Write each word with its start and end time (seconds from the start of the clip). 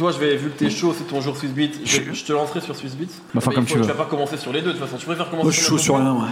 Toi, 0.00 0.12
je 0.12 0.18
vais, 0.18 0.34
vu 0.34 0.48
que 0.48 0.58
t'es 0.58 0.70
chaud, 0.70 0.94
c'est 0.96 1.04
ton 1.04 1.20
jour 1.20 1.36
Swiss 1.36 1.50
Beat, 1.52 1.78
je, 1.84 2.00
je 2.14 2.24
te 2.24 2.32
lancerai 2.32 2.62
sur 2.62 2.74
Swiss 2.74 2.94
Beat. 2.96 3.10
Bah, 3.10 3.32
enfin, 3.36 3.50
Mais 3.50 3.54
comme 3.56 3.64
il 3.64 3.68
faut- 3.68 3.74
tu 3.74 3.80
veux. 3.82 3.86
vas 3.86 3.92
pas 3.92 4.06
commencer 4.08 4.38
sur 4.38 4.50
les 4.50 4.62
deux, 4.62 4.68
de 4.72 4.78
toute 4.78 4.86
façon. 4.86 4.96
Tu 4.96 5.04
préfères 5.04 5.28
commencer 5.28 5.44
Moi, 5.44 5.52
je 5.52 5.56
suis 5.58 5.66
chaud 5.66 5.76
sur 5.76 5.96
rien, 5.98 6.14
ouais. 6.14 6.30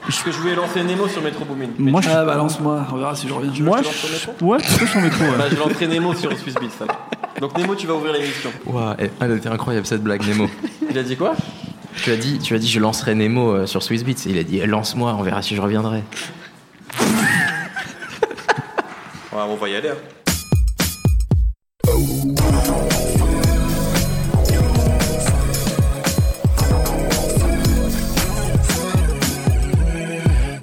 Parce 0.00 0.22
que 0.22 0.32
je 0.32 0.38
voulais 0.38 0.54
lancer 0.54 0.82
Nemo 0.82 1.06
sur 1.08 1.20
Metro 1.20 1.44
Boomin. 1.44 1.68
Moi, 1.78 2.00
je 2.00 2.08
Ah, 2.08 2.24
balance-moi, 2.24 2.86
on 2.90 2.96
verra 2.96 3.14
si 3.14 3.28
je 3.28 3.34
reviens. 3.34 3.52
Moi, 3.62 3.80
je 3.82 3.84
lance 3.84 3.94
sur 3.96 4.08
Metro 4.08 4.32
je... 4.40 4.44
ouais, 4.46 4.58
tu 4.62 4.78
peux 4.78 4.86
sur 4.86 5.00
métro. 5.02 5.24
Ouais. 5.24 5.30
Bah, 5.36 5.44
je 5.50 5.56
lancerai 5.56 5.88
Nemo 5.88 6.14
sur 6.14 6.38
Swiss 6.38 6.54
Beat, 6.54 6.70
ça. 6.72 6.86
Donc 7.38 7.54
Nemo, 7.58 7.74
tu 7.74 7.86
vas 7.86 7.94
ouvrir 7.96 8.14
l'émission. 8.14 8.50
Ouah, 8.64 8.96
eh, 8.98 9.10
ah, 9.20 9.26
elle 9.26 9.32
était 9.36 9.50
incroyable 9.50 9.84
cette 9.86 10.02
blague, 10.02 10.26
Nemo. 10.26 10.48
Il 10.90 10.96
a 10.98 11.02
dit 11.02 11.16
quoi? 11.18 11.34
Tu 12.02 12.12
as 12.12 12.16
dit, 12.16 12.38
tu 12.38 12.54
as 12.54 12.58
dit, 12.58 12.66
je 12.68 12.80
lancerai 12.80 13.14
Nemo 13.14 13.50
euh, 13.52 13.66
sur 13.66 13.82
Swiss 13.82 14.04
Beats. 14.04 14.26
Et 14.26 14.30
il 14.30 14.38
a 14.38 14.42
dit, 14.42 14.58
lance-moi, 14.64 15.14
on 15.18 15.22
verra 15.22 15.42
si 15.42 15.54
je 15.54 15.60
reviendrai. 15.60 16.02
Ouais, 19.34 19.42
on 19.46 19.54
va 19.56 19.68
y 19.68 19.76
aller. 19.76 19.90
hein. 19.90 20.21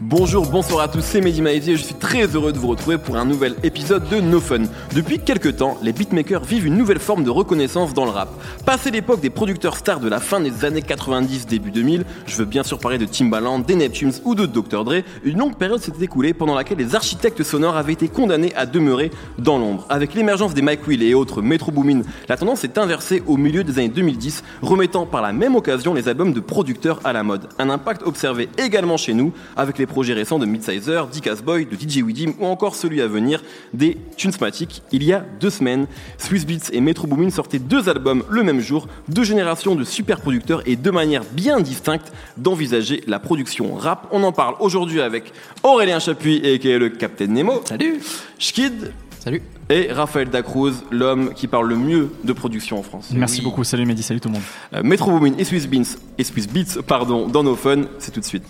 Bonjour, 0.09 0.48
bonsoir 0.48 0.81
à 0.81 0.88
tous, 0.88 1.04
c'est 1.04 1.22
Mehdi 1.22 1.44
Maizy 1.44 1.73
et 1.73 1.77
je 1.77 1.84
suis 1.84 1.94
très 1.94 2.26
heureux 2.26 2.52
de 2.52 2.58
vous 2.58 2.70
retrouver 2.70 2.98
pour 2.98 3.18
un 3.18 3.26
nouvel 3.26 3.54
épisode 3.62 4.09
de 4.09 4.20
No 4.20 4.40
Fun. 4.40 4.63
Depuis 4.95 5.20
quelques 5.20 5.58
temps, 5.58 5.77
les 5.84 5.94
beatmakers 5.94 6.44
vivent 6.44 6.66
une 6.66 6.77
nouvelle 6.77 6.98
forme 6.98 7.23
de 7.23 7.30
reconnaissance 7.30 7.94
dans 7.94 8.05
le 8.05 8.09
rap. 8.09 8.30
Passé 8.66 8.90
l'époque 8.90 9.22
des 9.22 9.30
producteurs 9.30 9.77
stars 9.77 9.99
de 9.99 10.09
la 10.09 10.20
fin 10.20 10.40
des 10.40 10.66
années 10.66 10.82
90, 10.82 11.45
début 11.45 11.70
2000, 11.70 12.05
je 12.26 12.35
veux 12.38 12.45
bien 12.45 12.63
sûr 12.63 12.80
parler 12.80 12.98
de 12.98 13.05
Timbaland, 13.05 13.59
des 13.59 13.76
Neptunes 13.76 14.13
ou 14.26 14.34
de 14.34 14.48
Dr. 14.48 14.84
Dre, 14.84 15.04
une 15.23 15.38
longue 15.38 15.58
période 15.58 15.80
s'est 15.80 15.94
écoulée 16.02 16.34
pendant 16.34 16.55
laquelle 16.55 16.80
les 16.80 16.96
architectes 16.96 17.44
sonores 17.44 17.77
avaient 17.77 17.94
été 17.94 18.07
condamnés 18.07 18.52
à 18.55 18.66
demeurer 18.66 19.12
dans 19.38 19.60
l'ombre. 19.60 19.85
Avec 19.90 20.16
l'émergence 20.16 20.55
des 20.55 20.63
Mike 20.63 20.88
Will 20.88 21.04
et 21.04 21.13
autres 21.13 21.44
Metro 21.44 21.71
Boomin, 21.71 22.02
la 22.27 22.35
tendance 22.35 22.62
s'est 22.62 22.80
inversée 22.80 23.21
au 23.27 23.38
milieu 23.38 23.63
des 23.63 23.77
années 23.77 23.90
2010, 23.90 24.44
remettant 24.63 25.05
par 25.05 25.21
la 25.21 25.34
même 25.34 25.55
occasion 25.55 25.94
les 25.94 26.10
albums 26.10 26.34
de 26.34 26.40
producteurs 26.40 26.99
à 27.04 27.13
la 27.13 27.21
mode. 27.21 27.48
Un 27.60 27.70
impact 27.70 28.01
observé 28.07 28.49
également 28.57 28.98
chez 28.98 29.13
nous 29.13 29.34
avec 29.55 29.77
les 29.77 29.85
projets 29.99 30.13
récents 30.13 30.39
de 30.39 30.45
Midsizer, 30.45 31.07
Dicas 31.07 31.41
Boy, 31.43 31.65
de 31.65 31.75
DJ 31.75 31.97
Widim 32.03 32.31
ou 32.39 32.45
encore 32.45 32.73
celui 32.73 33.01
à 33.01 33.07
venir 33.07 33.43
des 33.73 33.97
Tunesmatic. 34.15 34.81
Il 34.93 35.03
y 35.03 35.11
a 35.11 35.25
deux 35.41 35.49
semaines, 35.49 35.87
Swiss 36.17 36.45
Beats 36.45 36.69
et 36.71 36.79
Metro 36.79 37.05
Boomin 37.05 37.29
sortaient 37.29 37.59
deux 37.59 37.89
albums 37.89 38.23
le 38.29 38.41
même 38.43 38.61
jour, 38.61 38.87
deux 39.09 39.25
générations 39.25 39.75
de 39.75 39.83
super 39.83 40.21
producteurs 40.21 40.61
et 40.65 40.77
deux 40.77 40.93
manières 40.93 41.23
bien 41.33 41.59
distinctes 41.59 42.13
d'envisager 42.37 43.03
la 43.07 43.20
production 43.20 43.75
rap. 43.75 44.07
On 44.13 44.23
en 44.23 44.31
parle 44.31 44.55
aujourd'hui 44.61 45.01
avec 45.01 45.33
Aurélien 45.63 45.99
Chapuis 45.99 46.37
et 46.45 46.59
qui 46.59 46.70
est 46.70 46.79
le 46.79 46.87
Captain 46.87 47.27
Nemo. 47.27 47.61
Salut 47.65 47.99
Schkid 48.37 48.93
Salut 49.21 49.41
et 49.70 49.91
Raphaël 49.91 50.29
Dacruz, 50.29 50.75
l'homme 50.91 51.33
qui 51.33 51.47
parle 51.47 51.67
le 51.67 51.75
mieux 51.75 52.09
de 52.23 52.31
production 52.31 52.79
en 52.79 52.83
France. 52.83 53.09
Merci 53.13 53.39
Oui. 53.39 53.43
beaucoup. 53.43 53.65
Salut 53.65 53.85
Mehdi, 53.85 54.01
salut 54.01 54.21
tout 54.21 54.29
le 54.29 54.35
monde. 54.35 54.43
Euh, 54.75 54.81
Metro 54.81 55.11
Boomin 55.11 55.33
et 55.37 55.43
Swiss 55.43 55.67
Beats, 55.67 55.97
et 56.17 56.23
Swiss 56.23 56.47
Beats 56.47 56.81
pardon, 56.87 57.27
dans 57.27 57.43
nos 57.43 57.57
fun, 57.57 57.81
c'est 57.97 58.11
tout 58.11 58.21
de 58.21 58.25
suite. 58.25 58.43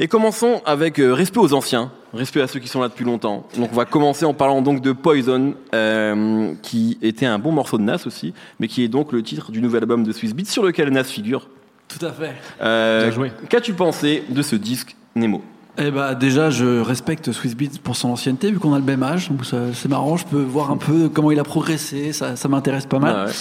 Et 0.00 0.08
commençons 0.08 0.60
avec 0.66 0.98
euh, 0.98 1.14
respect 1.14 1.38
aux 1.38 1.54
anciens, 1.54 1.90
respect 2.12 2.42
à 2.42 2.46
ceux 2.46 2.60
qui 2.60 2.68
sont 2.68 2.80
là 2.82 2.88
depuis 2.88 3.06
longtemps. 3.06 3.46
Donc 3.56 3.70
on 3.72 3.76
va 3.76 3.86
commencer 3.86 4.26
en 4.26 4.34
parlant 4.34 4.60
donc 4.60 4.82
de 4.82 4.92
Poison, 4.92 5.54
euh, 5.72 6.52
qui 6.62 6.98
était 7.00 7.24
un 7.24 7.38
bon 7.38 7.52
morceau 7.52 7.78
de 7.78 7.84
Nas 7.84 8.02
aussi, 8.04 8.34
mais 8.60 8.68
qui 8.68 8.84
est 8.84 8.88
donc 8.88 9.12
le 9.12 9.22
titre 9.22 9.50
du 9.50 9.62
nouvel 9.62 9.84
album 9.84 10.04
de 10.04 10.12
Swiss 10.12 10.34
Beats 10.34 10.44
sur 10.44 10.62
lequel 10.62 10.90
Nas 10.90 11.04
figure. 11.04 11.48
Tout 11.88 12.04
à 12.04 12.12
fait. 12.12 12.32
Euh, 12.60 13.04
Bien 13.04 13.10
joué. 13.12 13.32
Qu'as-tu 13.48 13.72
pensé 13.72 14.24
de 14.28 14.42
ce 14.42 14.56
disque 14.56 14.94
Nemo? 15.14 15.42
Eh 15.76 15.90
bah 15.90 16.14
déjà, 16.14 16.50
je 16.50 16.80
respecte 16.80 17.32
Swiss 17.32 17.56
Beats 17.56 17.78
pour 17.82 17.96
son 17.96 18.10
ancienneté, 18.10 18.50
vu 18.50 18.60
qu'on 18.60 18.74
a 18.74 18.78
le 18.78 18.84
même 18.84 19.02
âge. 19.02 19.28
Donc 19.28 19.40
c'est 19.44 19.88
marrant, 19.88 20.16
je 20.16 20.24
peux 20.24 20.40
voir 20.40 20.70
un 20.70 20.76
peu 20.76 21.08
comment 21.08 21.32
il 21.32 21.38
a 21.40 21.44
progressé. 21.44 22.12
Ça, 22.12 22.36
ça 22.36 22.48
m'intéresse 22.48 22.86
pas 22.86 23.00
mal. 23.00 23.14
Ah 23.16 23.24
ouais. 23.26 23.32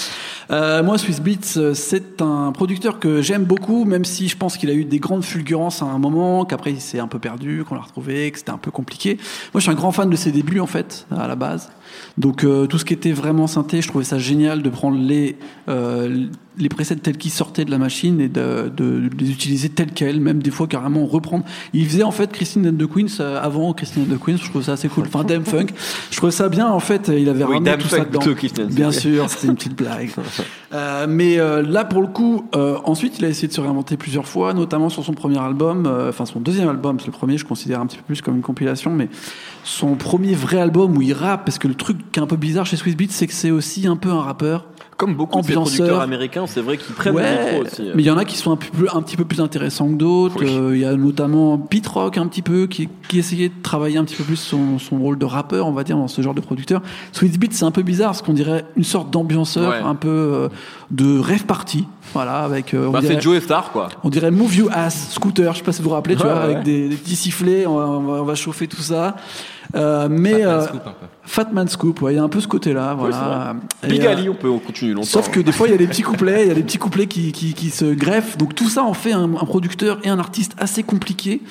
Euh, 0.52 0.84
moi, 0.84 0.98
Swiss 0.98 1.22
Beats, 1.22 1.74
c'est 1.74 2.22
un 2.22 2.52
producteur 2.52 3.00
que 3.00 3.22
j'aime 3.22 3.44
beaucoup, 3.44 3.86
même 3.86 4.04
si 4.04 4.28
je 4.28 4.36
pense 4.36 4.58
qu'il 4.58 4.70
a 4.70 4.74
eu 4.74 4.84
des 4.84 5.00
grandes 5.00 5.24
fulgurances 5.24 5.84
à 5.84 5.86
un 5.86 6.00
moment, 6.00 6.44
qu'après 6.46 6.72
il 6.72 6.82
s'est 6.82 7.00
un 7.00 7.08
peu 7.08 7.20
perdu, 7.20 7.64
qu'on 7.68 7.76
l'a 7.76 7.82
retrouvé, 7.82 8.32
que 8.32 8.40
c'était 8.40 8.52
un 8.52 8.58
peu 8.58 8.72
compliqué. 8.72 9.18
Moi, 9.54 9.60
je 9.60 9.62
suis 9.62 9.72
un 9.72 9.76
grand 9.76 9.92
fan 9.92 10.10
de 10.10 10.16
ses 10.16 10.32
débuts 10.32 10.60
en 10.60 10.68
fait, 10.68 11.06
à 11.16 11.28
la 11.28 11.36
base. 11.36 11.70
Donc 12.18 12.44
euh, 12.44 12.66
tout 12.66 12.78
ce 12.78 12.86
qui 12.86 12.94
était 12.94 13.12
vraiment 13.12 13.48
synthé, 13.48 13.82
je 13.82 13.88
trouvais 13.88 14.04
ça 14.04 14.18
génial 14.18 14.62
de 14.62 14.70
prendre 14.70 14.98
les 14.98 15.38
euh, 15.70 16.26
les 16.58 16.70
presets 16.70 16.96
tels 16.96 17.18
qu'ils 17.18 17.32
sortaient 17.32 17.66
de 17.66 17.72
la 17.72 17.78
machine 17.78 18.22
et 18.22 18.28
de, 18.28 18.72
de, 18.76 19.08
de 19.08 19.18
les 19.18 19.32
utiliser 19.32 19.70
tels 19.70 19.92
quels, 19.92 20.20
même 20.20 20.42
des 20.42 20.52
fois 20.52 20.68
carrément 20.68 21.06
reprendre. 21.06 21.46
Il 21.74 21.88
faisait 21.88 22.04
en 22.04 22.12
fait 22.12 22.32
Christine 22.32 22.68
and 22.68 22.74
the 22.74 22.88
Queens 22.88 23.20
euh, 23.20 23.42
avant 23.42 23.74
Christine 23.74 24.04
and 24.04 24.16
the 24.16 24.20
Queens, 24.20 24.38
je 24.38 24.50
trouvais 24.50 24.66
ça 24.66 24.74
assez 24.74 24.88
cool. 24.88 25.06
Enfin, 25.08 25.24
Dame 25.24 25.46
Funk, 25.46 25.68
je 26.12 26.18
trouvais 26.18 26.32
ça 26.32 26.50
bien 26.50 26.68
en 26.68 26.80
fait. 26.80 27.10
Il 27.16 27.30
avait 27.30 27.44
Oui, 27.44 27.56
ramené 27.56 27.78
tout 27.78 27.88
ça 27.88 28.06
dedans. 28.06 28.20
Bien 28.72 28.92
sûr, 28.92 29.30
c'était 29.30 29.48
une 29.48 29.56
petite 29.56 29.76
blague. 29.76 30.12
Euh, 30.74 31.06
mais 31.08 31.38
euh, 31.38 31.62
là, 31.62 31.86
pour 31.86 32.02
le 32.02 32.08
coup, 32.08 32.50
ensuite, 32.84 33.20
il 33.20 33.26
a 33.26 33.30
essayé 33.30 33.48
de 33.48 33.54
se 33.54 33.62
réinventer 33.62 33.96
plusieurs 33.96 34.28
fois, 34.28 34.56
notamment 34.56 34.90
sur 34.90 35.04
son 35.04 35.14
premier 35.14 35.38
album, 35.38 35.88
enfin 36.10 36.26
son 36.26 36.40
deuxième 36.40 36.68
album, 36.68 36.98
que 36.98 37.06
le 37.06 37.12
premier, 37.12 37.38
je 37.38 37.46
considère 37.46 37.80
un 37.80 37.86
petit 37.86 37.98
peu 37.98 38.04
plus 38.04 38.24
comme 38.24 38.38
une 38.38 38.42
compilation, 38.42 38.90
mais 38.90 39.08
son 39.64 39.94
premier 39.94 40.34
vrai 40.34 40.58
album 40.58 40.98
où 40.98 41.04
il 41.04 41.14
rappe, 41.14 41.46
parce 41.46 41.60
que 41.60 41.68
le 41.68 41.76
truc 41.76 42.12
qui 42.12 42.20
est 42.20 42.24
un 42.24 42.28
peu 42.28 42.38
bizarre 42.38 42.66
chez 42.66 42.76
Swiss 42.76 42.98
Beats, 42.98 43.12
c'est 43.12 43.28
que 43.28 43.34
c'est 43.34 43.52
aussi 43.52 43.86
un 43.86 43.98
peu 43.98 44.10
un 44.10 44.22
rappeur. 44.22 44.66
Comme 45.06 45.16
beaucoup 45.16 45.40
de 45.42 45.46
ces 45.46 45.52
Ambianceur. 45.52 45.76
producteurs 45.78 46.02
américains, 46.02 46.46
c'est 46.48 46.62
vrai 46.62 46.78
qu'ils 46.78 46.96
prennent 46.96 47.16
le 47.16 47.22
micro 47.22 47.66
aussi. 47.66 47.82
euh. 47.82 47.92
mais 47.96 48.04
il 48.04 48.06
y 48.06 48.12
en 48.12 48.18
a 48.18 48.26
qui 48.26 48.38
sont 48.38 48.52
un, 48.52 48.56
peu 48.56 48.68
plus, 48.68 48.88
un 48.94 49.02
petit 49.02 49.18
peu 49.18 49.26
plus 49.26 49.42
intéressants 49.42 49.88
que 49.90 49.96
d'autres. 49.96 50.38
Oui. 50.40 50.48
Euh, 50.50 50.76
Il 50.76 50.82
y 50.82 50.86
a 50.86 50.94
notamment 50.96 51.58
Pete 51.58 51.88
Rock 51.88 52.18
un 52.18 52.28
petit 52.28 52.42
peu 52.42 52.68
qui, 52.68 52.88
qui 53.10 53.20
essayait 53.20 53.50
de 53.50 53.54
travailler 53.62 53.98
un 53.98 54.06
petit 54.06 54.16
peu 54.16 54.24
plus 54.24 54.36
son, 54.38 54.80
son 54.80 54.98
rôle 55.00 55.18
de 55.18 55.26
rappeur, 55.26 55.68
on 55.68 55.72
va 55.74 55.84
dire, 55.84 55.98
dans 55.98 56.08
ce 56.08 56.22
genre 56.22 56.34
de 56.34 56.42
producteur. 56.42 56.82
Sweet 57.12 57.38
Beat, 57.40 57.54
c'est 57.54 57.66
un 57.66 57.72
peu 57.72 57.82
bizarre 57.82 58.12
parce 58.12 58.22
qu'on 58.22 58.34
dirait 58.34 58.66
une 58.76 58.84
sorte 58.84 59.10
d'ambianceur, 59.12 59.72
Ouais. 59.72 59.80
un 59.84 59.96
peu 59.96 60.08
euh, 60.10 60.50
de 60.92 61.20
rêve 61.20 61.46
party, 61.46 61.86
voilà, 62.14 62.40
avec. 62.40 62.74
euh, 62.74 62.88
on 62.88 62.92
Bah, 62.92 63.02
dirait- 63.02 63.16
c'est 63.16 63.22
Joe 63.22 63.42
Star, 63.42 63.72
quoi. 63.72 63.90
on 64.04 64.10
dirait 64.10 64.32
Move 64.32 64.56
You 64.56 64.70
Ass, 64.72 65.10
scooter, 65.12 65.52
je 65.54 65.58
sais 65.60 65.64
pas 65.64 65.72
si 65.72 65.82
vous 65.82 65.90
vous 65.90 65.96
rappelez, 65.96 66.16
tu 66.16 66.24
Ouais, 66.24 66.30
vois, 66.30 66.38
ouais. 66.40 66.44
avec 66.54 66.64
des, 66.64 66.90
des 66.90 66.96
petits 66.96 67.16
sifflets, 67.16 67.66
on 67.68 67.76
va, 67.78 67.84
on 68.22 68.36
chauffer 68.36 68.68
tout 68.68 68.82
ça. 68.82 69.16
Euh, 69.76 70.08
mais 70.10 70.42
Fatman 70.44 70.94
euh. 71.24 71.28
Fatman 71.28 71.68
Scoop, 71.68 72.02
ouais, 72.02 72.14
il 72.14 72.18
y 72.18 72.20
a 72.20 72.24
un 72.24 72.30
peu 72.30 72.40
ce 72.42 72.48
côté-là, 72.48 72.94
voilà. 72.94 73.56
Big 73.88 74.06
euh, 74.06 74.12
Ali, 74.12 74.30
on 74.30 74.36
peut 74.36 74.50
on 74.50 74.60
continue 74.60 74.94
longtemps. 74.94 75.08
Sauf 75.08 75.32
que 75.32 75.40
des 75.40 75.52
fois, 75.52 75.68
il 75.68 75.72
y 75.72 75.74
a 75.74 75.78
des 75.78 75.88
petits 75.88 76.02
couplets, 76.04 76.44
il 76.44 76.48
y 76.48 76.52
a 76.52 76.56
des 76.56 76.64
petits 76.64 76.78
couplets 76.78 77.08
qui, 77.08 77.32
qui, 77.32 77.54
qui 77.54 77.70
se 77.70 77.86
greffent. 77.94 78.38
Donc 78.38 78.56
tout 78.56 78.70
ça 78.70 78.84
en 78.84 78.94
fait 78.94 79.14
un, 79.14 79.24
un 79.36 79.46
producteur 79.46 80.00
et 80.04 80.10
un 80.10 80.20
artiste 80.20 80.54
assez 80.58 80.84
compliqué 80.84 81.42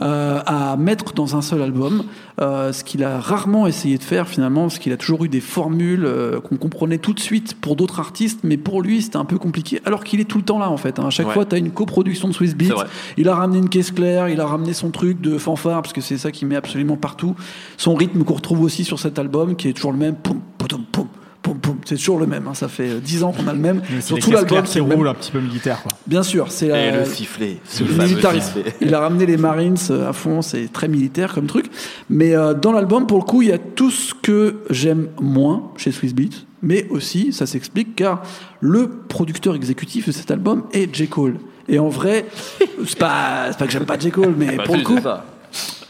euh, 0.00 0.40
à 0.46 0.76
mettre 0.76 1.12
dans 1.14 1.36
un 1.36 1.42
seul 1.42 1.62
album. 1.62 2.04
Euh, 2.40 2.72
ce 2.72 2.82
qu'il 2.82 3.04
a 3.04 3.20
rarement 3.20 3.66
essayé 3.66 3.98
de 3.98 4.02
faire 4.02 4.26
finalement, 4.26 4.62
parce 4.62 4.78
qu'il 4.78 4.92
a 4.92 4.96
toujours 4.96 5.24
eu 5.24 5.28
des 5.28 5.40
formules 5.42 6.04
euh, 6.06 6.40
qu'on 6.40 6.56
comprenait 6.56 6.96
tout 6.98 7.12
de 7.12 7.20
suite 7.20 7.54
pour 7.60 7.76
d'autres 7.76 8.00
artistes, 8.00 8.40
mais 8.42 8.56
pour 8.56 8.80
lui 8.80 9.02
c'était 9.02 9.18
un 9.18 9.26
peu 9.26 9.36
compliqué. 9.38 9.80
Alors 9.84 10.02
qu'il 10.02 10.18
est 10.18 10.24
tout 10.24 10.38
le 10.38 10.44
temps 10.44 10.58
là 10.58 10.70
en 10.70 10.78
fait. 10.78 10.98
hein. 10.98 11.06
À 11.06 11.10
chaque 11.10 11.26
Ouais. 11.28 11.34
fois, 11.34 11.44
tu 11.44 11.54
as 11.54 11.58
une 11.58 11.70
coproduction 11.70 12.28
de 12.28 12.32
Swiss 12.32 12.56
Beats. 12.56 12.74
Il 13.18 13.28
a 13.28 13.34
ramené 13.34 13.58
une 13.58 13.68
caisse 13.68 13.90
claire, 13.90 14.28
il 14.30 14.40
a 14.40 14.46
ramené 14.46 14.72
son 14.72 14.90
truc 14.90 15.20
de 15.20 15.36
fanfare, 15.38 15.82
parce 15.82 15.92
que 15.92 16.00
c'est 16.00 16.16
ça 16.18 16.32
qu'il 16.32 16.48
met 16.48 16.56
absolument 16.56 16.96
partout. 16.96 17.36
Son 17.76 17.94
rythme 17.94 18.24
qu'on 18.24 18.34
retrouve 18.34 18.62
aussi 18.62 18.82
sur 18.84 18.98
cet 18.98 19.18
album, 19.22 19.56
qui 19.56 19.68
est 19.68 19.72
toujours 19.72 19.92
le 19.92 19.98
même. 19.98 20.14
Poum, 20.16 20.40
poum, 20.58 20.68
poum, 20.92 21.06
poum, 21.42 21.58
poum. 21.58 21.76
C'est 21.84 21.96
toujours 21.96 22.18
le 22.20 22.26
même. 22.26 22.46
hein. 22.46 22.54
Ça 22.54 22.68
fait 22.68 22.88
euh, 22.90 23.00
10 23.00 23.24
ans 23.24 23.32
qu'on 23.32 23.48
a 23.48 23.52
le 23.52 23.58
même. 23.58 23.82
C'est 23.90 24.00
Sur 24.02 24.18
tout 24.18 24.30
l'album, 24.30 24.64
c'est 24.66 24.78
le 24.78 24.84
roulent 24.84 25.08
un 25.08 25.14
petit 25.14 25.32
peu 25.32 25.40
militaire. 25.40 25.82
Quoi. 25.82 25.90
Bien 26.06 26.22
sûr, 26.22 26.50
c'est 26.52 26.66
Et 26.68 26.92
le 26.92 27.04
sifflet. 27.04 27.56
Ce 27.64 27.82
le 27.82 27.92
militarisme. 27.92 28.52
sifflet. 28.54 28.74
Il 28.80 28.94
a 28.94 29.00
ramené 29.00 29.26
les 29.26 29.36
Marines 29.36 29.76
euh, 29.90 30.08
à 30.08 30.12
fond, 30.12 30.40
c'est 30.42 30.72
très 30.72 30.86
militaire 30.88 31.34
comme 31.34 31.46
truc. 31.46 31.66
Mais 32.10 32.34
euh, 32.36 32.54
dans 32.54 32.72
l'album, 32.72 33.06
pour 33.06 33.18
le 33.18 33.24
coup, 33.24 33.42
il 33.42 33.48
y 33.48 33.52
a 33.52 33.58
tout 33.58 33.90
ce 33.90 34.14
que 34.14 34.58
j'aime 34.70 35.08
moins 35.20 35.70
chez 35.76 35.90
Swiss 35.90 36.14
Beats, 36.14 36.44
mais 36.62 36.86
aussi, 36.90 37.32
ça 37.32 37.46
s'explique, 37.46 37.96
car 37.96 38.22
le 38.60 38.88
producteur 39.08 39.54
exécutif 39.56 40.06
de 40.06 40.12
cet 40.12 40.30
album 40.30 40.64
est 40.72 40.94
J. 40.94 41.08
Cole. 41.08 41.36
Et 41.68 41.78
en 41.80 41.88
vrai, 41.88 42.26
c'est 42.86 42.98
pas, 42.98 43.50
que 43.58 43.70
j'aime 43.70 43.84
pas 43.86 43.98
J. 43.98 44.10
Cole, 44.12 44.34
mais 44.36 44.56
Bah, 44.56 44.62
pour 44.64 44.76
le 44.76 44.82
coup, 44.82 44.98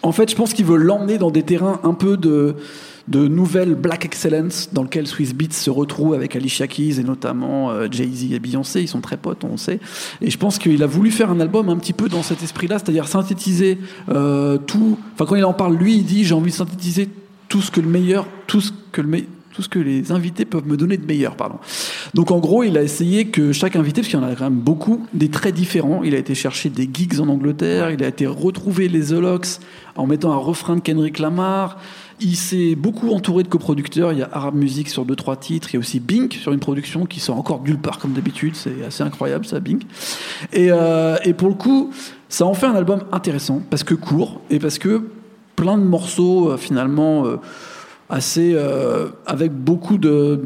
en 0.03 0.12
fait, 0.12 0.31
je 0.31 0.34
pense 0.37 0.54
qu'il 0.54 0.65
veut 0.65 0.76
l'emmener 0.76 1.19
dans 1.19 1.31
des 1.31 1.42
terrains 1.42 1.78
un 1.84 1.94
peu 1.94 2.16
de, 2.16 2.56
de 3.09 3.27
nouvelle 3.27 3.75
black 3.75 4.04
excellence 4.04 4.69
dans 4.72 4.83
lequel 4.83 5.07
Swiss 5.07 5.34
Beats 5.34 5.53
se 5.53 5.71
retrouve 5.71 6.15
avec 6.15 6.37
Alicia 6.37 6.66
Keys 6.66 7.01
et 7.01 7.04
notamment 7.04 7.71
euh, 7.71 7.89
Jay-Z 7.91 8.33
et 8.33 8.39
Beyoncé. 8.39 8.81
Ils 8.81 8.89
sont 8.89 9.01
très 9.01 9.16
potes, 9.16 9.45
on 9.45 9.57
sait. 9.57 9.81
Et 10.21 10.31
je 10.31 10.39
pense 10.39 10.59
qu'il 10.59 10.83
a 10.83 10.87
voulu 10.87 11.10
faire 11.10 11.31
un 11.31 11.41
album 11.41 11.69
un 11.69 11.77
petit 11.77 11.93
peu 11.93 12.09
dans 12.09 12.22
cet 12.22 12.43
esprit-là, 12.43 12.78
c'est-à-dire 12.78 13.09
synthétiser 13.09 13.78
euh, 14.09 14.59
tout. 14.59 14.99
Enfin, 15.15 15.27
quand 15.27 15.37
il 15.37 15.45
en 15.45 15.54
parle, 15.54 15.77
lui, 15.77 15.97
il 15.97 16.04
dit 16.04 16.25
j'ai 16.25 16.34
envie 16.34 16.51
de 16.51 16.57
synthétiser 16.57 17.09
tout 17.49 17.60
ce 17.60 17.71
que 17.71 17.81
le 17.81 17.89
meilleur, 17.89 18.27
tout 18.47 18.60
ce 18.60 18.71
que 18.93 19.01
le 19.01 19.09
meilleur 19.09 19.28
tout 19.53 19.63
ce 19.63 19.69
que 19.69 19.78
les 19.78 20.13
invités 20.13 20.45
peuvent 20.45 20.66
me 20.66 20.77
donner 20.77 20.97
de 20.97 21.05
meilleur, 21.05 21.37
pardon. 21.37 21.57
Donc 22.15 22.31
en 22.31 22.39
gros, 22.39 22.63
il 22.63 22.77
a 22.78 22.83
essayé 22.83 23.27
que 23.27 23.53
chaque 23.53 23.77
invité, 23.77 24.01
parce 24.01 24.09
qu'il 24.09 24.19
y 24.19 24.22
en 24.22 24.27
a 24.27 24.34
quand 24.34 24.45
même 24.45 24.59
beaucoup, 24.59 25.07
des 25.15 25.28
très 25.28 25.53
différents. 25.53 26.03
Il 26.03 26.15
a 26.15 26.19
été 26.19 26.34
chercher 26.34 26.71
des 26.71 26.89
gigs 26.93 27.21
en 27.21 27.28
Angleterre, 27.28 27.91
il 27.91 28.03
a 28.03 28.09
été 28.09 28.27
retrouver 28.27 28.89
les 28.89 29.10
Locks 29.13 29.59
en 29.97 30.07
mettant 30.07 30.33
un 30.33 30.37
refrain 30.37 30.77
de 30.77 30.81
Kendrick 30.81 31.19
Lamar. 31.19 31.78
Il 32.22 32.36
s'est 32.36 32.74
beaucoup 32.74 33.13
entouré 33.13 33.42
de 33.42 33.48
coproducteurs. 33.48 34.13
Il 34.13 34.19
y 34.19 34.22
a 34.22 34.28
Arab 34.33 34.54
Music 34.54 34.89
sur 34.89 35.04
deux 35.04 35.16
trois 35.16 35.36
titres. 35.36 35.69
Il 35.71 35.74
y 35.74 35.77
a 35.77 35.80
aussi 35.80 36.01
Bink 36.01 36.34
sur 36.34 36.53
une 36.53 36.60
production 36.60 37.07
qui 37.07 37.21
sort 37.21 37.36
encore 37.36 37.63
nulle 37.63 37.78
part 37.78 37.98
comme 37.98 38.13
d'habitude. 38.13 38.54
C'est 38.54 38.84
assez 38.84 39.03
incroyable 39.03 39.45
ça, 39.45 39.60
Bink. 39.60 39.83
Et, 40.53 40.69
euh, 40.71 41.16
et 41.24 41.33
pour 41.33 41.48
le 41.48 41.54
coup, 41.54 41.91
ça 42.28 42.47
en 42.47 42.54
fait 42.54 42.66
un 42.66 42.74
album 42.74 43.04
intéressant 43.13 43.60
parce 43.71 43.84
que 43.84 43.95
court 43.95 44.41
et 44.51 44.59
parce 44.59 44.78
que 44.78 45.03
plein 45.57 45.77
de 45.77 45.84
morceaux 45.84 46.51
euh, 46.51 46.57
finalement 46.57 47.27
euh, 47.27 47.36
assez 48.09 48.57
avec 49.27 49.53
beaucoup 49.53 49.97
de 49.97 50.42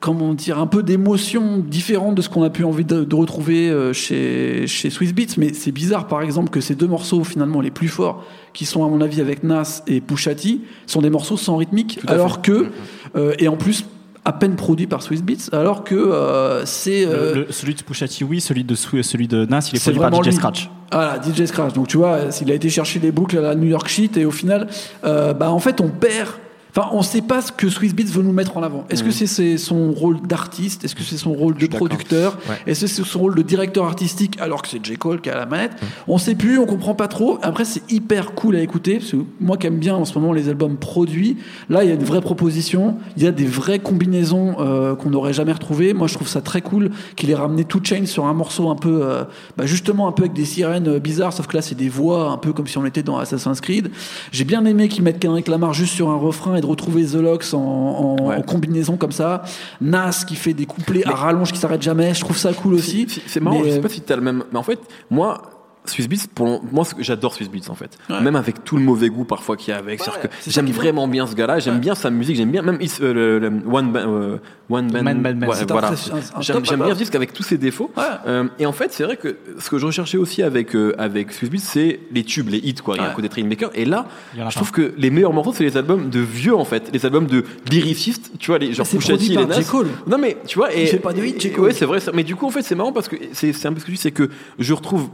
comment 0.00 0.34
dire 0.34 0.58
un 0.58 0.66
peu 0.66 0.82
d'émotions 0.82 1.58
différentes 1.58 2.14
de 2.14 2.22
ce 2.22 2.28
qu'on 2.28 2.42
a 2.42 2.50
pu 2.50 2.64
envie 2.64 2.84
de, 2.84 3.04
de 3.04 3.14
retrouver 3.14 3.68
euh, 3.68 3.92
chez 3.92 4.66
chez 4.66 4.90
Swiss 4.90 5.12
Beats 5.12 5.34
mais 5.38 5.52
c'est 5.52 5.72
bizarre 5.72 6.06
par 6.06 6.22
exemple 6.22 6.50
que 6.50 6.60
ces 6.60 6.74
deux 6.74 6.86
morceaux 6.86 7.24
finalement 7.24 7.60
les 7.60 7.70
plus 7.70 7.88
forts 7.88 8.24
qui 8.52 8.64
sont 8.64 8.84
à 8.84 8.88
mon 8.88 9.00
avis 9.00 9.20
avec 9.20 9.42
Nas 9.42 9.82
et 9.86 10.00
Pusha 10.00 10.34
T 10.34 10.60
sont 10.86 11.02
des 11.02 11.10
morceaux 11.10 11.36
sans 11.36 11.56
rythmique 11.56 11.98
alors 12.06 12.42
que 12.42 12.70
euh, 13.16 13.34
et 13.38 13.48
en 13.48 13.56
plus 13.56 13.84
à 14.28 14.32
peine 14.32 14.56
produits 14.56 14.86
par 14.86 15.02
Swiss 15.02 15.22
Beats 15.22 15.48
alors 15.52 15.84
que 15.84 15.94
euh, 15.94 16.66
c'est 16.66 17.06
euh, 17.06 17.50
celui 17.50 17.74
de 17.74 17.82
Pusha 17.82 18.06
T, 18.06 18.24
oui, 18.24 18.42
celui 18.42 18.62
de, 18.62 18.74
celui 18.74 19.26
de 19.26 19.46
Nas, 19.46 19.70
il 19.72 19.76
est 19.76 19.78
c'est 19.78 19.92
produit 19.92 20.10
par 20.10 20.22
DJ 20.22 20.26
lui. 20.26 20.34
Scratch. 20.34 20.70
Voilà, 20.92 21.18
DJ 21.22 21.46
Scratch. 21.46 21.72
Donc 21.72 21.88
tu 21.88 21.96
vois, 21.96 22.30
s'il 22.30 22.50
a 22.50 22.54
été 22.54 22.68
chercher 22.68 22.98
des 22.98 23.10
boucles 23.10 23.38
à 23.38 23.40
la 23.40 23.54
New 23.54 23.68
York 23.68 23.88
Shit 23.88 24.18
et 24.18 24.26
au 24.26 24.30
final, 24.30 24.68
euh, 25.04 25.32
bah 25.32 25.50
en 25.50 25.58
fait 25.58 25.80
on 25.80 25.88
perd. 25.88 26.28
Enfin, 26.70 26.88
on 26.92 27.02
sait 27.02 27.22
pas 27.22 27.40
ce 27.40 27.52
que 27.52 27.68
Swiss 27.68 27.94
Beats 27.94 28.12
veut 28.12 28.22
nous 28.22 28.32
mettre 28.32 28.56
en 28.56 28.62
avant. 28.62 28.84
Est-ce 28.90 29.02
que 29.02 29.10
c'est 29.10 29.26
c'est 29.26 29.58
son 29.58 29.92
rôle 29.92 30.20
d'artiste? 30.22 30.84
Est-ce 30.84 30.94
que 30.94 31.02
c'est 31.02 31.16
son 31.16 31.32
rôle 31.32 31.54
de 31.56 31.66
producteur? 31.66 32.38
Ouais. 32.48 32.56
Est-ce 32.66 32.82
que 32.82 32.86
c'est 32.86 33.04
son 33.04 33.18
rôle 33.20 33.34
de 33.34 33.42
directeur 33.42 33.84
artistique 33.84 34.38
alors 34.40 34.62
que 34.62 34.68
c'est 34.68 34.84
J. 34.84 34.96
Cole 34.96 35.20
qui 35.20 35.30
a 35.30 35.36
la 35.36 35.46
manette? 35.46 35.72
On 36.06 36.18
sait 36.18 36.34
plus, 36.34 36.58
on 36.58 36.66
comprend 36.66 36.94
pas 36.94 37.08
trop. 37.08 37.38
Après, 37.42 37.64
c'est 37.64 37.90
hyper 37.90 38.34
cool 38.34 38.56
à 38.56 38.60
écouter. 38.60 38.98
Parce 38.98 39.12
que 39.12 39.16
moi 39.40 39.56
qui 39.56 39.66
aime 39.66 39.78
bien 39.78 39.94
en 39.94 40.04
ce 40.04 40.18
moment 40.18 40.32
les 40.32 40.48
albums 40.48 40.76
produits, 40.76 41.38
là 41.68 41.84
il 41.84 41.88
y 41.88 41.92
a 41.92 41.94
une 41.94 42.04
vraie 42.04 42.20
proposition. 42.20 42.96
Il 43.16 43.22
y 43.22 43.26
a 43.26 43.32
des 43.32 43.46
vraies 43.46 43.78
combinaisons 43.78 44.56
euh, 44.60 44.94
qu'on 44.94 45.10
n'aurait 45.10 45.32
jamais 45.32 45.52
retrouvées. 45.52 45.94
Moi 45.94 46.06
je 46.06 46.14
trouve 46.14 46.28
ça 46.28 46.40
très 46.40 46.60
cool 46.60 46.90
qu'il 47.16 47.30
ait 47.30 47.34
ramené 47.34 47.64
Two 47.64 47.80
Chain 47.82 48.06
sur 48.06 48.26
un 48.26 48.34
morceau 48.34 48.70
un 48.70 48.76
peu, 48.76 49.00
euh, 49.02 49.24
bah, 49.56 49.66
justement 49.66 50.08
un 50.08 50.12
peu 50.12 50.24
avec 50.24 50.34
des 50.34 50.44
sirènes 50.44 50.88
euh, 50.88 50.98
bizarres, 50.98 51.32
sauf 51.32 51.46
que 51.46 51.56
là 51.56 51.62
c'est 51.62 51.74
des 51.74 51.88
voix 51.88 52.30
un 52.30 52.36
peu 52.36 52.52
comme 52.52 52.66
si 52.66 52.78
on 52.78 52.84
était 52.84 53.02
dans 53.02 53.18
Assassin's 53.18 53.60
Creed. 53.60 53.90
J'ai 54.32 54.44
bien 54.44 54.64
aimé 54.64 54.88
qu'ils 54.88 55.02
mettent 55.02 55.20
Kendrick 55.20 55.48
Lamar 55.48 55.72
juste 55.72 55.94
sur 55.94 56.10
un 56.10 56.16
refrain 56.16 56.54
et 56.58 56.60
de 56.60 56.66
retrouver 56.66 57.04
The 57.06 57.14
Lox 57.14 57.54
en, 57.54 57.58
en- 57.60 58.16
Ouais. 58.28 58.36
en 58.36 58.42
combinaison 58.42 58.96
comme 58.96 59.12
ça. 59.12 59.42
Nas 59.80 60.24
qui 60.26 60.34
fait 60.36 60.52
des 60.54 60.66
couplets 60.66 61.06
à 61.06 61.12
rallonge 61.12 61.52
qui 61.52 61.58
s'arrêtent 61.58 61.82
jamais. 61.82 62.12
Je 62.14 62.20
trouve 62.20 62.36
ça 62.36 62.52
cool 62.52 62.74
aussi. 62.74 63.06
C'est- 63.08 63.20
C'est 63.26 63.40
marrant, 63.40 63.58
Mais, 63.60 63.64
je 63.66 63.70
sais 63.70 63.78
euh, 63.78 63.82
pas 63.82 63.88
si 63.88 64.00
t'as 64.00 64.16
le 64.16 64.22
même. 64.22 64.44
Mais 64.52 64.58
en 64.58 64.62
fait, 64.62 64.80
moi. 65.10 65.40
Swiss 65.88 66.08
Beats, 66.08 66.26
pour 66.34 66.62
moi, 66.72 66.84
j'adore 66.98 67.34
Swiss 67.34 67.50
Beats 67.50 67.70
en 67.70 67.74
fait. 67.74 67.98
Ouais. 68.10 68.20
Même 68.20 68.36
avec 68.36 68.64
tout 68.64 68.76
le 68.76 68.82
mauvais 68.82 69.08
goût 69.08 69.24
parfois 69.24 69.56
qu'il 69.56 69.70
y 69.72 69.74
a 69.74 69.78
avec. 69.78 70.00
Ouais, 70.00 70.12
j'aime 70.46 70.66
vraiment 70.70 71.08
bien 71.08 71.26
ce 71.26 71.34
gars-là, 71.34 71.58
j'aime 71.58 71.74
Ouais. 71.74 71.80
bien 71.80 71.94
sa 71.94 72.10
musique, 72.10 72.36
j'aime 72.36 72.50
bien 72.50 72.62
même 72.62 72.78
euh, 73.00 73.12
le, 73.12 73.38
le 73.38 73.46
One 73.70 73.92
Band. 73.92 74.00
euh, 74.06 74.38
One 74.70 74.90
Band. 74.90 75.02
Man 75.02 75.44
voilà. 75.68 75.88
un- 75.88 76.38
un 76.38 76.42
J'aime 76.42 76.60
bien 76.82 76.92
ce 76.94 76.98
disque 76.98 77.14
avec 77.14 77.32
tous 77.32 77.42
ses 77.42 77.56
défauts. 77.56 77.90
Euh, 78.26 78.44
et 78.58 78.66
en 78.66 78.72
fait, 78.72 78.92
c'est 78.92 79.04
vrai 79.04 79.16
que 79.16 79.36
ce 79.58 79.70
que 79.70 79.78
je 79.78 79.86
recherchais 79.86 80.18
aussi 80.18 80.42
avec, 80.42 80.74
euh, 80.76 80.94
avec 80.98 81.32
Swiss 81.32 81.48
Beats, 81.50 81.58
c'est 81.62 82.00
les 82.12 82.22
tubes, 82.24 82.48
les 82.50 82.58
hits, 82.58 82.74
quoi. 82.74 82.96
Il 82.96 83.02
y 83.02 83.04
a 83.04 83.08
un 83.10 83.14
côté 83.14 83.28
Trainmaker. 83.30 83.70
Et 83.74 83.84
là, 83.86 84.06
je 84.36 84.42
pas. 84.42 84.50
trouve 84.50 84.70
que 84.72 84.92
les 84.98 85.10
meilleurs 85.10 85.32
morceaux, 85.32 85.52
c'est 85.54 85.64
les 85.64 85.76
albums 85.78 86.10
de 86.10 86.20
vieux, 86.20 86.54
en 86.54 86.64
fait. 86.66 86.90
Les 86.92 87.06
albums 87.06 87.26
de 87.26 87.44
lyricistes, 87.70 88.32
tu 88.38 88.50
vois, 88.50 88.58
les 88.58 88.72
genre 88.74 88.86
produit 88.86 89.32
et 89.32 89.36
les 89.36 89.46
Nas. 89.46 89.62
Cole. 89.62 89.88
Non, 90.06 90.18
mais 90.18 90.36
tu 90.46 90.58
vois, 90.58 90.72
et. 90.74 90.96
Pas 90.98 91.12
de 91.12 91.22
hits, 91.24 91.36
c'est 91.72 91.84
vrai. 91.86 91.98
Mais 92.12 92.24
du 92.24 92.36
coup, 92.36 92.46
en 92.46 92.50
fait, 92.50 92.62
c'est 92.62 92.74
marrant 92.74 92.92
parce 92.92 93.08
que 93.08 93.16
c'est 93.32 93.54
un 93.66 93.72
peu 93.72 93.80
ce 93.80 93.84
que 93.86 93.90
je 93.92 93.96
dis, 93.96 94.02
c'est 94.02 94.10
que 94.10 94.28
je 94.58 94.72
retrouve 94.74 95.08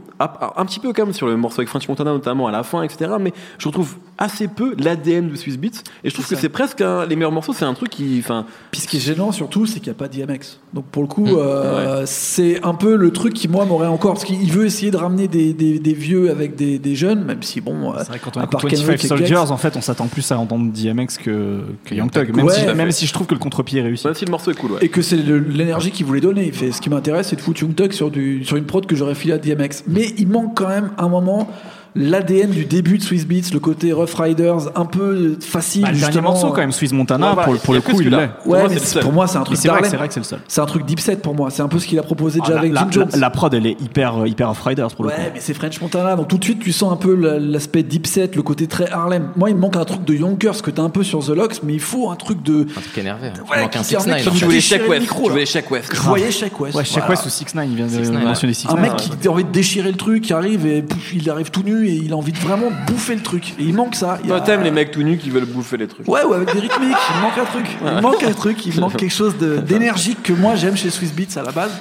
un 0.65 0.67
petit 0.67 0.79
peu 0.79 0.91
quand 0.93 1.05
même 1.05 1.13
sur 1.13 1.27
le 1.27 1.37
morceau 1.37 1.59
avec 1.61 1.69
French 1.69 1.87
Montana, 1.87 2.11
notamment 2.11 2.47
à 2.47 2.51
la 2.51 2.63
fin, 2.63 2.81
etc. 2.83 3.11
Mais 3.19 3.33
je 3.59 3.67
retrouve 3.67 3.95
assez 4.17 4.47
peu 4.47 4.75
l'ADN 4.79 5.29
de 5.29 5.35
Swiss 5.35 5.57
Beats. 5.57 5.81
Et 6.03 6.09
je 6.09 6.13
trouve 6.13 6.27
que 6.27 6.35
c'est 6.35 6.49
presque 6.49 6.81
un- 6.81 7.05
les 7.05 7.15
meilleurs 7.15 7.31
morceaux, 7.31 7.53
c'est 7.53 7.65
un 7.65 7.73
truc 7.73 7.89
qui. 7.89 8.17
Enfin, 8.19 8.45
Puis 8.71 8.81
ce 8.81 8.87
qui 8.87 8.97
est 8.97 8.99
gênant 8.99 9.31
surtout, 9.31 9.65
c'est 9.65 9.79
qu'il 9.79 9.89
n'y 9.91 9.95
a 9.95 9.99
pas 9.99 10.07
d'IMX. 10.07 10.59
Donc 10.73 10.85
pour 10.85 11.01
le 11.03 11.07
coup, 11.07 11.25
Mmh. 11.25 11.35
euh, 11.37 12.03
c'est 12.05 12.63
un 12.63 12.73
peu 12.73 12.95
le 12.95 13.11
truc 13.11 13.33
qui 13.33 13.47
moi 13.47 13.65
m'aurait 13.65 13.87
encore. 13.87 14.13
Parce 14.13 14.25
qu'il 14.25 14.51
veut 14.51 14.65
essayer 14.65 14.91
de 14.91 14.97
ramener 14.97 15.27
des, 15.27 15.53
des, 15.53 15.79
des 15.79 15.93
vieux 15.93 16.29
avec 16.31 16.55
des, 16.55 16.79
des 16.79 16.95
jeunes, 16.95 17.23
même 17.23 17.43
si 17.43 17.61
bon. 17.61 17.91
euh, 17.93 17.97
C'est 17.99 18.07
vrai 18.09 18.19
quand 18.23 18.35
on 18.37 18.41
à 18.41 18.47
part 18.47 18.61
25 18.61 18.75
Kendrick 18.77 19.03
et 19.03 19.07
Soldiers, 19.07 19.35
en 19.37 19.57
fait, 19.57 19.75
on 19.77 19.81
s'attend 19.81 20.07
plus 20.07 20.31
à 20.31 20.37
entendre 20.39 20.71
DMX 20.71 21.17
que, 21.21 21.61
que 21.85 21.93
Young 21.95 22.09
Thug. 22.11 22.35
Même, 22.35 22.45
Ouais. 22.45 22.53
si, 22.53 22.65
même 22.73 22.91
si 22.91 23.05
je 23.05 23.13
trouve 23.13 23.27
que 23.27 23.33
le 23.33 23.39
contre-pied 23.39 23.79
est 23.79 23.83
réussi. 23.83 24.05
même 24.07 24.15
si 24.15 24.25
le 24.25 24.31
morceau 24.31 24.51
est 24.51 24.55
cool, 24.55 24.71
ouais. 24.73 24.79
Et 24.81 24.89
que 24.89 25.01
c'est 25.01 25.17
l'énergie 25.17 25.91
qu'il 25.91 26.05
voulait 26.05 26.21
donner. 26.21 26.45
Il 26.47 26.53
fait 26.53 26.71
ce 26.71 26.81
qui 26.81 26.89
m'intéresse, 26.89 27.27
c'est 27.29 27.35
de 27.35 27.41
foutre 27.41 27.61
Young 27.61 27.75
Thug 27.75 27.91
sur, 27.91 28.09
du, 28.11 28.43
sur 28.45 28.55
une 28.57 28.65
prod 28.65 28.85
que 28.85 28.95
j'aurais 28.95 29.15
filé 29.15 29.33
à 29.33 29.37
DMX. 29.37 29.83
Mais 29.87 30.13
il 30.17 30.27
manque 30.27 30.54
quand 30.55 30.67
même 30.67 30.91
un 30.97 31.07
moment 31.07 31.47
l'ADN 31.95 32.49
du 32.51 32.65
début 32.65 32.97
de 32.97 33.03
Swiss 33.03 33.25
Beats, 33.25 33.51
le 33.53 33.59
côté 33.59 33.93
Rough 33.93 34.13
Riders, 34.17 34.69
un 34.75 34.85
peu 34.85 35.37
facile. 35.39 35.83
Bah, 35.83 35.91
le 35.91 35.97
dernier 35.99 36.21
morceau, 36.21 36.49
quand 36.49 36.57
même, 36.61 36.71
Swiss 36.71 36.91
Montana, 36.91 37.27
Ouais, 37.29 37.33
voilà, 37.35 37.51
pour, 37.51 37.59
pour 37.61 37.73
le 37.73 37.81
coup, 37.81 38.01
il. 38.01 38.09
Pour 38.09 38.19
Ouais, 38.19 38.27
moi, 38.45 38.57
mais 38.63 38.67
c'est 38.69 38.73
le 38.75 38.79
c'est- 38.79 38.85
seul. 38.87 39.03
pour 39.03 39.13
moi, 39.13 39.27
c'est 39.27 39.37
un 39.37 39.43
truc 39.43 39.57
c'est 39.57 39.67
vrai, 39.69 39.81
que- 39.81 39.87
c'est 39.87 39.97
vrai 39.97 40.07
que 40.07 40.13
c'est 40.13 40.19
le 40.19 40.25
seul. 40.25 40.39
C'est 40.47 40.61
un 40.61 40.65
truc 40.65 40.85
deep 40.85 40.99
set 40.99 41.21
pour 41.21 41.35
moi. 41.35 41.49
C'est 41.49 41.61
un 41.61 41.67
peu 41.67 41.79
ce 41.79 41.87
qu'il 41.87 41.97
a 41.99 42.03
proposé 42.03 42.39
déjà 42.41 42.53
Ah, 42.55 42.59
avec 42.59 42.73
la, 42.73 42.81
Jim 42.81 42.85
la- 42.87 42.91
Jones. 42.91 43.19
la 43.19 43.29
prod, 43.29 43.53
elle 43.53 43.65
est 43.65 43.79
hyper, 43.81 44.25
hyper 44.27 44.49
off-riders 44.49 44.87
pour 44.95 45.05
le 45.05 45.09
Ouais, 45.11 45.15
coup. 45.15 45.21
mais 45.35 45.39
c'est 45.39 45.53
French 45.53 45.79
Montana, 45.81 46.15
donc 46.15 46.27
tout 46.27 46.37
de 46.37 46.43
suite 46.43 46.59
tu 46.59 46.71
sens 46.71 46.91
un 46.91 46.97
peu 46.97 47.15
la- 47.15 47.39
l'aspect 47.39 47.83
deep 47.83 48.07
set, 48.07 48.35
le 48.35 48.41
côté 48.41 48.67
très 48.67 48.89
Harlem. 48.91 49.29
Moi, 49.35 49.49
il 49.49 49.55
me 49.55 49.61
manque 49.61 49.77
un 49.77 49.85
truc 49.85 50.03
de 50.03 50.13
Yonkers 50.13 50.61
que 50.61 50.71
t'as 50.71 50.81
un 50.83 50.89
peu 50.89 51.03
sur 51.03 51.23
The 51.25 51.29
Locks, 51.29 51.61
mais 51.63 51.73
il 51.73 51.79
faut 51.79 52.09
un 52.11 52.15
truc 52.15 52.43
de. 52.43 52.61
Un 52.75 52.81
truc 52.81 52.97
énervé. 52.97 53.27
hein. 53.27 53.33
Ouais, 53.49 53.57
Il 53.57 53.61
manque 53.61 53.75
un 53.75 53.79
qui 53.79 53.85
sert 53.85 54.01
6 54.01 54.07
mec 54.09 54.25
9 54.25 54.33
qui 54.33 54.39
Tu 54.39 54.45
voulais 54.45 54.61
Shaq 54.61 54.89
West. 54.89 55.07
Tu 55.07 55.29
voulais 55.29 55.45
Shaq 55.45 55.71
West. 55.71 55.89
Je 55.95 56.01
voyais 56.01 56.31
Shaq 56.31 56.59
West. 56.59 56.75
Ouais, 56.75 56.83
Shaq. 56.85 57.09
West 57.09 57.25
ou 57.25 57.29
6 57.29 57.55
9 57.55 57.65
il 57.69 57.75
vient 57.75 57.85
de 57.87 57.91
6ix9ine, 57.91 58.23
mentionner 58.25 58.53
6 58.53 58.67
Un 58.67 58.73
9 58.75 58.81
mec 58.81 58.95
qui 59.21 59.27
a 59.27 59.31
envie 59.31 59.43
de 59.43 59.51
déchirer 59.51 59.91
le 59.91 59.97
truc, 59.97 60.23
qui 60.23 60.33
arrive 60.33 60.65
et 60.65 60.83
il 61.13 61.29
arrive 61.29 61.51
tout 61.51 61.63
nu 61.63 61.84
et 61.87 61.93
il 61.93 62.13
a 62.13 62.15
envie 62.15 62.31
de 62.31 62.37
vraiment 62.37 62.67
bouffer 62.87 63.15
le 63.15 63.21
truc. 63.21 63.53
Et 63.59 63.63
il 63.63 63.73
manque 63.73 63.95
ça. 63.95 64.17
Il 64.23 64.29
y 64.29 64.31
a- 64.33 64.37
Toi, 64.37 64.45
t'aimes 64.45 64.63
les 64.63 64.71
mecs 64.71 64.91
tout 64.91 65.03
nus 65.03 65.17
qui 65.17 65.29
veulent 65.29 65.45
bouffer 65.45 65.77
les 65.77 65.87
trucs. 65.87 66.07
Ouais, 66.07 66.23
ouais, 66.23 66.35
avec 66.35 66.53
des 66.53 66.59
rythmiques. 66.59 66.97
Il 67.15 67.21
manque 67.21 67.37
un 67.37 67.45
truc. 67.45 67.67
Il 67.83 68.01
manque 68.01 68.23
un 68.23 68.33
truc. 68.33 68.65
Il 68.65 68.79
manque 68.79 68.97
quelque 68.97 69.13
chose 69.13 69.35
d'énergique 69.37 70.23
que 70.23 70.33
moi 70.33 70.55
j'aime 70.55 70.75
chez 70.75 70.89
Swiss 70.89 71.13
Beats 71.13 71.39
à 71.39 71.43
la 71.43 71.51
base 71.51 71.71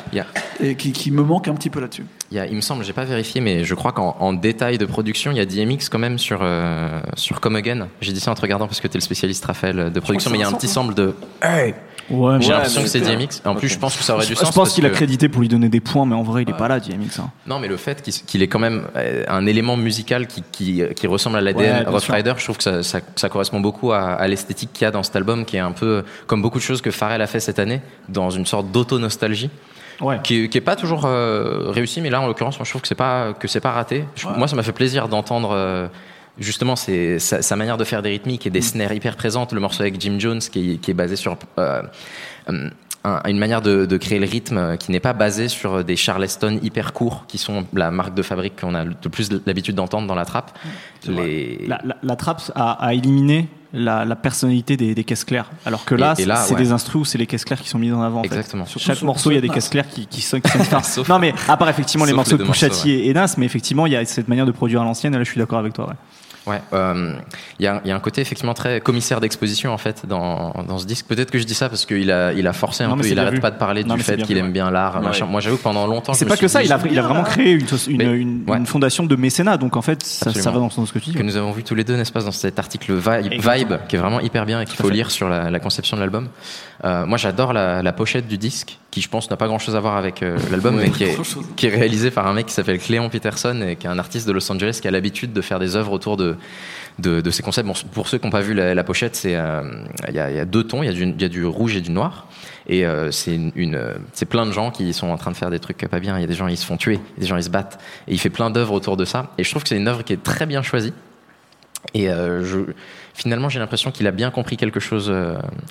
et 0.60 0.74
qui, 0.76 0.92
qui 0.92 1.10
me 1.10 1.22
manque 1.22 1.48
un 1.48 1.54
petit 1.54 1.70
peu 1.70 1.80
là-dessus. 1.80 2.04
Il, 2.30 2.56
me 2.56 2.60
semble, 2.60 2.84
j'ai 2.84 2.92
pas 2.92 3.04
vérifié, 3.04 3.40
mais 3.40 3.64
je 3.64 3.74
crois 3.74 3.92
qu'en 3.92 4.16
en 4.18 4.32
détail 4.32 4.78
de 4.78 4.86
production, 4.86 5.30
il 5.30 5.36
y 5.36 5.40
a 5.40 5.46
DMX 5.46 5.88
quand 5.88 5.98
même 5.98 6.18
sur, 6.18 6.40
euh, 6.42 7.00
sur 7.16 7.40
Come 7.40 7.56
Again. 7.56 7.88
J'ai 8.00 8.12
dit 8.12 8.20
ça 8.20 8.30
en 8.30 8.34
te 8.34 8.40
regardant 8.40 8.66
parce 8.66 8.80
que 8.80 8.88
t'es 8.88 8.98
le 8.98 9.02
spécialiste, 9.02 9.44
Raphaël, 9.44 9.92
de 9.92 10.00
production, 10.00 10.30
mais 10.30 10.38
il 10.38 10.40
y 10.40 10.44
a 10.44 10.48
un 10.48 10.52
petit 10.52 10.68
sample, 10.68 10.94
sample 10.94 10.94
de. 10.94 11.14
Hey 11.42 11.74
Ouais, 12.10 12.36
J'ai 12.40 12.48
Ouais, 12.48 12.52
l'impression 12.54 12.82
que 12.82 12.88
c'est 12.88 13.02
c'est- 13.02 13.16
DMX. 13.16 13.40
En 13.46 13.54
plus, 13.54 13.68
je 13.68 13.78
pense 13.78 13.96
que 13.96 14.02
ça 14.04 14.14
aurait 14.14 14.26
du 14.26 14.32
Je 14.32 14.36
sens. 14.38 14.48
pense 14.48 14.54
parce 14.54 14.72
qu'il 14.74 14.84
a 14.84 14.90
crédité 14.90 15.28
pour 15.28 15.40
lui 15.40 15.48
donner 15.48 15.68
des 15.68 15.80
points, 15.80 16.04
mais 16.04 16.14
en 16.14 16.22
vrai, 16.22 16.42
il 16.42 16.50
est 16.50 16.56
pas 16.56 16.68
là, 16.68 16.78
DMX. 16.80 17.18
hein. 17.18 17.30
Non, 17.46 17.58
mais 17.58 17.66
le 17.68 17.76
fait 17.76 18.02
qu'il 18.26 18.42
ait 18.42 18.48
quand 18.48 18.58
même 18.58 18.86
euh, 18.96 19.24
un 19.28 19.46
élément 19.46 19.76
musical 19.76 20.26
qui, 20.26 20.42
qui, 20.52 20.82
qui 20.94 21.06
ressemble 21.06 21.36
à 21.38 21.40
l'ADN 21.40 21.84
Ouais, 21.86 21.90
Rough. 21.90 22.10
Rider, 22.10 22.34
je 22.36 22.44
trouve 22.44 22.58
que 22.58 22.62
ça, 22.62 22.82
ça, 22.82 23.00
ça 23.16 23.28
correspond 23.28 23.60
beaucoup 23.60 23.92
à, 23.92 24.00
à 24.12 24.28
l'esthétique 24.28 24.70
qu'il 24.72 24.84
y 24.84 24.88
a 24.88 24.90
dans 24.90 25.02
cet 25.02 25.16
album, 25.16 25.44
qui 25.44 25.56
est 25.56 25.60
un 25.60 25.72
peu 25.72 26.04
comme 26.26 26.42
beaucoup 26.42 26.58
de 26.58 26.64
choses 26.64 26.82
que 26.82 26.90
Pharrell 26.90 27.22
a 27.22 27.26
fait 27.26 27.40
cette 27.40 27.58
année, 27.58 27.80
dans 28.08 28.30
une 28.30 28.44
sorte 28.46 28.70
d'auto-nostalgie, 28.70 29.50
Ouais. 30.00 30.18
qui, 30.24 30.48
qui 30.48 30.58
est 30.58 30.60
pas 30.60 30.74
toujours 30.76 31.04
euh, 31.06 31.70
réussie, 31.70 32.00
mais 32.00 32.10
là, 32.10 32.20
en 32.20 32.26
l'occurrence, 32.26 32.58
moi, 32.58 32.64
je 32.64 32.70
trouve 32.70 32.82
que 32.82 32.88
c'est 32.88 32.96
pas 32.96 33.32
que 33.32 33.46
c'est 33.46 33.60
pas 33.60 33.70
raté. 33.70 34.04
Je- 34.16 34.26
Moi, 34.26 34.48
ça 34.48 34.56
m'a 34.56 34.62
fait 34.64 34.72
plaisir 34.72 35.08
d'entendre. 35.08 35.50
euh, 35.52 35.86
Justement, 36.38 36.74
c'est 36.76 37.18
sa, 37.20 37.42
sa 37.42 37.54
manière 37.56 37.76
de 37.76 37.84
faire 37.84 38.02
des 38.02 38.10
rythmiques 38.10 38.46
et 38.46 38.50
des 38.50 38.60
snares 38.62 38.92
hyper 38.92 39.16
présentes. 39.16 39.52
Le 39.52 39.60
morceau 39.60 39.82
avec 39.82 40.00
Jim 40.00 40.16
Jones, 40.18 40.40
qui 40.40 40.72
est, 40.72 40.76
qui 40.78 40.90
est 40.90 40.94
basé 40.94 41.14
sur 41.16 41.36
euh, 41.58 41.82
euh, 42.50 42.70
un- 43.04 43.20
une 43.28 43.38
manière 43.38 43.62
de, 43.62 43.86
de 43.86 43.96
créer 43.96 44.18
le 44.18 44.26
rythme 44.26 44.76
qui 44.78 44.90
n'est 44.90 44.98
pas 45.00 45.12
basée 45.12 45.48
sur 45.48 45.84
des 45.84 45.94
charleston 45.96 46.58
hyper 46.62 46.92
courts, 46.92 47.24
qui 47.28 47.38
sont 47.38 47.66
la 47.72 47.90
marque 47.90 48.14
de 48.14 48.22
fabrique 48.22 48.60
qu'on 48.60 48.74
a 48.74 48.82
le 48.84 48.94
plus 48.94 49.30
l'habitude 49.46 49.76
d'entendre 49.76 50.08
dans 50.08 50.14
la 50.16 50.24
trappe. 50.24 50.58
Les... 51.06 51.64
La, 51.68 51.80
la, 51.84 51.96
la 52.02 52.16
trappe 52.16 52.42
a, 52.56 52.72
a 52.84 52.94
éliminé 52.94 53.48
la, 53.76 54.04
la 54.04 54.16
personnalité 54.16 54.76
des, 54.76 54.94
des 54.94 55.04
caisses 55.04 55.24
claires. 55.24 55.50
Alors 55.66 55.84
que 55.84 55.94
là, 55.94 56.14
Et- 56.18 56.22
et 56.22 56.24
là, 56.26 56.36
c'est 56.36 56.54
ouais. 56.54 56.60
des 56.60 56.72
instrus 56.72 57.02
où 57.02 57.04
c'est 57.04 57.18
les 57.18 57.26
caisses 57.26 57.44
claires 57.44 57.60
qui 57.60 57.68
sont 57.68 57.78
mises 57.78 57.92
en 57.92 58.02
avant. 58.02 58.20
en 58.20 58.22
fait. 58.22 58.28
Exactement. 58.28 58.64
Sur 58.66 58.80
chaque 58.80 59.02
morceau, 59.02 59.30
il 59.30 59.34
y 59.34 59.38
a 59.38 59.40
des 59.40 59.48
caisses 59.48 59.68
claires 59.68 59.88
qui, 59.88 60.06
qui 60.06 60.20
sont, 60.22 60.40
qui 60.40 60.50
sont. 60.64 60.82
Sauf- 60.82 61.08
Non, 61.08 61.18
mais 61.18 61.34
à 61.48 61.56
part 61.56 61.68
effectivement 61.68 62.04
les 62.06 62.12
morceaux 62.12 62.36
les 62.38 62.44
de 62.44 62.82
T 62.82 63.08
et 63.08 63.12
Nas, 63.14 63.34
mais 63.36 63.46
effectivement, 63.46 63.86
il 63.86 63.92
y 63.92 63.96
a 63.96 64.04
cette 64.04 64.28
manière 64.28 64.46
de 64.46 64.52
produire 64.52 64.80
à 64.80 64.84
l'ancienne, 64.84 65.14
et 65.14 65.18
là 65.18 65.24
je 65.24 65.30
suis 65.30 65.38
d'accord 65.38 65.58
avec 65.58 65.72
toi. 65.74 65.88
ouais. 65.88 65.94
Ouais, 66.46 66.60
euh, 66.74 67.14
il 67.58 67.64
y, 67.64 67.66
a, 67.66 67.80
il 67.84 67.88
y 67.88 67.90
a 67.90 67.96
un 67.96 68.00
côté 68.00 68.20
effectivement 68.20 68.52
très 68.52 68.80
commissaire 68.80 69.20
d'exposition 69.20 69.72
en 69.72 69.78
fait 69.78 70.04
dans, 70.06 70.52
dans 70.68 70.76
ce 70.78 70.84
disque. 70.84 71.06
Peut-être 71.06 71.30
que 71.30 71.38
je 71.38 71.44
dis 71.44 71.54
ça 71.54 71.70
parce 71.70 71.86
qu'il 71.86 72.10
a, 72.10 72.32
il 72.34 72.46
a 72.46 72.52
forcé 72.52 72.84
un 72.84 72.88
Non, 72.88 72.96
peu, 72.98 73.06
il 73.06 73.18
arrête 73.18 73.34
vu. 73.34 73.40
pas 73.40 73.50
de 73.50 73.56
parler 73.56 73.82
Non, 73.82 73.94
du 73.94 74.02
fait 74.02 74.18
qu'il 74.22 74.36
aime 74.36 74.46
ouais. 74.46 74.52
bien 74.52 74.70
l'art. 74.70 75.02
Ouais. 75.02 75.26
Moi 75.26 75.40
j'avoue 75.40 75.56
que 75.56 75.62
pendant 75.62 75.86
longtemps. 75.86 76.12
C'est 76.12 76.26
pas 76.26 76.36
que 76.36 76.46
ça, 76.48 76.60
dit 76.60 76.66
il 76.66 76.72
a, 76.72 76.78
il 76.90 76.98
a 76.98 77.02
vraiment 77.02 77.22
créé 77.22 77.52
une, 77.52 77.66
une, 77.88 77.96
Mais- 77.96 78.04
une- 78.18 78.44
ouais. 78.46 78.58
une 78.58 78.66
fondation 78.66 79.04
de 79.04 79.16
mécénat, 79.16 79.56
donc 79.56 79.76
en 79.76 79.82
fait, 79.82 80.02
ça, 80.02 80.32
ça 80.34 80.50
va 80.50 80.58
dans 80.58 80.66
le 80.66 80.70
sens 80.70 80.92
que 80.92 80.98
tu 80.98 81.10
dis. 81.10 81.16
que 81.16 81.22
nous 81.22 81.36
avons 81.38 81.52
vu 81.52 81.62
tous 81.64 81.74
les 81.74 81.84
deux, 81.84 81.96
n'est-ce 81.96 82.12
pas, 82.12 82.20
dans 82.20 82.30
cet 82.32 82.58
article 82.58 82.92
Vibe, 82.94 83.74
qui 83.88 83.96
est 83.96 83.98
vraiment 83.98 84.20
hyper 84.20 84.44
bien 84.44 84.60
et 84.60 84.66
qu'il 84.66 84.76
faut 84.76 84.88
fait. 84.88 84.94
lire 84.94 85.10
sur 85.10 85.28
la, 85.30 85.50
la 85.50 85.60
conception 85.60 85.96
de 85.96 86.02
l'album. 86.02 86.28
Euh, 86.84 87.06
moi, 87.06 87.16
j'adore 87.16 87.54
la, 87.54 87.82
la 87.82 87.92
pochette 87.92 88.28
du 88.28 88.36
disque, 88.36 88.78
qui 88.90 89.00
je 89.00 89.08
pense 89.08 89.30
n'a 89.30 89.36
pas 89.38 89.46
grand-chose 89.46 89.76
à 89.76 89.80
voir 89.80 89.96
avec 89.96 90.22
euh, 90.22 90.36
l'album, 90.50 90.76
mais 90.76 90.90
qui 90.90 91.04
est, 91.04 91.16
qui 91.56 91.66
est 91.66 91.70
réalisé 91.70 92.10
par 92.10 92.26
un 92.26 92.34
mec 92.34 92.46
qui 92.46 92.52
s'appelle 92.52 92.78
Cléon 92.78 93.08
Peterson 93.08 93.64
et 93.66 93.76
qui 93.76 93.86
est 93.86 93.90
un 93.90 93.98
artiste 93.98 94.26
de 94.28 94.32
Los 94.32 94.50
Angeles 94.52 94.78
qui 94.82 94.88
a 94.88 94.90
l'habitude 94.90 95.32
de 95.32 95.40
faire 95.40 95.58
des 95.58 95.76
œuvres 95.76 95.92
autour 95.92 96.16
de 96.18 96.33
de, 96.98 97.30
ces 97.30 97.42
concepts. 97.42 97.68
Pour 97.92 98.08
ceux 98.08 98.18
qui 98.18 98.26
n'ont 98.26 98.30
pas 98.30 98.40
vu 98.40 98.54
la, 98.54 98.84
pochette, 98.84 99.20
euh, 99.24 99.62
il 100.08 100.14
y, 100.14 100.18
a, 100.18 100.44
deux 100.44 100.64
tons, 100.64 100.82
il 100.82 100.86
y, 100.86 101.24
a 101.24 101.28
du- 101.28 101.44
rouge 101.44 101.76
et 101.76 101.80
du 101.80 101.90
noir, 101.90 102.28
et 102.68 102.86
euh, 102.86 103.10
c'est 103.10 103.34
une, 103.54 103.74
euh, 103.74 103.94
plein 104.28 104.46
de 104.46 104.52
gens 104.52 104.70
qui 104.70 104.92
sont 104.92 105.08
en 105.08 105.16
train 105.16 105.30
de 105.30 105.36
faire 105.36 105.50
des 105.50 105.58
trucs 105.58 105.86
pas 105.88 106.00
bien. 106.00 106.16
Il 106.18 106.20
y 106.20 106.24
a 106.24 106.26
des 106.26 106.34
gens 106.34 106.46
ils 106.46 106.56
se 106.56 106.66
font 106.66 106.76
tuer, 106.76 107.00
des 107.18 107.26
gens 107.26 107.36
ils 107.36 107.44
se 107.44 107.50
battent, 107.50 107.80
et 108.06 108.12
il 108.12 108.18
fait 108.18 108.30
plein 108.30 108.50
d'œuvres 108.50 108.74
autour 108.74 108.96
de 108.96 109.04
ça. 109.04 109.32
Et 109.38 109.44
je 109.44 109.50
trouve 109.50 109.62
que 109.62 109.68
c'est 109.68 109.76
une 109.76 109.88
œuvre 109.88 110.02
qui 110.02 110.12
est 110.12 110.22
très 110.22 110.46
bien 110.46 110.62
choisie. 110.62 110.92
Et 111.92 112.08
finalement, 113.12 113.50
j'ai 113.50 113.60
l'impression 113.60 113.90
qu'il 113.90 114.06
a 114.06 114.10
bien 114.10 114.30
compris 114.30 114.56
quelque 114.56 114.80
chose 114.80 115.14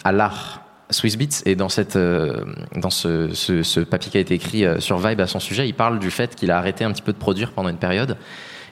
à 0.04 0.12
l'art. 0.12 0.63
Swiss 0.94 1.18
Beats 1.18 1.42
et 1.46 1.56
dans 1.56 1.70
cette 1.70 1.96
euh, 1.96 2.46
dans 2.76 2.90
ce, 2.90 3.34
ce, 3.34 3.80
papier 3.82 4.12
qui 4.12 4.18
a 4.18 4.22
été 4.22 4.34
écrit 4.34 4.66
euh, 4.66 4.80
sur 4.80 4.98
Vibe 4.98 5.20
à 5.22 5.28
son 5.28 5.40
sujet, 5.40 5.68
il 5.68 5.74
parle 5.74 6.00
du 6.00 6.12
fait 6.12 6.36
qu'il 6.36 6.52
a 6.52 6.58
arrêté 6.58 6.84
un 6.84 6.92
petit 6.92 7.02
peu 7.02 7.12
de 7.12 7.18
produire 7.18 7.52
pendant 7.52 7.70
une 7.70 7.78
période 7.78 8.18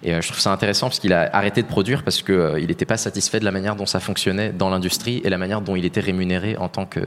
Et 0.03 0.13
euh, 0.13 0.21
je 0.21 0.27
trouve 0.27 0.39
ça 0.39 0.51
intéressant 0.51 0.87
parce 0.87 0.99
qu'il 0.99 1.13
a 1.13 1.29
arrêté 1.35 1.61
de 1.61 1.67
produire 1.67 2.03
parce 2.03 2.21
qu'il 2.21 2.35
euh, 2.35 2.65
n'était 2.65 2.85
pas 2.85 2.97
satisfait 2.97 3.39
de 3.39 3.45
la 3.45 3.51
manière 3.51 3.75
dont 3.75 3.85
ça 3.85 3.99
fonctionnait 3.99 4.51
dans 4.51 4.69
l'industrie 4.69 5.21
et 5.23 5.29
la 5.29 5.37
manière 5.37 5.61
dont 5.61 5.75
il 5.75 5.85
était 5.85 5.99
rémunéré 5.99 6.55
en 6.57 6.69
tant 6.69 6.85
que, 6.85 7.01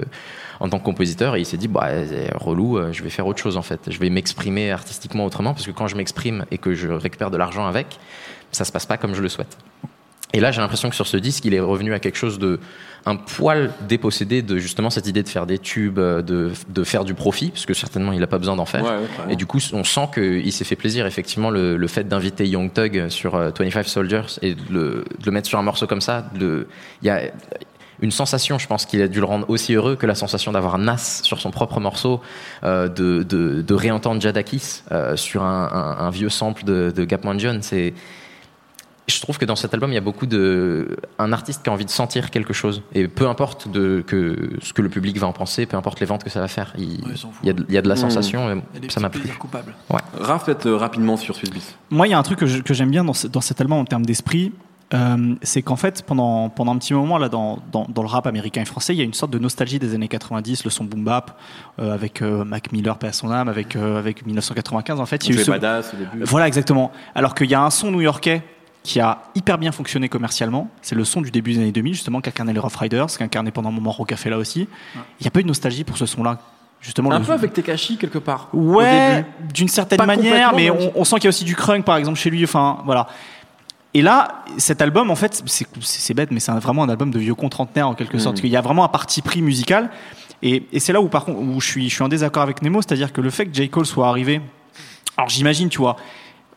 en 0.60 0.68
tant 0.68 0.78
que 0.78 0.84
compositeur. 0.84 1.36
Et 1.36 1.40
il 1.40 1.46
s'est 1.46 1.56
dit, 1.56 1.68
bah, 1.68 1.88
relou, 2.34 2.80
je 2.92 3.02
vais 3.02 3.10
faire 3.10 3.26
autre 3.26 3.40
chose 3.40 3.56
en 3.56 3.62
fait. 3.62 3.80
Je 3.90 3.98
vais 3.98 4.10
m'exprimer 4.10 4.70
artistiquement 4.70 5.24
autrement 5.24 5.54
parce 5.54 5.66
que 5.66 5.72
quand 5.72 5.86
je 5.86 5.96
m'exprime 5.96 6.44
et 6.50 6.58
que 6.58 6.74
je 6.74 6.88
récupère 6.88 7.30
de 7.30 7.36
l'argent 7.36 7.66
avec, 7.66 7.98
ça 8.52 8.64
se 8.64 8.72
passe 8.72 8.86
pas 8.86 8.96
comme 8.96 9.14
je 9.14 9.22
le 9.22 9.28
souhaite. 9.28 9.56
Et 10.34 10.40
là, 10.40 10.50
j'ai 10.50 10.60
l'impression 10.60 10.90
que 10.90 10.96
sur 10.96 11.06
ce 11.06 11.16
disque, 11.16 11.44
il 11.44 11.54
est 11.54 11.60
revenu 11.60 11.94
à 11.94 12.00
quelque 12.00 12.18
chose 12.18 12.40
de 12.40 12.58
un 13.06 13.16
poil 13.16 13.70
dépossédé 13.88 14.40
de 14.42 14.56
justement 14.58 14.88
cette 14.90 15.06
idée 15.06 15.22
de 15.22 15.28
faire 15.28 15.46
des 15.46 15.58
tubes, 15.58 15.98
euh, 15.98 16.22
de, 16.22 16.52
de 16.68 16.84
faire 16.84 17.04
du 17.04 17.12
profit, 17.14 17.50
parce 17.50 17.66
que 17.66 17.74
certainement 17.74 18.12
il 18.12 18.20
n'a 18.20 18.26
pas 18.26 18.38
besoin 18.38 18.56
d'en 18.56 18.64
faire. 18.64 18.82
Ouais, 18.82 18.90
ouais, 18.90 19.06
carrément. 19.16 19.32
et 19.32 19.36
du 19.36 19.44
coup, 19.46 19.58
on 19.72 19.84
sent 19.84 20.08
qu'il 20.14 20.52
s'est 20.52 20.64
fait 20.64 20.76
plaisir, 20.76 21.06
effectivement, 21.06 21.50
le, 21.50 21.76
le 21.76 21.86
fait 21.86 22.04
d'inviter 22.04 22.46
Young 22.48 22.72
Thug 22.72 23.08
sur 23.10 23.34
euh, 23.34 23.50
25 23.58 23.86
Soldiers 23.86 24.22
et 24.42 24.54
de 24.54 24.60
le, 24.70 24.80
de 25.18 25.26
le 25.26 25.32
mettre 25.32 25.48
sur 25.48 25.58
un 25.58 25.62
morceau 25.62 25.86
comme 25.86 26.00
ça. 26.00 26.30
Il 26.40 26.66
y 27.02 27.10
a 27.10 27.20
une 28.00 28.10
sensation, 28.10 28.58
je 28.58 28.66
pense 28.66 28.86
qu'il 28.86 29.00
a 29.02 29.08
dû 29.08 29.20
le 29.20 29.24
rendre 29.26 29.48
aussi 29.48 29.74
heureux 29.74 29.94
que 29.96 30.04
la 30.06 30.14
sensation 30.16 30.50
d'avoir 30.52 30.78
Nas 30.78 31.20
sur 31.22 31.38
son 31.40 31.50
propre 31.50 31.78
morceau, 31.80 32.20
euh, 32.64 32.88
de, 32.88 33.22
de, 33.22 33.62
de 33.62 33.74
réentendre 33.74 34.20
Jadakis 34.20 34.82
euh, 34.92 35.16
sur 35.16 35.42
un, 35.44 35.68
un- 36.00 36.04
un 36.06 36.10
vieux 36.10 36.28
sample 36.28 36.64
de, 36.64 36.92
de 36.94 37.04
Gapman 37.04 37.38
John. 37.38 37.62
C'est 37.62 37.94
je 39.06 39.20
trouve 39.20 39.36
que 39.36 39.44
dans 39.44 39.56
cet 39.56 39.74
album, 39.74 39.90
il 39.90 39.94
y 39.94 39.98
a 39.98 40.02
beaucoup 40.02 40.24
de. 40.26 40.96
Un 41.18 41.32
artiste 41.32 41.62
qui 41.62 41.68
a 41.68 41.72
envie 41.72 41.84
de 41.84 41.90
sentir 41.90 42.30
quelque 42.30 42.52
chose. 42.54 42.82
Et 42.94 43.06
peu 43.06 43.28
importe 43.28 43.68
de, 43.70 44.02
que, 44.06 44.50
ce 44.62 44.72
que 44.72 44.80
le 44.82 44.88
public 44.88 45.18
va 45.18 45.26
en 45.26 45.32
penser, 45.32 45.66
peu 45.66 45.76
importe 45.76 46.00
les 46.00 46.06
ventes 46.06 46.24
que 46.24 46.30
ça 46.30 46.40
va 46.40 46.48
faire, 46.48 46.72
il, 46.78 47.04
Ouais, 47.04 47.14
y, 47.42 47.50
a 47.50 47.52
de, 47.52 47.66
il 47.68 47.74
y 47.74 47.78
a 47.78 47.82
de 47.82 47.88
la 47.88 47.94
Mmh. 47.94 47.98
sensation. 47.98 48.50
et 48.82 48.90
ça 48.90 49.00
m'a 49.00 49.10
plu. 49.10 49.20
plaisirs 49.20 49.38
coupables. 49.38 49.74
Raph, 50.18 50.46
peut-être 50.46 50.66
euh, 50.66 50.76
rapidement 50.76 51.16
sur 51.18 51.36
Swiss 51.36 51.50
Beats. 51.50 51.74
Moi, 51.90 52.08
il 52.08 52.10
y 52.10 52.14
a 52.14 52.18
un 52.18 52.22
truc 52.22 52.38
que 52.38 52.46
je- 52.46 52.62
que 52.62 52.72
j'aime 52.72 52.90
bien 52.90 53.04
dans, 53.04 53.12
ce- 53.12 53.26
dans 53.26 53.40
cet 53.42 53.60
album 53.60 53.76
en 53.78 53.84
termes 53.84 54.06
d'esprit, 54.06 54.52
euh, 54.94 55.34
c'est 55.42 55.60
qu'en 55.62 55.76
fait, 55.76 56.02
pendant, 56.06 56.48
pendant 56.48 56.72
un 56.72 56.78
petit 56.78 56.94
moment, 56.94 57.18
là, 57.18 57.28
dans, 57.28 57.58
dans, 57.72 57.86
dans 57.88 58.02
le 58.02 58.08
rap 58.08 58.26
américain 58.26 58.62
et 58.62 58.64
français, 58.64 58.94
il 58.94 58.98
y 58.98 59.00
a 59.00 59.04
une 59.04 59.12
sorte 59.14 59.32
de 59.32 59.38
nostalgie 59.38 59.78
des 59.78 59.94
années 59.94 60.08
90, 60.08 60.64
le 60.64 60.70
son 60.70 60.84
boom 60.84 61.04
bap, 61.04 61.38
euh, 61.78 61.92
avec 61.92 62.22
euh, 62.22 62.44
Mac 62.44 62.70
Miller, 62.72 62.96
paix 62.98 63.08
à 63.08 63.12
son 63.12 63.30
âme, 63.30 63.48
avec, 63.48 63.76
euh, 63.76 63.98
avec 63.98 64.24
1995, 64.24 64.98
en 65.00 65.06
fait. 65.06 65.26
Il 65.26 65.34
y 65.34 65.38
a 65.38 65.40
eu 65.40 65.44
ce- 65.44 65.50
badass 65.50 65.92
au 65.92 65.96
début. 65.96 66.24
Voilà, 66.24 66.46
exactement. 66.46 66.90
Alors 67.14 67.34
qu'il 67.34 67.50
y 67.50 67.54
a 67.54 67.62
un 67.62 67.70
son 67.70 67.90
new-yorkais 67.90 68.42
qui 68.84 69.00
a 69.00 69.22
hyper 69.34 69.58
bien 69.58 69.72
fonctionné 69.72 70.08
commercialement. 70.08 70.68
C'est 70.82 70.94
le 70.94 71.04
son 71.04 71.22
du 71.22 71.30
début 71.32 71.54
des 71.54 71.58
années 71.58 71.72
2000, 71.72 71.94
justement, 71.94 72.20
qu'incarnait 72.20 72.52
les 72.52 72.60
Rough 72.60 72.76
Riders, 72.76 73.06
qu'incarnait 73.18 73.50
pendant 73.50 73.70
un 73.70 73.72
moment 73.72 73.90
Rocafella 73.90 74.38
aussi. 74.38 74.68
Il 74.94 75.22
n'y 75.22 75.26
a 75.26 75.30
pas 75.30 75.40
eu 75.40 75.42
de 75.42 75.48
nostalgie 75.48 75.84
pour 75.84 75.96
ce 75.96 76.06
son-là. 76.06 76.38
Justement, 76.82 77.10
Un 77.10 77.18
le- 77.20 77.24
peu 77.24 77.32
avec 77.32 77.54
Tekashi 77.54 77.96
quelque 77.96 78.18
part. 78.18 78.50
Ouais, 78.52 79.24
d'une 79.54 79.68
certaine 79.68 79.96
Pas 79.96 80.04
manière, 80.04 80.54
mais 80.54 80.70
on, 80.70 80.92
on 80.96 81.04
sent 81.04 81.16
qu'il 81.16 81.24
y 81.24 81.26
a 81.26 81.30
aussi 81.30 81.44
du 81.44 81.56
crunk, 81.56 81.82
par 81.86 81.96
exemple, 81.96 82.18
chez 82.18 82.28
lui. 82.28 82.44
Enfin, 82.44 82.82
voilà. 82.84 83.08
Et 83.94 84.02
là, 84.02 84.44
cet 84.58 84.82
album, 84.82 85.10
en 85.10 85.16
fait, 85.16 85.42
c'est 85.80 86.14
bête, 86.14 86.30
mais 86.30 86.40
c'est 86.40 86.52
vraiment 86.52 86.82
un 86.82 86.88
album 86.90 87.10
de 87.10 87.18
vieux 87.18 87.34
trentenaire 87.34 87.88
en 87.88 87.94
quelque 87.94 88.18
sorte. 88.18 88.32
Mm. 88.32 88.34
Parce 88.34 88.40
qu'il 88.42 88.50
y 88.50 88.56
a 88.56 88.60
vraiment 88.60 88.84
un 88.84 88.88
parti 88.88 89.22
pris 89.22 89.40
musical. 89.40 89.88
Et, 90.42 90.64
et 90.72 90.78
c'est 90.80 90.92
là 90.92 91.00
où, 91.00 91.08
par 91.08 91.24
contre, 91.24 91.38
où 91.40 91.58
je 91.58 91.66
suis, 91.66 91.88
je 91.88 91.94
suis 91.94 92.02
en 92.04 92.08
désaccord 92.08 92.42
avec 92.42 92.60
Nemo, 92.60 92.82
c'est-à-dire 92.82 93.14
que 93.14 93.22
le 93.22 93.30
fait 93.30 93.46
que 93.46 93.54
J. 93.54 93.70
Cole 93.70 93.86
soit 93.86 94.08
arrivé. 94.08 94.42
Alors, 95.16 95.30
j'imagine, 95.30 95.70
tu 95.70 95.78
vois. 95.78 95.96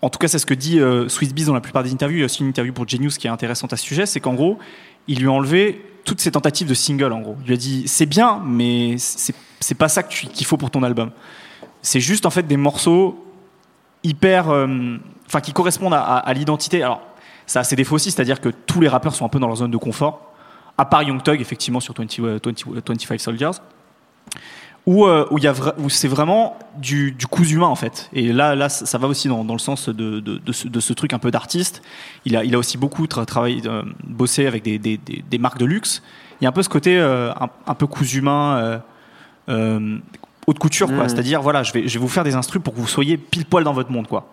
En 0.02 0.10
tout 0.10 0.20
cas, 0.20 0.28
c'est 0.28 0.40
ce 0.40 0.46
que 0.46 0.54
dit 0.54 0.80
euh, 0.80 1.10
Swiss 1.10 1.34
Beats 1.34 1.46
dans 1.46 1.54
la 1.54 1.62
plupart 1.62 1.84
des 1.84 1.92
interviews. 1.92 2.18
Il 2.18 2.22
y 2.22 2.24
a 2.24 2.26
aussi 2.26 2.42
une 2.42 2.50
interview 2.50 2.74
pour 2.74 2.88
Genius 2.88 3.18
qui 3.18 3.28
est 3.28 3.30
intéressante 3.30 3.74
à 3.74 3.78
ce 3.78 3.84
sujet. 3.84 4.06
C'est 4.06 4.20
qu'en 4.20 4.34
gros, 4.34 4.60
il 5.08 5.20
lui 5.20 5.28
a 5.28 5.32
enlevé 5.32 5.84
toutes 6.06 6.22
ses 6.22 6.32
tentatives 6.32 6.68
de 6.68 6.74
single, 6.74 7.12
en 7.12 7.22
gros. 7.22 7.36
Il 7.42 7.48
lui 7.48 7.54
a 7.54 7.58
dit 7.58 7.88
c'est 7.88 8.06
bien, 8.06 8.42
mais 8.46 8.96
c'est 8.98 9.76
pas 9.76 9.90
ça 9.90 10.04
qu'il 10.04 10.46
faut 10.46 10.58
pour 10.58 10.72
ton 10.72 10.84
album. 10.84 11.12
C'est 11.82 12.00
juste, 12.00 12.26
en 12.26 12.30
fait, 12.30 12.44
des 12.44 12.58
morceaux 12.58 13.24
hyper. 14.04 14.50
euh, 14.50 14.98
qui 15.44 15.52
correspondent 15.52 15.94
à, 15.94 16.34
l'identité. 16.34 16.84
Alors, 16.84 17.02
ça 17.46 17.62
a 17.62 17.64
ses 17.64 17.76
défauts 17.76 17.96
aussi, 17.96 18.12
c'est-à-dire 18.12 18.40
que 18.40 18.50
tous 18.50 18.80
les 18.82 18.88
rappeurs 18.88 19.16
sont 19.16 19.26
un 19.26 19.30
peu 19.30 19.40
dans 19.40 19.48
leur 19.48 19.58
zone 19.58 19.72
de 19.72 19.78
confort. 19.78 20.34
À 20.78 20.86
part 20.86 21.04
Young 21.04 21.22
Thug, 21.22 21.42
effectivement, 21.42 21.80
sur 21.80 21.94
20, 21.94 22.20
euh, 22.20 22.40
20, 22.44 22.68
euh, 22.68 22.82
25 22.88 23.20
Soldiers. 23.20 23.52
Où, 24.88 25.06
euh, 25.06 25.28
où, 25.32 25.38
il 25.38 25.44
y 25.44 25.48
a 25.48 25.52
vra- 25.54 25.74
où 25.80 25.90
c'est 25.90 26.08
vraiment 26.08 26.58
du, 26.78 27.12
du 27.12 27.28
cousu 27.28 27.56
humain 27.56 27.68
en 27.68 27.76
fait. 27.76 28.10
Et 28.14 28.32
là, 28.32 28.56
là 28.56 28.70
ça 28.70 28.86
ça 28.86 28.98
va 28.98 29.08
aussi 29.10 29.28
dans, 29.28 29.44
dans 29.44 29.54
le 29.54 29.60
sens 29.60 29.90
de, 29.90 30.22
de, 30.22 30.38
de 30.38 30.52
ce, 30.54 30.70
de 30.70 30.80
ce 30.80 30.94
truc 30.94 31.12
un 31.12 31.20
peu 31.20 31.30
d'artiste. 31.30 31.82
Il 32.24 32.38
a, 32.38 32.46
il 32.46 32.56
a 32.56 32.58
aussi 32.58 32.78
beaucoup 32.78 33.04
tra- 33.06 33.26
travaillé, 33.26 33.62
euh, 33.66 33.84
bossé 34.06 34.48
avec 34.48 34.64
des, 34.64 34.80
des, 34.80 34.96
des, 34.98 35.24
des 35.30 35.38
marques 35.40 35.58
de 35.60 35.66
luxe. 35.66 36.02
Il 36.40 36.46
y 36.46 36.48
a 36.48 36.50
un 36.50 36.54
peu 36.54 36.64
ce 36.64 36.70
côté 36.70 36.98
euh, 36.98 37.32
un, 37.34 37.50
un 37.68 37.74
peu 37.76 37.86
cousu 37.86 38.20
humain, 38.20 38.58
euh, 38.60 38.78
euh, 39.50 39.98
haute 40.48 40.60
couture, 40.60 40.88
quoi. 40.88 41.04
Mhm. 41.04 41.10
C'est-à-dire, 41.10 41.42
voilà, 41.42 41.64
je 41.64 41.74
vais, 41.74 41.86
je 41.90 41.94
vais 41.96 42.00
vous 42.00 42.08
faire 42.08 42.24
des 42.24 42.36
instrus 42.36 42.62
pour 42.64 42.74
que 42.74 42.80
vous 42.80 42.88
soyez 42.88 43.18
pile 43.18 43.46
poil 43.46 43.66
dans 43.66 43.74
votre 43.74 43.92
monde, 43.92 44.08
quoi. 44.08 44.32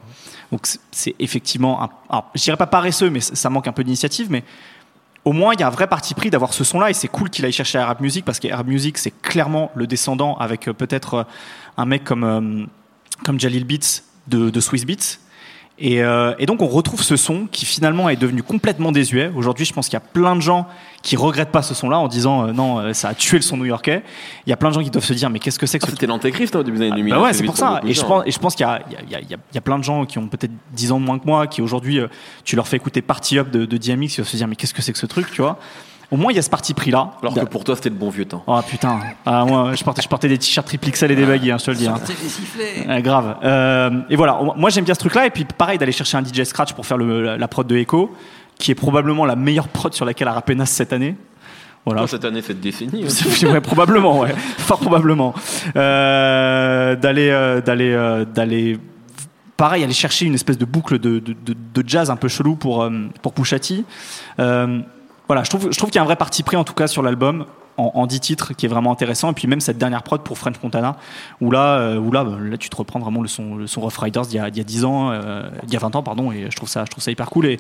Donc 0.52 0.68
c'est- 0.92 1.16
effectivement, 1.18 1.82
un, 1.82 1.88
alors, 2.08 2.30
je 2.37 2.42
dirais 2.44 2.56
pas 2.56 2.68
paresseux, 2.68 3.11
mais 3.11 3.18
ça 3.20 3.50
manque 3.50 3.66
un 3.66 3.73
peu 3.73 3.82
d'initiative, 3.82 4.28
mais 4.30 4.44
au 5.24 5.32
moins 5.32 5.54
il 5.54 5.60
y 5.60 5.62
a 5.62 5.66
un 5.66 5.70
vrai 5.70 5.86
parti 5.86 6.14
pris 6.14 6.30
d'avoir 6.30 6.52
ce 6.52 6.64
son-là 6.64 6.90
et 6.90 6.94
c'est 6.94 7.08
cool 7.08 7.30
qu'il 7.30 7.44
aille 7.44 7.52
chercher 7.52 7.78
Arab 7.78 8.00
Music 8.00 8.24
parce 8.24 8.38
que 8.38 8.48
Arab 8.48 8.68
Music 8.68 8.98
c'est 8.98 9.10
clairement 9.22 9.70
le 9.74 9.86
descendant 9.86 10.36
avec 10.36 10.68
euh, 10.68 10.72
peut-être 10.72 11.14
euh, 11.14 11.24
un 11.76 11.86
mec 11.86 12.04
comme 12.04 12.24
euh, 12.24 12.66
comme 13.24 13.40
Jalil 13.40 13.64
Beats 13.64 14.02
de, 14.26 14.50
de 14.50 14.60
Swiss 14.60 14.84
Beats. 14.84 15.18
Et, 15.76 16.04
euh, 16.04 16.34
et 16.38 16.46
donc 16.46 16.62
on 16.62 16.68
retrouve 16.68 17.02
ce 17.02 17.16
son 17.16 17.46
qui 17.50 17.66
finalement 17.66 18.08
est 18.08 18.14
devenu 18.14 18.44
complètement 18.44 18.92
désuet. 18.92 19.32
Aujourd'hui, 19.34 19.64
je 19.64 19.72
pense 19.72 19.86
qu'il 19.88 19.94
y 19.94 19.96
a 19.96 20.00
plein 20.00 20.36
de 20.36 20.40
gens 20.40 20.68
qui 21.02 21.16
regrettent 21.16 21.50
pas 21.50 21.62
ce 21.62 21.74
son-là 21.74 21.98
en 21.98 22.06
disant 22.06 22.46
euh, 22.46 22.52
non, 22.52 22.78
euh, 22.78 22.92
ça 22.92 23.08
a 23.08 23.14
tué 23.14 23.38
le 23.38 23.42
son 23.42 23.56
new-yorkais. 23.56 24.04
Il 24.46 24.50
y 24.50 24.52
a 24.52 24.56
plein 24.56 24.68
de 24.68 24.74
gens 24.74 24.82
qui 24.84 24.90
doivent 24.90 25.04
se 25.04 25.12
dire 25.14 25.30
mais 25.30 25.40
qu'est-ce 25.40 25.58
que 25.58 25.66
c'est 25.66 25.80
que 25.80 25.84
Ah, 25.84 25.88
ce 25.88 25.92
C'était 25.94 26.06
l'antéchrist 26.06 26.54
hein, 26.54 26.60
au 26.60 26.62
début 26.62 26.78
des 26.78 26.84
années 26.86 26.96
2000. 26.98 27.12
bah 27.14 27.20
ouais, 27.22 27.30
hein, 27.30 27.32
c'est 27.32 27.42
pour 27.42 27.56
ça. 27.56 27.80
Et 27.84 27.92
je 27.92 28.02
pense, 28.04 28.22
et 28.24 28.30
je 28.30 28.38
pense 28.38 28.54
qu'il 28.54 28.64
y 28.64 28.68
a, 28.68 28.82
il 28.88 28.92
y, 29.10 29.16
a, 29.16 29.20
il 29.20 29.26
y, 29.26 29.30
y 29.32 29.34
a- 29.34 29.38
il 29.50 29.54
y 29.54 29.58
a 29.58 29.60
plein 29.60 29.78
de 29.80 29.84
gens 29.84 30.04
qui 30.06 30.18
ont 30.18 30.28
peut-être 30.28 30.52
10 30.74 30.92
ans 30.92 31.00
de 31.00 31.04
moins 31.04 31.18
que 31.18 31.26
moi, 31.26 31.48
qui 31.48 31.60
aujourd'hui, 31.60 31.98
euh, 31.98 32.06
tu 32.44 32.54
leur 32.54 32.68
fais 32.68 32.76
écouter 32.76 33.02
Party 33.02 33.38
Up 33.40 33.50
de, 33.50 33.64
de 33.64 33.76
DMX, 33.76 34.16
ils 34.16 34.20
vont 34.20 34.24
se 34.24 34.36
dire, 34.36 34.46
mais 34.46 34.54
qu'est-ce 34.54 34.74
que 34.74 34.80
c'est 34.82 34.92
que 34.92 34.98
ce 34.98 35.06
truc, 35.06 35.28
tu 35.32 35.42
vois? 35.42 35.58
Au 36.11 36.16
moins, 36.16 36.32
il 36.32 36.37
y 36.37 36.38
a 36.38 36.42
ce 36.42 36.50
parti 36.50 36.75
pris 36.75 36.90
là. 36.90 37.12
Alors 37.23 37.34
que 37.34 37.44
pour 37.46 37.64
toi, 37.64 37.75
c'était 37.76 37.88
le 37.90 37.94
bon 37.96 38.11
vieux 38.11 38.25
temps. 38.26 38.42
Oh 38.46 38.61
putain, 38.68 39.00
ah, 39.26 39.44
moi, 39.44 39.75
je 39.75 39.82
portais, 39.84 40.02
je 40.02 40.08
portais 40.08 40.28
des 40.28 40.38
t-shirts 40.38 40.66
triple 40.66 40.90
XL 40.90 41.11
et 41.11 41.16
des 41.16 41.25
baguilles, 41.26 41.50
hein, 41.52 41.58
je 41.58 41.64
te 41.64 41.70
le 41.70 41.76
dis. 41.76 41.88
hein. 41.88 41.96
Euh, 42.88 43.00
grave. 43.00 43.37
Euh, 43.42 43.90
et 44.11 44.16
voilà, 44.16 44.38
moi 44.56 44.70
j'aime 44.70 44.84
bien 44.84 44.94
ce 44.94 45.00
truc-là. 45.00 45.26
Et 45.26 45.30
puis 45.30 45.44
pareil, 45.44 45.78
d'aller 45.78 45.92
chercher 45.92 46.16
un 46.18 46.23
DJ 46.25 46.44
Scratch 46.44 46.73
pour 46.75 46.87
faire 46.87 46.99
le- 46.99 47.23
la, 47.23 47.37
la 47.37 47.49
prod 47.49 47.66
de 47.66 47.76
Echo, 47.76 48.14
qui 48.58 48.70
est 48.70 48.75
probablement 48.75 49.25
la 49.25 49.37
meilleure 49.37 49.68
prod 49.68 49.92
sur 49.94 50.04
laquelle 50.04 50.28
a 50.28 50.32
rappé 50.32 50.54
Nas 50.54 50.66
cette 50.66 50.92
année. 50.92 51.16
Voilà. 51.87 52.00
Toi, 52.02 52.08
cette 52.08 52.25
année, 52.25 52.40
cette 52.40 52.61
décennie. 52.61 53.04
C'est 53.08 53.46
vrai, 53.46 53.61
probablement, 53.61 54.20
ouais. 54.20 54.34
Fort 54.58 54.78
probablement. 54.80 55.34
Euh, 55.76 56.96
d'aller, 56.96 57.28
euh, 57.30 57.61
d'aller, 57.61 57.92
euh, 57.92 58.25
d'aller. 58.25 58.78
Pareil, 59.56 59.84
aller 59.84 59.92
chercher 59.92 60.25
une 60.26 60.34
espèce 60.34 60.58
de 60.58 60.64
boucle 60.64 60.99
de, 60.99 61.18
de, 61.20 61.32
de- 61.44 61.54
de 61.75 61.88
jazz 61.88 62.11
un 62.11 62.16
peu 62.16 62.28
chelou 62.28 62.56
pour, 62.56 62.82
euh, 62.82 62.90
pour. 63.23 63.32
Euh, 64.40 64.80
voilà, 65.26 65.42
je 65.42 65.50
trouve, 65.50 65.72
je 65.72 65.78
trouve 65.78 65.90
qu'il 65.90 65.98
y 65.98 66.00
a 66.00 66.02
un 66.02 66.06
vrai 66.06 66.16
parti 66.16 66.42
pris 66.42 66.56
en 66.56 66.64
tout 66.64 66.74
cas 66.74 66.86
sur 66.86 67.02
l'album. 67.02 67.46
En, 67.76 67.90
en 67.94 68.06
10 68.06 68.20
titres 68.20 68.52
qui 68.54 68.66
est 68.66 68.68
vraiment 68.68 68.92
intéressant. 68.92 69.30
Et 69.30 69.34
puis 69.34 69.48
même 69.48 69.60
cette 69.60 69.78
dernière 69.78 70.04
prod 70.04 70.22
pour 70.22 70.38
French 70.38 70.54
Montana 70.62 70.96
où 71.40 71.50
là 71.50 71.78
euh, 71.78 71.96
où 71.98 72.12
là, 72.12 72.22
bah, 72.22 72.36
là 72.40 72.56
tu 72.56 72.70
te 72.70 72.76
reprends 72.76 73.00
vraiment 73.00 73.20
le 73.20 73.26
son 73.26 73.56
le 73.56 73.66
son 73.66 73.80
Rough 73.80 73.96
Riders 73.98 74.22
d'il 74.26 74.36
y 74.36 74.38
a, 74.38 74.46
il 74.48 74.56
y 74.56 74.60
a 74.60 74.64
10 74.64 74.84
ans 74.84 75.10
euh, 75.10 75.48
il 75.66 75.72
y 75.72 75.76
a 75.76 75.80
20 75.80 75.96
ans 75.96 76.02
pardon 76.04 76.30
et 76.30 76.46
je 76.50 76.56
trouve 76.56 76.68
ça 76.68 76.84
je 76.84 76.90
trouve 76.90 77.02
ça 77.02 77.10
hyper 77.10 77.28
cool. 77.30 77.46
Et 77.46 77.58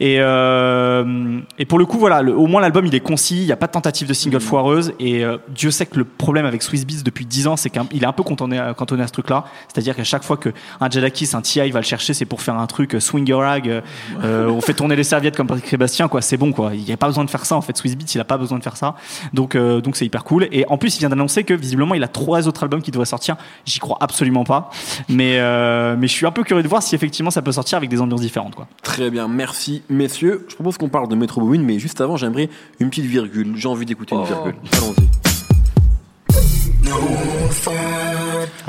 et, 0.00 0.20
euh, 0.20 1.40
et 1.58 1.64
pour 1.64 1.78
le 1.78 1.86
coup 1.86 1.98
voilà 1.98 2.22
le- 2.22 2.36
au 2.36 2.46
moins 2.46 2.60
l'album 2.60 2.86
il 2.86 2.94
est 2.94 3.00
concis 3.00 3.38
il 3.40 3.46
n'y 3.46 3.52
a 3.52 3.56
pas 3.56 3.66
de 3.66 3.72
tentative 3.72 4.08
de 4.08 4.12
single 4.14 4.40
foireuse. 4.40 4.92
Et 4.98 5.24
euh, 5.24 5.38
Dieu 5.48 5.70
sait 5.70 5.86
que 5.86 5.96
le 5.98 6.04
problème 6.04 6.46
avec 6.46 6.62
Swiss 6.62 6.86
Beats 6.86 7.02
depuis 7.04 7.26
10 7.26 7.46
ans 7.46 7.56
c'est 7.56 7.70
qu'il 7.70 8.02
est 8.02 8.06
un 8.06 8.12
peu 8.12 8.22
cantonné, 8.22 8.58
à- 8.58 8.74
cantonné 8.74 9.02
à 9.02 9.06
ce 9.06 9.12
truc 9.12 9.30
là 9.30 9.44
c'est 9.68 9.78
à 9.78 9.82
dire 9.82 9.96
qu'à 9.96 10.04
chaque 10.04 10.24
fois 10.24 10.36
que 10.36 10.50
un 10.80 10.90
Jadakis 10.90 11.30
un 11.34 11.40
T.I. 11.40 11.70
va 11.70 11.80
le 11.80 11.84
chercher 11.86 12.12
c'est 12.14 12.26
pour 12.26 12.42
faire 12.42 12.56
un 12.58 12.66
truc 12.66 12.96
swing 13.00 13.26
your 13.28 13.40
rag 13.40 13.82
on 14.22 14.60
fait 14.60 14.74
tourner 14.74 14.96
les 14.96 15.04
serviettes 15.04 15.36
comme 15.36 15.46
Patrick 15.46 15.66
Sébastien 15.68 16.08
quoi. 16.08 16.20
C'est 16.22 16.36
bon 16.36 16.52
quoi. 16.52 16.74
Il 16.74 16.84
n'y 16.84 16.92
a 16.92 16.96
pas 16.96 17.06
besoin 17.06 17.24
de 17.24 17.30
faire 17.30 17.44
ça 17.46 17.56
en 17.56 17.60
fait. 17.60 17.76
Swiss 17.76 17.96
Beats 17.96 18.12
il 18.14 18.20
a 18.20 18.24
pas 18.24 18.36
besoin 18.38 18.58
de 18.58 18.62
faire 18.62 18.76
ça. 18.76 18.94
Donc 19.32 19.53
euh, 19.56 19.80
donc 19.80 19.96
c'est 19.96 20.04
hyper 20.06 20.24
cool 20.24 20.48
et 20.52 20.64
en 20.68 20.78
plus 20.78 20.96
il 20.96 21.00
vient 21.00 21.08
d'annoncer 21.08 21.44
que 21.44 21.54
visiblement 21.54 21.94
il 21.94 22.02
a 22.02 22.08
trois 22.08 22.46
autres 22.48 22.62
albums 22.62 22.82
qui 22.82 22.90
devraient 22.90 23.04
sortir 23.06 23.36
j'y 23.66 23.78
crois 23.78 23.96
absolument 24.00 24.44
pas 24.44 24.70
mais 25.08 25.38
euh, 25.38 25.96
mais 25.98 26.06
je 26.08 26.12
suis 26.12 26.26
un 26.26 26.30
peu 26.30 26.42
curieux 26.44 26.62
de 26.62 26.68
voir 26.68 26.82
si 26.82 26.94
effectivement 26.94 27.30
ça 27.30 27.42
peut 27.42 27.52
sortir 27.52 27.76
avec 27.78 27.90
des 27.90 28.00
ambiances 28.00 28.20
différentes 28.20 28.54
quoi 28.54 28.66
Très 28.82 29.10
bien, 29.10 29.26
merci 29.28 29.82
messieurs. 29.88 30.46
Je 30.48 30.54
propose 30.54 30.76
qu'on 30.78 30.88
parle 30.88 31.08
de 31.08 31.14
Metro 31.16 31.40
Boomin, 31.40 31.62
mais 31.62 31.78
juste 31.78 32.00
avant, 32.00 32.16
j'aimerais 32.16 32.48
une 32.80 32.90
petite 32.90 33.06
virgule. 33.06 33.54
J'ai 33.56 33.68
envie 33.68 33.86
d'écouter 33.86 34.14
une 34.14 34.20
Oh. 34.22 34.24
virgule. 34.24 34.54
Allons-y. 34.72 35.33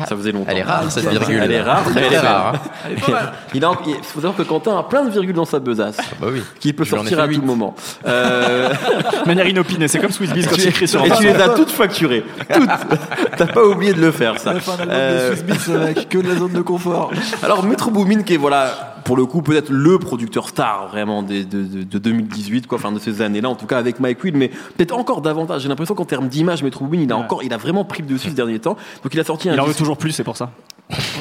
Ça 0.07 0.15
faisait 0.15 0.31
longtemps. 0.31 0.45
Elle 0.49 0.57
est 0.59 0.63
rare, 0.63 0.83
cette 0.91 1.07
virgule. 1.09 1.39
Elle 1.43 1.51
est 1.51 1.61
rare, 1.61 1.83
mais 1.93 2.01
elle 2.07 2.13
est 2.13 2.19
rare. 2.19 2.53
rare. 2.53 3.33
Il, 3.53 3.61
faut 4.03 4.21
savoir 4.21 4.35
que 4.35 4.43
Quentin 4.43 4.77
a 4.77 4.83
plein 4.83 5.03
de 5.05 5.09
virgules 5.09 5.33
dans 5.35 5.45
sa 5.45 5.59
besace, 5.59 5.97
Bah 6.21 6.27
oui. 6.31 6.41
qui 6.59 6.73
peut 6.73 6.85
sortir 6.85 7.19
à 7.19 7.27
tout 7.27 7.41
moment. 7.41 7.75
Euh, 8.05 8.69
de 9.23 9.27
manière 9.27 9.47
inopinée 9.47 9.87
c'est 9.87 9.99
comme 9.99 10.11
Swiss 10.11 10.31
Beats 10.31 10.47
quand 10.49 10.55
tu- 10.55 10.61
il 10.61 10.67
écrit 10.69 10.87
sur 10.87 11.01
un 11.01 11.05
et 11.05 11.11
tu 11.11 11.23
les 11.23 11.35
as 11.35 11.49
toutes 11.49 11.71
facturées. 11.71 12.23
Toutes. 12.53 12.69
T'as 13.37 13.47
pas 13.47 13.63
oublié 13.63 13.93
de 13.93 14.01
le 14.01 14.11
faire, 14.11 14.39
ça. 14.39 14.51
On 14.53 14.57
a 14.57 14.59
fait 14.59 14.71
un 14.71 14.73
album 14.79 14.89
Euh, 14.91 15.29
de 15.31 15.35
Swiss 15.35 15.67
Beats, 15.67 15.77
mec, 15.85 16.09
que 16.09 16.17
de 16.19 16.27
la 16.27 16.35
zone 16.35 16.53
de 16.53 16.61
confort. 16.61 17.11
Alors 17.43 17.63
Metro 17.63 17.91
Boomin 17.91 18.23
qui 18.23 18.35
est 18.35 18.37
voilà 18.37 18.94
pour 19.05 19.15
le 19.15 19.25
coup 19.25 19.41
peut-être 19.41 19.69
le 19.71 19.97
producteur 19.99 20.49
star 20.49 20.89
vraiment 20.89 21.23
de, 21.23 21.43
de- 21.43 21.83
de 21.83 21.97
2018 21.97 22.67
quoi, 22.67 22.77
enfin 22.77 22.91
de 22.91 22.99
ces 22.99 23.21
années-là 23.21 23.49
en 23.49 23.55
tout 23.55 23.65
cas 23.67 23.77
avec 23.77 23.99
Mike 24.01 24.21
Will, 24.23 24.35
mais 24.35 24.49
peut-être 24.49 24.97
encore 24.97 25.21
davantage. 25.21 25.61
J'ai 25.61 25.69
l'impression 25.69 25.95
qu'en 25.95 26.03
termes 26.05 26.27
d'image 26.27 26.61
Metro 26.63 26.83
Boomin 26.85 27.03
il 27.03 27.11
a 27.11 27.15
Ouais. 27.15 27.23
encore 27.23 27.43
il 27.43 27.53
a 27.53 27.57
vraiment 27.57 27.85
pris 27.85 28.01
le 28.01 28.07
dessus 28.09 28.29
ce 28.31 28.35
dernier 28.35 28.59
temps. 28.59 28.75
Donc 29.03 29.13
il 29.13 29.19
a 29.19 29.23
sorti 29.23 29.49
un 29.49 29.53
il 29.53 29.61
en 29.61 29.65
veut 29.65 29.73
toujours 29.73 29.97
plus 29.97 30.11
c'est 30.11 30.23
pour 30.25 30.35
ça 30.35 30.51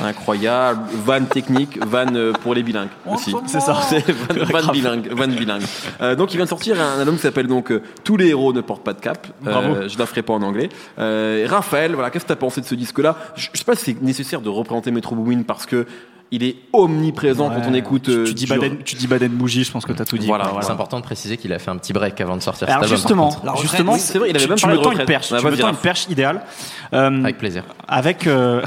Incroyable. 0.05 0.81
Van 1.05 1.25
technique, 1.25 1.79
van 1.87 2.07
euh, 2.15 2.33
pour 2.33 2.55
les 2.55 2.63
bilingues 2.63 2.89
aussi. 3.11 3.35
C'est 3.47 3.61
ça. 3.61 3.81
C'est 3.89 4.05
van, 4.11 4.61
van 4.61 4.73
bilingue. 4.73 5.09
Van 5.13 5.29
bilingue. 5.29 5.63
Euh, 6.01 6.15
donc 6.15 6.33
il 6.33 6.37
vient 6.37 6.45
de 6.45 6.51
sortir 6.51 6.77
un 6.81 6.99
album 7.01 7.17
qui 7.17 7.23
s'appelle 7.23 7.47
donc 7.47 7.71
euh, 7.71 7.83
Tous 8.03 8.17
les 8.17 8.29
héros 8.29 8.53
ne 8.53 8.61
portent 8.61 8.83
pas 8.85 8.93
de 8.93 9.01
cap. 9.01 9.27
Euh, 9.47 9.51
Bravo. 9.51 9.89
je 9.89 9.99
la 9.99 10.07
ferai 10.07 10.23
pas 10.23 10.33
en 10.35 10.43
anglais. 10.43 10.69
Euh, 10.99 11.47
Raphaël, 11.49 11.95
voilà, 11.95 12.11
qu'est-ce 12.11 12.25
que 12.25 12.29
tu 12.29 12.33
as 12.33 12.37
pensé 12.37 12.61
de 12.61 12.67
ce 12.67 12.75
disque-là? 12.75 13.17
Je, 13.37 13.49
je 13.53 13.59
sais 13.59 13.65
pas 13.65 13.75
si 13.77 13.85
c'est 13.87 14.03
nécessaire 14.03 14.41
de 14.41 14.49
représenter 14.49 14.91
Metro 14.91 15.15
Boomin 15.15 15.43
parce 15.43 15.67
que 15.67 15.87
il 16.35 16.43
est 16.45 16.57
omniprésent 16.73 17.49
quand 17.51 17.63
on 17.69 17.75
écoute. 17.75 18.03
Tu, 18.05 18.11
euh, 18.11 18.25
tu 18.27 18.35
dis 18.35 18.47
Baden, 18.47 18.79
tu 18.85 18.97
dis 18.97 19.07
Baden 19.07 19.31
Bougie, 19.33 19.65
je 19.65 19.71
pense 19.73 19.85
que 19.85 19.93
t'as 19.93 20.05
tout 20.05 20.19
dit. 20.19 20.27
Voilà. 20.27 20.51
C'est 20.61 20.71
important 20.71 20.99
de 20.99 21.05
préciser 21.05 21.37
qu'il 21.37 21.53
a 21.53 21.59
fait 21.59 21.71
un 21.71 21.77
petit 21.77 21.93
break 21.93 22.21
avant 22.21 22.37
de 22.37 22.43
sortir 22.43 22.69
Alors 22.69 22.85
cet 22.85 22.93
album. 22.93 22.97
justement. 22.99 23.29
La 23.45 23.53
retraite, 23.53 23.71
justement, 23.71 23.93
oui, 23.95 23.99
c'est 24.01 24.19
vrai, 24.19 24.31
il 24.31 24.37
avait 24.37 24.45
tu- 24.45 24.49
même 24.49 24.59
tu 24.59 24.63
parlé 24.63 24.77
me 24.77 24.83
de 24.83 24.85
tends 24.89 24.93
une 24.99 25.07
perche, 25.07 25.29
tu 25.29 25.35
me 25.35 25.57
tends 25.57 25.69
une 25.69 25.77
perche 25.77 26.07
idéale. 26.11 26.43
Euh, 26.93 27.23
Avec 27.25 27.39
plaisir. 27.39 27.65
avec, 27.89 28.27
euh, 28.27 28.63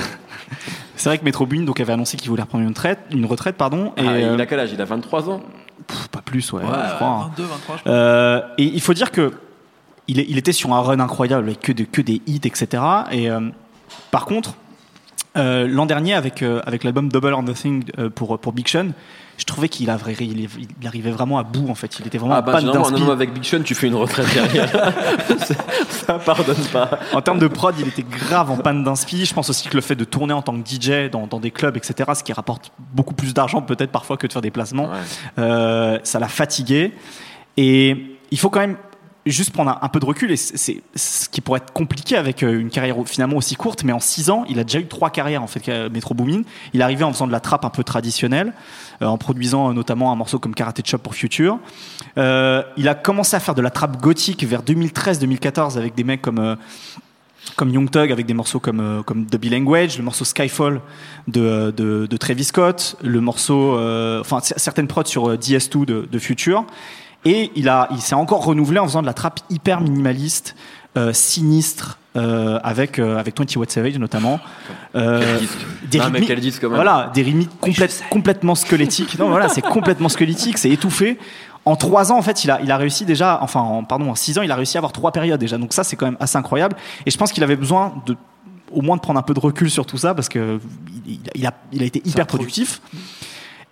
c'est 0.96 1.10
vrai 1.10 1.18
que 1.18 1.24
Metro 1.26 1.46
Boomin 1.46 1.64
donc 1.64 1.80
avait 1.80 1.94
annoncé 1.94 2.18
qu'il 2.18 2.30
voulait 2.30 2.42
reprendre 2.44 2.64
une 2.64 2.70
retraite, 2.70 3.00
une 3.12 3.26
retraite 3.26 3.56
pardon, 3.56 3.94
et 3.98 4.02
Ah, 4.08 4.12
euh, 4.12 4.32
il 4.36 4.42
a 4.42 4.46
quel 4.46 4.60
âge? 4.60 4.70
Il 4.74 4.82
a 4.82 4.86
23 4.86 5.30
ans? 5.30 5.42
pff, 5.88 6.08
pas 6.10 6.22
plus, 6.22 6.52
ouais, 6.54 6.64
Ouais, 6.64 6.70
je 6.90 6.96
crois. 6.96 7.08
hein. 7.08 7.32
22, 7.38 7.44
23, 7.44 7.76
je 7.78 7.82
crois. 7.82 7.92
Euh, 7.94 8.42
et 8.58 8.64
il 8.64 8.82
faut 8.82 8.94
dire 8.94 9.12
que 9.12 9.32
il, 10.08 10.20
est- 10.20 10.26
il 10.30 10.38
était 10.38 10.52
sur 10.54 10.74
un 10.74 10.80
run 10.82 11.00
incroyable 11.00 11.44
avec 11.48 11.60
que, 11.60 11.72
de, 11.72 11.84
que 11.84 12.02
des 12.02 12.22
hits, 12.28 12.42
etc. 12.46 12.82
Et 13.12 13.30
euh, 13.30 13.40
par 14.12 14.26
contre, 14.26 14.56
euh, 15.38 15.68
l'an 15.68 15.86
dernier 15.86 16.14
avec 16.14 16.42
euh, 16.42 16.62
avec 16.66 16.84
l'album 16.84 17.10
Double 17.10 17.34
or 17.34 17.44
Nothing 17.44 17.84
euh, 18.00 18.10
pour 18.10 18.38
pour 18.40 18.54
Big 18.54 18.68
Sean, 18.68 18.88
je 19.38 19.46
trouvais 19.46 19.70
qu'il 19.70 19.90
avait- 19.90 20.14
il, 20.20 20.48
il 20.82 20.88
arrivait 20.88 21.12
vraiment 21.12 21.38
à 21.38 21.44
bout 21.44 21.70
en 21.70 21.76
fait. 21.76 22.00
Il 22.00 22.08
était 22.08 22.18
vraiment 22.18 22.36
Ah 22.36 22.42
bah 22.42 22.60
généralement 22.60 23.10
un 23.10 23.14
avec 23.14 23.34
Big 23.34 23.44
Sean, 23.44 23.62
tu 23.64 23.76
fais 23.76 23.88
une 23.88 23.96
retraite 23.96 24.28
derrière. 24.34 24.70
ça 25.90 26.14
pardonne 26.20 26.56
pas. 26.74 27.00
En 27.14 27.22
termes 27.22 27.40
de 27.40 27.48
prod, 27.48 27.76
il 27.80 27.88
était 27.88 28.04
grave 28.04 28.50
en 28.52 28.58
panne 28.58 28.84
d'inspi. 28.84 29.26
Je 29.26 29.34
pense 29.34 29.50
aussi 29.50 29.68
que 29.70 29.76
le 29.76 29.82
fait 29.82 29.96
de 29.96 30.04
tourner 30.06 30.34
en 30.34 30.42
tant 30.42 30.60
que 30.60 30.68
DJ 30.68 31.10
dans, 31.12 31.28
dans 31.28 31.40
des 31.40 31.52
clubs, 31.52 31.78
etc., 31.78 32.12
ce 32.16 32.24
qui 32.24 32.34
rapporte 32.34 32.72
beaucoup 32.94 33.14
plus 33.14 33.34
d'argent 33.34 33.62
peut-être 33.62 33.92
parfois 33.92 34.18
que 34.18 34.28
de 34.28 34.34
faire 34.34 34.42
des 34.42 34.52
placements, 34.52 34.90
Ouais. 35.38 36.00
ça 36.04 36.20
l'a 36.20 36.28
fatigué. 36.28 36.94
Et 37.58 38.18
il 38.32 38.38
faut 38.40 38.50
quand 38.50 38.60
même 38.60 38.78
juste 39.32 39.52
prendre 39.52 39.78
un, 39.82 39.90
peu 39.90 40.00
de 40.00 40.06
recul. 40.06 40.32
Et 40.32 40.38
c'est 40.38 40.82
ce 40.96 41.30
qui 41.30 41.42
pourrait 41.42 41.60
être 41.60 41.74
compliqué 41.74 42.16
avec 42.16 42.44
euh, 42.44 42.60
une 42.60 42.70
carrière 42.70 42.96
finalement 43.06 43.38
aussi 43.38 43.56
courte, 43.56 43.84
mais 43.84 43.94
en 43.94 44.00
six 44.00 44.30
ans, 44.30 44.46
il 44.50 44.60
a 44.60 44.64
déjà 44.64 44.80
eu 44.80 44.88
trois 44.88 45.10
carrières 45.10 45.44
en 45.44 45.48
fait, 45.48 45.68
euh, 45.70 45.90
Metro 45.90 46.14
Boomin. 46.14 46.42
Il 46.74 46.82
est 46.82 46.84
arrivé 46.84 47.04
en 47.04 47.12
faisant 47.12 47.28
de 47.28 47.32
la 47.32 47.40
trappe 47.40 47.66
un 47.66 47.70
peu 47.70 47.84
traditionnelle, 47.84 48.54
euh, 49.02 49.06
en 49.06 49.18
produisant 49.18 49.74
notamment 49.74 50.12
un 50.12 50.16
morceau 50.16 50.40
comme 50.40 50.56
Karate 50.56 50.86
Chop 50.86 51.02
pour 51.02 51.16
Future. 51.16 51.60
Il 52.18 52.88
a 52.88 52.96
commencé 52.96 53.36
à 53.36 53.40
faire 53.40 53.56
de 53.56 53.62
la 53.62 53.70
trappe 53.70 54.02
gothique 54.02 54.44
vers 54.44 54.64
2013-2014 54.64 55.78
avec 55.78 55.96
des 55.96 56.04
mecs 56.04 56.22
comme 56.22 56.58
comme 57.56 57.70
Young 57.70 57.90
Thug 57.90 58.12
avec 58.12 58.26
des 58.26 58.34
morceaux 58.34 58.60
comme 58.60 59.04
comme 59.06 59.26
Be 59.26 59.46
Language, 59.46 59.98
le 59.98 60.04
morceau 60.04 60.26
Skyfall 60.26 60.82
de 61.28 61.72
de, 61.72 62.18
Travis 62.18 62.46
Scott, 62.46 62.98
le 63.04 63.22
morceau 63.22 63.78
enfin 64.20 64.40
certaines 64.42 64.88
prods 64.88 65.06
sur 65.06 65.30
euh, 65.30 65.38
DS2 65.38 65.86
de, 65.86 66.08
de 66.12 66.20
Future 66.20 66.66
et 67.26 67.52
il 67.56 67.68
a 67.70 67.88
il 67.92 68.00
s'est 68.02 68.16
encore 68.16 68.44
renouvelé 68.46 68.80
en 68.80 68.86
faisant 68.86 69.02
de 69.02 69.08
la 69.08 69.14
trappe 69.14 69.40
hyper 69.50 69.82
minimaliste, 69.82 70.56
euh, 70.98 71.14
sinistre 71.14 72.00
euh, 72.16 72.60
avec 72.64 72.98
euh, 73.00 73.18
avec 73.18 73.38
20 73.38 73.56
Watt 73.58 73.70
Savage 73.72 73.98
notamment. 74.00 74.40
Euh, 74.96 75.22
Quel 75.22 75.40
disque. 75.40 75.58
des 75.92 76.00
rythmiques- 76.00 76.40
disque 76.40 76.64
voilà, 76.64 77.12
des 77.14 77.22
rythmiques 77.22 77.52
complète- 77.62 78.04
complètement 78.10 78.56
squelettiques. 78.56 79.20
Non, 79.20 79.30
voilà, 79.30 79.50
c'est 79.50 79.62
complètement 79.62 80.10
squelettique, 80.10 80.58
c'est 80.58 80.70
étouffé. 80.70 81.18
En 81.66 81.76
trois 81.76 82.14
ans, 82.14 82.18
en 82.18 82.22
fait, 82.22 82.46
il 82.46 82.50
a, 82.52 82.62
il 82.62 82.72
a 82.72 82.78
réussi 82.78 83.04
déjà, 83.04 83.40
enfin, 83.42 83.60
en, 83.60 83.84
pardon, 83.84 84.10
en 84.10 84.16
six 84.16 84.38
ans, 84.38 84.42
il 84.42 84.50
a 84.52 84.56
réussi 84.56 84.78
à 84.78 84.80
avoir 84.80 84.94
trois 84.94 85.12
périodes 85.12 85.40
déjà. 85.40 85.58
Donc 85.58 85.74
ça, 85.74 85.84
c'est 85.84 85.98
quand 85.98 86.06
même 86.06 86.16
assez 86.22 86.38
incroyable. 86.38 86.78
Et 87.06 87.12
je 87.12 87.18
pense 87.18 87.34
qu'il 87.34 87.44
avait 87.44 87.58
besoin 87.58 87.94
de, 88.06 88.16
au 88.72 88.82
moins 88.82 88.96
de 88.96 89.02
prendre 89.02 89.20
un 89.20 89.24
peu 89.24 89.34
de 89.34 89.40
recul 89.42 89.70
sur 89.70 89.86
tout 89.86 89.98
ça 89.98 90.16
parce 90.16 90.30
que 90.30 90.60
il, 91.06 91.20
il 91.36 91.46
a, 91.46 91.54
il 91.74 91.84
a 91.84 91.86
été 91.86 92.02
hyper 92.06 92.26
productif. 92.26 92.82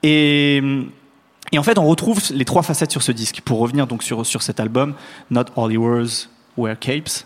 Et, 0.04 0.62
et 1.52 1.60
en 1.60 1.64
fait, 1.64 1.78
on 1.78 1.86
retrouve 1.86 2.20
les 2.34 2.46
trois 2.46 2.64
facettes 2.64 2.92
sur 2.92 3.02
ce 3.04 3.12
disque. 3.12 3.42
Pour 3.46 3.60
revenir 3.60 3.88
donc 3.88 4.04
sur, 4.04 4.26
sur 4.26 4.42
cet 4.42 4.60
album, 4.60 4.94
Not 5.32 5.46
All 5.58 5.72
Heroes 5.74 6.28
Wear 6.58 6.78
Capes. 6.80 7.26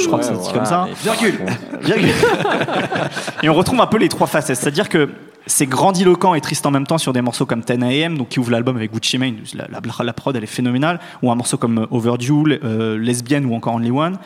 Je 0.00 0.06
crois 0.06 0.18
que 0.20 0.24
ça 0.24 0.34
se 0.34 0.46
dit 0.46 0.52
comme 0.52 0.64
ça. 0.66 0.86
Virgule. 1.02 1.38
Virgule. 1.82 2.10
et 3.42 3.48
on 3.48 3.54
retrouve 3.54 3.80
un 3.80 3.86
peu 3.86 3.98
les 3.98 4.08
trois 4.08 4.26
facettes. 4.26 4.56
C'est-à-dire 4.58 4.88
que 4.88 5.08
c'est 5.46 5.66
grandiloquent 5.66 6.34
et 6.34 6.40
triste 6.42 6.66
en 6.66 6.70
même 6.70 6.86
temps 6.86 6.98
sur 6.98 7.12
des 7.14 7.22
morceaux 7.22 7.46
comme 7.46 7.62
10 7.62 7.82
AM, 8.04 8.18
donc 8.18 8.28
qui 8.28 8.38
ouvre 8.38 8.50
l'album 8.50 8.76
avec 8.76 8.92
Gucci 8.92 9.16
Mane. 9.18 9.36
La, 9.54 9.66
la- 9.68 10.04
la 10.04 10.12
prod, 10.12 10.36
elle 10.36 10.44
est 10.44 10.46
phénoménale. 10.46 11.00
Ou 11.22 11.30
un 11.30 11.34
morceau 11.34 11.56
comme 11.56 11.86
Overdue, 11.90 12.58
euh, 12.62 12.98
Lesbienne 12.98 13.46
ou 13.46 13.54
encore 13.54 13.74
Only 13.74 13.90
One. 13.90 14.18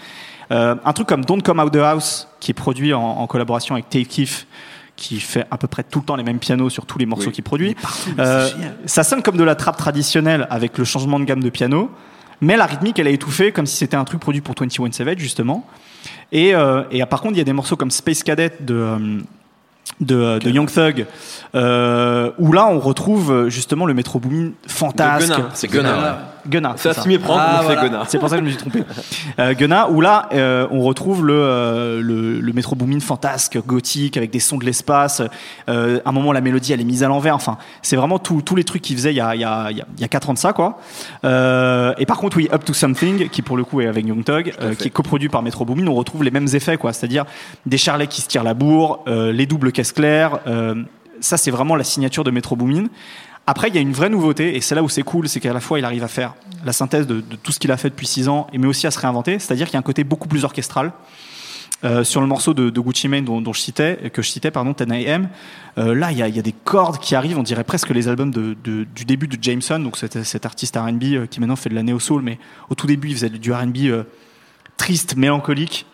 Euh, 0.51 0.75
un 0.85 0.93
truc 0.93 1.07
comme 1.07 1.25
Don't 1.25 1.41
Come 1.43 1.61
Out 1.61 1.73
the 1.73 1.77
House, 1.77 2.29
qui 2.41 2.51
est 2.51 2.55
produit 2.55 2.93
en, 2.93 3.01
en 3.01 3.27
collaboration 3.29 3.75
avec 3.77 3.89
Take 3.89 4.05
Keef, 4.07 4.47
qui 4.97 5.21
fait 5.21 5.47
à 5.51 5.59
peu 5.59 5.67
près 5.67 5.83
tout 5.83 6.01
le 6.01 6.05
temps 6.05 6.17
les 6.17 6.23
mêmes 6.23 6.39
pianos 6.39 6.71
sur 6.71 6.87
tous 6.87 6.99
les 6.99 7.07
morceaux 7.07 7.27
Oui. 7.29 7.33
qu'il 7.33 7.45
produit. 7.45 7.75
Euh, 8.19 8.49
ça 8.87 9.03
sonne 9.05 9.23
comme 9.23 9.37
de 9.37 9.45
la 9.45 9.55
trappe 9.55 9.77
traditionnelle 9.77 10.47
avec 10.51 10.79
le 10.79 10.85
changement 10.85 11.19
de 11.19 11.25
gamme 11.25 11.43
de 11.43 11.51
piano, 11.51 11.91
mais 12.41 12.57
la 12.57 12.67
rythmique 12.67 12.99
elle 12.99 13.09
est 13.09 13.15
étouffée 13.15 13.53
comme 13.53 13.67
si 13.67 13.77
c'était 13.77 13.97
un 13.97 14.05
truc 14.05 14.21
produit 14.21 14.41
pour 14.41 14.55
21 14.59 14.93
Savage 14.93 15.19
justement. 15.19 15.67
Et, 16.31 16.55
euh, 16.55 16.83
et 16.91 17.03
euh, 17.03 17.07
par 17.07 17.21
contre 17.21 17.35
il 17.35 17.39
y 17.39 17.43
a 17.43 17.45
des 17.45 17.53
morceaux 17.53 17.77
comme 17.77 17.91
Space 17.91 18.23
Cadet 18.23 18.53
de 18.61 18.75
euh, 18.75 19.19
de, 20.01 20.39
de 20.39 20.51
Young 20.51 20.71
Thug 20.71 21.07
euh, 21.55 22.31
où 22.39 22.53
là 22.53 22.67
on 22.67 22.79
retrouve 22.79 23.49
justement 23.49 23.85
le 23.87 23.95
Metro 23.95 24.19
Boomin 24.21 24.51
fantasque. 24.67 25.33
C'est 25.55 25.69
Gunna. 25.69 26.33
Gunna, 26.49 26.75
C'est 26.77 26.89
à 26.91 26.95
ça. 26.95 27.03
s'y 27.03 27.09
méprendre, 27.09 27.41
Ah, 27.45 27.61
voilà. 27.63 28.05
c'est 28.09 28.19
pour 28.19 28.29
ça 28.29 28.37
que 28.37 28.41
je 28.43 28.47
me 28.47 28.51
suis 28.51 28.59
trompé. 28.59 28.83
Euh, 29.39 29.55
où 29.91 30.01
là, 30.01 30.29
euh, 30.33 30.67
on 30.71 30.81
retrouve 30.81 31.25
le, 31.27 31.35
euh, 31.37 32.01
le, 32.03 32.41
le 32.41 32.53
métro 32.53 32.75
boomin 32.77 33.01
fantasque, 33.01 33.59
gothique, 33.67 34.17
avec 34.17 34.31
des 34.31 34.41
sons 34.41 34.59
de 34.59 34.65
l'espace. 34.65 35.23
Euh, 35.69 36.01
à 36.05 36.09
un 36.09 36.13
moment, 36.13 36.33
la 36.33 36.41
mélodie, 36.41 36.73
elle 36.73 36.81
est 36.81 36.85
mise 36.85 37.03
à 37.05 37.09
l'envers. 37.09 37.35
Enfin, 37.35 37.59
c'est 37.83 37.97
vraiment 37.97 38.19
tous 38.19 38.55
les 38.57 38.65
trucs 38.65 38.83
qu'il 38.83 38.97
faisait 38.97 39.13
il 39.13 39.17
y 39.17 39.21
a, 39.21 39.35
il 39.35 39.41
y, 39.41 39.45
a, 39.45 39.71
il 39.71 39.77
y 39.77 39.81
a- 39.81 39.87
il 39.97 40.01
y 40.01 40.05
a 40.05 40.09
4 40.09 40.31
ans 40.31 40.35
de 40.35 40.39
ça, 40.39 40.53
quoi. 40.53 40.79
Euh, 41.25 41.93
et 41.99 42.07
par 42.07 42.17
contre, 42.19 42.37
oui, 42.37 42.49
Up 42.53 42.65
to 42.65 42.73
Something, 42.73 43.29
qui 43.29 43.43
pour 43.43 43.57
le 43.57 43.65
coup 43.65 43.81
est 43.81 43.87
avec 43.87 44.07
Young 44.07 44.25
Thug, 44.25 44.55
euh, 44.61 44.75
qui 44.75 44.89
est 44.89 44.91
coproduit 44.91 45.29
par 45.29 45.43
Metro 45.43 45.65
Boomin, 45.65 45.87
on 45.87 45.95
retrouve 45.95 46.25
les 46.25 46.31
mêmes 46.31 46.49
effets, 46.53 46.77
quoi. 46.77 46.93
C'est-à-dire 46.93 47.25
des 47.67 47.79
charlets 47.79 48.07
qui 48.07 48.21
se 48.21 48.29
tirent 48.29 48.45
la 48.45 48.55
bourre, 48.55 49.05
euh, 49.09 49.33
les 49.33 49.47
doubles 49.47 49.73
caisses 49.73 49.93
claires. 49.93 50.39
euh, 50.47 50.75
ça, 51.21 51.37
c'est 51.37 51.53
vraiment 51.53 51.77
la 51.77 51.85
signature 51.85 52.25
de 52.25 52.33
Metro 52.33 52.57
Boomin. 52.57 52.87
Après, 53.47 53.69
il 53.69 53.75
y 53.75 53.79
a 53.79 53.81
une 53.81 53.93
vraie 53.93 54.09
nouveauté, 54.09 54.57
et 54.57 54.61
c'est 54.61 54.75
là 54.75 54.83
où 54.83 54.89
c'est 54.89 55.03
cool, 55.03 55.29
c'est 55.29 55.41
qu'à 55.41 55.53
la 55.53 55.61
fois 55.61 55.79
il 55.79 55.85
arrive 55.85 56.05
à 56.05 56.09
faire 56.09 56.35
la 56.65 56.73
synthèse 56.73 57.07
de, 57.07 57.21
tout 57.21 57.51
ce 57.51 57.59
qu'il 57.59 57.73
a 57.73 57.77
fait 57.77 57.91
depuis 57.91 58.07
6 58.07 58.29
ans, 58.29 58.47
mais 58.57 58.67
aussi 58.67 58.87
à 58.87 58.91
se 58.91 58.99
réinventer. 58.99 59.39
C'est-à-dire 59.39 59.67
qu'il 59.67 59.75
y 59.75 59.77
a 59.77 59.81
un 59.81 59.83
côté 59.83 60.05
beaucoup 60.05 60.29
plus 60.29 60.45
orchestral. 60.45 60.93
Euh, 61.85 62.05
sur 62.05 62.21
le 62.21 62.29
morceau 62.29 62.55
de, 62.55 62.71
Gucci 62.71 63.09
Mane 63.09 63.25
dont, 63.25 63.53
je 63.53 63.61
citais, 63.61 64.13
que 64.13 64.23
je 64.23 64.31
citais, 64.31 64.53
pardon, 64.53 64.73
10 64.73 65.09
AM, 65.09 65.29
euh, 65.79 65.97
là 65.97 66.13
il 66.13 66.19
y, 66.19 66.23
a, 66.23 66.31
des 66.31 66.53
cordes 66.53 66.99
qui 66.99 67.17
arrivent, 67.17 67.39
on 67.39 67.43
dirait 67.43 67.65
presque 67.65 67.91
les 67.91 68.07
albums 68.07 68.31
du 68.31 69.05
début 69.05 69.27
de 69.27 69.37
Jameson, 69.43 69.81
donc 69.81 69.97
cet, 69.97 70.47
artiste 70.47 70.77
R&B 70.77 71.03
euh, 71.03 71.27
qui 71.27 71.41
maintenant 71.41 71.57
fait 71.57 71.71
de 71.71 71.75
la 71.75 71.83
néo 71.83 71.99
soul, 71.99 72.23
mais 72.23 72.39
au 72.71 72.77
tout 72.77 72.87
début 72.87 73.09
il 73.09 73.15
faisait 73.15 73.31
du 73.31 73.53
R&B 73.53 73.79
euh, 73.87 74.05
triste, 74.77 75.17
mélancolique, 75.17 75.87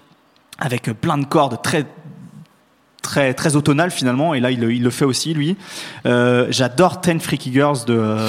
avec 0.58 0.88
euh, 0.88 0.94
plein 0.94 1.18
de 1.18 1.24
cordes 1.24 1.60
très 1.62 1.86
très 3.02 3.32
très 3.34 3.56
automnales 3.56 3.90
finalement, 3.90 4.34
et 4.34 4.40
là 4.40 4.50
il, 4.50 4.60
le- 4.60 4.72
il 4.72 4.82
le 4.82 4.90
fait 4.90 5.04
aussi 5.04 5.34
lui. 5.34 5.56
Euh, 6.06 6.46
J'adore 6.50 7.00
Ten 7.00 7.20
Freaky 7.20 7.52
Girls 7.52 7.84
de 7.86 7.94
euh, 7.96 8.28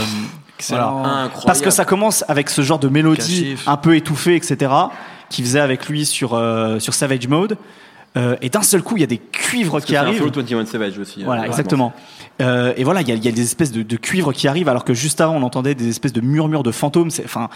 parce 1.45 1.61
que 1.61 1.69
ça 1.69 1.85
commence 1.85 2.23
avec 2.27 2.49
ce 2.49 2.61
genre 2.61 2.79
de 2.79 2.89
mélodie 2.89 3.41
Cachif. 3.43 3.67
un 3.67 3.77
peu 3.77 3.95
étouffée, 3.95 4.35
etc., 4.35 4.71
qu'il 5.29 5.45
faisait 5.45 5.59
avec 5.59 5.87
lui 5.87 6.05
sur, 6.05 6.33
euh, 6.33 6.79
sur 6.79 6.93
Savage 6.93 7.27
Mode. 7.27 7.57
Euh, 8.17 8.35
et 8.41 8.49
d'un 8.49 8.63
seul 8.63 8.81
coup, 8.81 8.97
il 8.97 9.01
y 9.01 9.03
a 9.03 9.07
des 9.07 9.19
cuivres 9.19 9.73
Parce 9.73 9.85
qui 9.85 9.91
c'est 9.91 9.97
un 9.97 10.01
arrivent. 10.01 10.17
flow 10.17 10.31
21 10.33 10.65
Savage 10.65 10.97
aussi. 10.97 11.23
Voilà, 11.23 11.43
euh, 11.43 11.45
exactement. 11.45 11.93
Euh, 12.41 12.73
et 12.75 12.83
voilà, 12.83 13.01
il 13.01 13.07
y 13.07 13.11
a, 13.11 13.15
il 13.15 13.23
y 13.23 13.27
a 13.27 13.31
des 13.31 13.43
espèces 13.43 13.71
de, 13.71 13.83
de 13.83 13.95
cuivres 13.97 14.33
qui 14.33 14.47
arrivent, 14.47 14.67
alors 14.67 14.83
que 14.83 14.93
juste 14.95 15.21
avant, 15.21 15.35
on 15.35 15.43
entendait 15.43 15.75
des 15.75 15.87
espèces 15.89 16.13
de 16.13 16.21
murmures 16.21 16.63
de 16.63 16.71
fantômes. 16.71 17.11
C'est- 17.11 17.23
Enfin, 17.23 17.49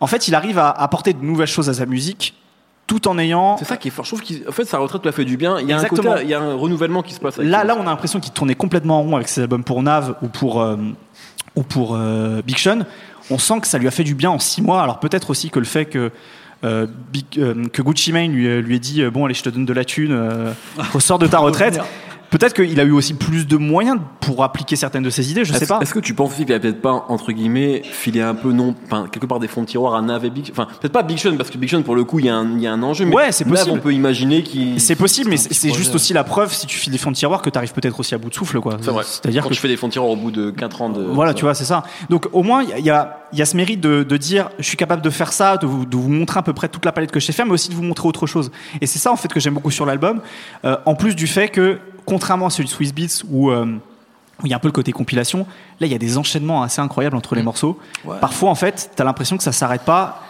en 0.00 0.06
fait, 0.06 0.26
il 0.26 0.34
arrive 0.34 0.58
à 0.58 0.70
apporter 0.70 1.12
de 1.12 1.22
nouvelles 1.22 1.46
choses 1.46 1.68
à 1.68 1.74
sa 1.74 1.84
musique, 1.84 2.34
tout 2.90 3.06
en 3.06 3.18
ayant. 3.18 3.56
C'est 3.56 3.64
ça 3.64 3.76
qui 3.76 3.86
est 3.86 3.90
fort. 3.92 4.04
Je 4.04 4.10
trouve 4.16 4.22
qu'en 4.44 4.50
fait, 4.50 4.64
sa 4.64 4.78
retraite 4.78 5.02
lui 5.02 5.08
a 5.08 5.12
fait 5.12 5.24
du 5.24 5.36
bien. 5.36 5.60
Il 5.60 5.68
y 5.68 5.72
a 5.72 5.76
un 5.76 5.82
Exactement. 5.82 6.12
côté, 6.14 6.24
il 6.24 6.28
y 6.30 6.34
a 6.34 6.40
un 6.40 6.54
renouvellement 6.54 7.02
qui 7.02 7.14
se 7.14 7.20
passe. 7.20 7.36
Là, 7.38 7.62
là, 7.62 7.76
on 7.78 7.82
a 7.82 7.84
l'impression 7.84 8.18
qu'il 8.18 8.32
tournait 8.32 8.56
complètement 8.56 8.98
en 8.98 9.02
rond 9.02 9.14
avec 9.14 9.28
ses 9.28 9.42
albums 9.42 9.62
pour 9.62 9.80
Nav 9.80 10.16
ou 10.22 10.26
pour, 10.26 10.60
euh, 10.60 10.76
ou 11.54 11.62
pour 11.62 11.94
euh, 11.94 12.42
Big 12.44 12.58
Sean. 12.58 12.80
On 13.30 13.38
sent 13.38 13.60
que 13.60 13.68
ça 13.68 13.78
lui 13.78 13.86
a 13.86 13.92
fait 13.92 14.02
du 14.02 14.16
bien 14.16 14.30
en 14.30 14.40
six 14.40 14.60
mois. 14.60 14.82
Alors 14.82 14.98
peut-être 14.98 15.30
aussi 15.30 15.50
que 15.50 15.60
le 15.60 15.64
fait 15.66 15.84
que 15.84 16.10
euh, 16.64 16.86
Big- 17.12 17.70
que 17.72 17.80
Gucci 17.82 18.12
Mane 18.12 18.32
lui, 18.32 18.60
lui 18.60 18.74
ait 18.74 18.80
dit 18.80 19.04
bon 19.06 19.24
allez 19.24 19.34
je 19.34 19.44
te 19.44 19.50
donne 19.50 19.64
de 19.66 19.72
la 19.72 19.84
thune, 19.84 20.52
ressors 20.92 21.20
de 21.20 21.28
ta 21.28 21.38
retraite. 21.48 21.80
Peut-être 22.30 22.54
qu'il 22.54 22.78
a 22.78 22.84
eu 22.84 22.92
aussi 22.92 23.14
plus 23.14 23.46
de 23.46 23.56
moyens 23.56 23.98
pour 24.20 24.44
appliquer 24.44 24.76
certaines 24.76 25.02
de 25.02 25.10
ses 25.10 25.30
idées. 25.32 25.44
Je 25.44 25.52
sais 25.52 25.66
pas. 25.66 25.80
est-ce 25.80 25.92
que 25.92 25.98
tu 25.98 26.14
penses 26.14 26.32
aussi 26.32 26.44
qu'il 26.44 26.54
a 26.54 26.60
peut-être 26.60 26.80
pas, 26.80 27.04
entre 27.08 27.32
guillemets, 27.32 27.82
filé 27.84 28.20
un 28.20 28.34
peu, 28.34 28.52
non, 28.52 28.74
enfin, 28.86 29.06
quelque 29.10 29.26
part 29.26 29.40
des 29.40 29.48
fonds 29.48 29.62
de 29.62 29.66
tiroir 29.66 29.94
à 29.94 30.02
Nav 30.02 30.24
et 30.24 30.30
Big 30.30 30.48
Enfin, 30.52 30.66
peut-être 30.80 30.92
pas 30.92 31.02
Big 31.02 31.18
Sean, 31.18 31.36
parce 31.36 31.50
que 31.50 31.58
Big 31.58 31.68
Sean, 31.68 31.82
pour 31.82 31.96
le 31.96 32.04
coup, 32.04 32.20
il 32.20 32.26
y, 32.26 32.28
a 32.28 32.36
un- 32.36 32.52
il 32.56 32.62
y 32.62 32.66
a 32.66 32.72
un 32.72 32.82
enjeu. 32.82 33.04
Mais 33.06 33.14
Ouais, 33.16 33.32
c'est 33.32 33.44
Nav, 33.46 33.56
possible. 33.56 33.76
on 33.76 33.80
peut 33.80 33.92
imaginer 33.92 34.42
qu'il. 34.42 34.80
C'est 34.80 34.94
possible, 34.96 35.30
mais 35.30 35.36
c'est 35.36 35.72
juste 35.74 35.94
aussi 35.94 36.12
la 36.12 36.22
preuve, 36.24 36.52
si 36.52 36.66
tu 36.66 36.76
files 36.78 36.92
des 36.92 36.98
fonds 36.98 37.10
de 37.10 37.16
tiroir, 37.16 37.42
que 37.42 37.50
tu 37.50 37.58
arrives 37.58 37.72
peut-être 37.72 37.98
aussi 37.98 38.14
à 38.14 38.18
bout 38.18 38.30
de 38.30 38.34
souffle. 38.34 38.60
quoi. 38.60 38.76
C'est 38.80 38.90
vrai. 38.90 39.02
C'est-à-dire 39.04 39.42
Quand 39.42 39.48
que 39.48 39.54
tu 39.54 39.60
fais 39.60 39.68
des 39.68 39.76
fonds 39.76 39.88
de 39.88 39.92
tiroir 39.92 40.10
au 40.12 40.16
bout 40.16 40.30
de 40.30 40.50
4 40.50 40.82
ans 40.82 40.88
de. 40.90 41.02
Voilà, 41.02 41.34
tu 41.34 41.42
vois, 41.44 41.54
c'est 41.54 41.64
ça. 41.64 41.82
Donc 42.10 42.28
au 42.32 42.42
moins, 42.44 42.62
il 42.62 42.68
y 42.68 42.72
a- 42.72 42.78
il 42.78 42.84
y, 42.86 42.90
a, 42.90 43.26
il 43.32 43.38
y 43.38 43.42
a 43.42 43.46
ce 43.46 43.56
mérite 43.56 43.80
de, 43.80 44.02
de 44.04 44.16
dire, 44.16 44.50
je 44.58 44.64
suis 44.64 44.76
capable 44.76 45.02
de 45.02 45.10
faire 45.10 45.32
ça, 45.32 45.56
de 45.56 45.66
vous, 45.66 45.84
de 45.84 45.96
vous 45.96 46.08
montrer 46.08 46.38
à 46.38 46.42
peu 46.42 46.52
près 46.52 46.68
toute 46.68 46.84
la 46.84 46.92
palette 46.92 47.10
que 47.10 47.18
je 47.20 47.26
sais 47.26 47.32
faire, 47.32 47.46
mais 47.46 47.52
aussi 47.52 47.68
de 47.70 47.74
vous 47.74 47.82
montrer 47.82 48.06
autre 48.08 48.26
chose. 48.26 48.50
Et 48.80 48.86
c'est 48.86 48.98
ça, 49.00 49.10
en 49.12 49.16
fait, 49.16 49.28
que 49.32 49.40
j'aime 49.40 49.54
beaucoup 49.54 49.70
sur 49.72 49.84
l'album, 49.86 50.20
euh, 50.64 50.76
en 50.86 50.94
plus 50.94 51.14
du 51.16 51.26
fait 51.26 51.48
que 51.48 51.78
contrairement 52.10 52.46
à 52.46 52.50
celui 52.50 52.66
de 52.68 52.70
Swiss 52.74 52.92
Beats 52.94 53.22
où 53.30 53.50
euh, 53.50 53.64
où 54.42 54.46
il 54.46 54.50
y 54.50 54.54
a 54.54 54.56
un 54.56 54.60
peu 54.60 54.68
le 54.68 54.72
côté 54.72 54.90
compilation. 54.92 55.40
Là, 55.80 55.86
il 55.86 55.92
y 55.92 55.94
a 55.94 55.98
des 55.98 56.16
enchaînements 56.16 56.62
assez 56.62 56.80
incroyables 56.80 57.14
entre 57.16 57.34
les 57.34 57.42
morceaux. 57.42 57.78
Ouais. 58.06 58.16
Parfois, 58.20 58.48
en 58.50 58.54
fait, 58.54 58.90
tu 58.96 59.02
as 59.02 59.04
l'impression 59.04 59.36
que 59.36 59.42
ça 59.42 59.52
s'arrête 59.52 59.82
pas, 59.82 60.22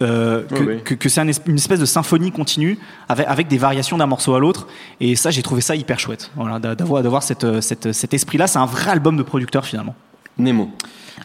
euh, 0.00 0.44
que, 0.84 1.08
c'est 1.08 1.20
un 1.20 1.26
es- 1.26 1.42
une 1.46 1.56
espèce 1.56 1.80
de 1.80 1.84
symphonie 1.84 2.30
continue 2.30 2.78
avec, 3.08 3.26
avec 3.26 3.48
des 3.48 3.58
variations 3.58 3.98
d'un 3.98 4.06
morceau 4.06 4.32
à 4.36 4.38
l'autre. 4.38 4.68
Et 5.00 5.16
ça, 5.16 5.32
j'ai 5.32 5.42
trouvé 5.42 5.60
ça 5.60 5.74
hyper 5.74 5.98
chouette. 5.98 6.30
Voilà, 6.36 6.60
d'a- 6.60 6.76
d'avoir 6.76 7.02
d'avoir 7.02 7.22
cette, 7.24 7.42
euh, 7.42 7.60
cette- 7.60 7.90
cet 7.92 8.14
esprit-là. 8.14 8.46
C'est 8.46 8.60
un 8.60 8.66
vrai 8.66 8.92
album 8.92 9.16
de 9.16 9.24
producteur 9.24 9.64
finalement. 9.66 9.96
Nemo. 10.38 10.70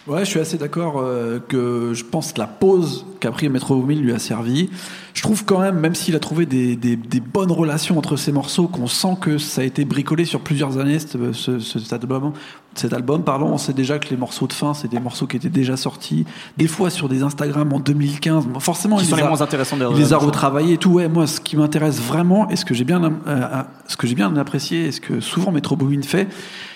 Ouais, 0.08 0.26
je 0.26 0.30
suis 0.32 0.40
assez 0.40 0.58
d'accord 0.58 0.96
euh, 0.98 1.40
que 1.48 1.92
je 1.94 2.04
pense 2.04 2.34
que 2.34 2.40
la 2.40 2.48
pause 2.48 3.06
qu'a 3.20 3.32
pris 3.32 3.48
Metro 3.48 3.76
Boomin 3.76 3.96
lui 4.02 4.12
a 4.12 4.20
servi. 4.20 4.70
Je 5.14 5.22
trouve 5.22 5.46
quand 5.46 5.60
même, 5.60 5.80
même 5.80 5.94
s'il 5.96 6.16
a 6.16 6.20
trouvé 6.20 6.46
des, 6.48 6.76
des- 6.76 6.96
des 6.98 7.20
bonnes 7.20 7.52
relations 7.52 7.98
entre 7.98 8.18
ces 8.18 8.32
morceaux, 8.32 8.68
qu'on 8.68 8.88
sent 8.88 9.16
que 9.22 9.38
ça 9.38 9.62
a 9.62 9.64
été 9.64 9.86
bricolé 9.86 10.26
sur 10.26 10.42
plusieurs 10.42 10.80
années, 10.80 10.98
ce, 11.00 11.32
ce- 11.32 11.60
ce- 11.60 11.80
cet 11.80 11.94
album. 11.94 12.34
Cet 12.76 12.92
album, 12.92 13.24
pardon, 13.24 13.46
on 13.54 13.60
sait 13.60 13.72
déjà 13.72 14.00
que 14.00 14.10
les 14.10 14.18
morceaux 14.18 14.48
de 14.48 14.54
fin, 14.54 14.74
c'est 14.74 14.88
des 14.90 15.00
morceaux 15.00 15.28
qui 15.28 15.38
étaient 15.38 15.48
déjà 15.48 15.78
sortis. 15.78 16.26
Des 16.58 16.68
fois 16.68 16.90
sur 16.90 17.08
des 17.08 17.22
Instagram 17.22 17.72
en 17.72 17.80
2015. 17.80 18.48
Bon, 18.48 18.60
Forcément, 18.60 18.98
Qui 18.98 19.04
il 19.06 19.10
sont 19.10 19.16
les 19.16 19.22
les 19.22 19.28
a- 19.28 19.30
moins 19.30 19.42
intéressants 19.42 19.78
des 19.78 19.86
il 19.92 19.98
les 19.98 20.12
a 20.12 20.18
retravaillés 20.18 20.74
et 20.74 20.78
tout. 20.78 20.90
Ouais, 20.94 21.08
moi, 21.08 21.28
ce 21.28 21.40
qui 21.40 21.56
m'intéresse 21.56 22.02
vraiment 22.02 22.50
et 22.50 22.56
ce 22.56 22.66
que 22.66 22.74
j'ai 22.74 22.84
bien, 22.84 23.02
euh, 23.28 23.62
ce 23.88 23.96
que 23.96 24.08
j'ai 24.08 24.16
bien 24.16 24.36
apprécié 24.36 24.88
et 24.88 24.92
ce 24.92 25.00
que 25.00 25.20
souvent 25.22 25.52
Metro 25.52 25.76
Boomin 25.76 26.02
fait, 26.02 26.28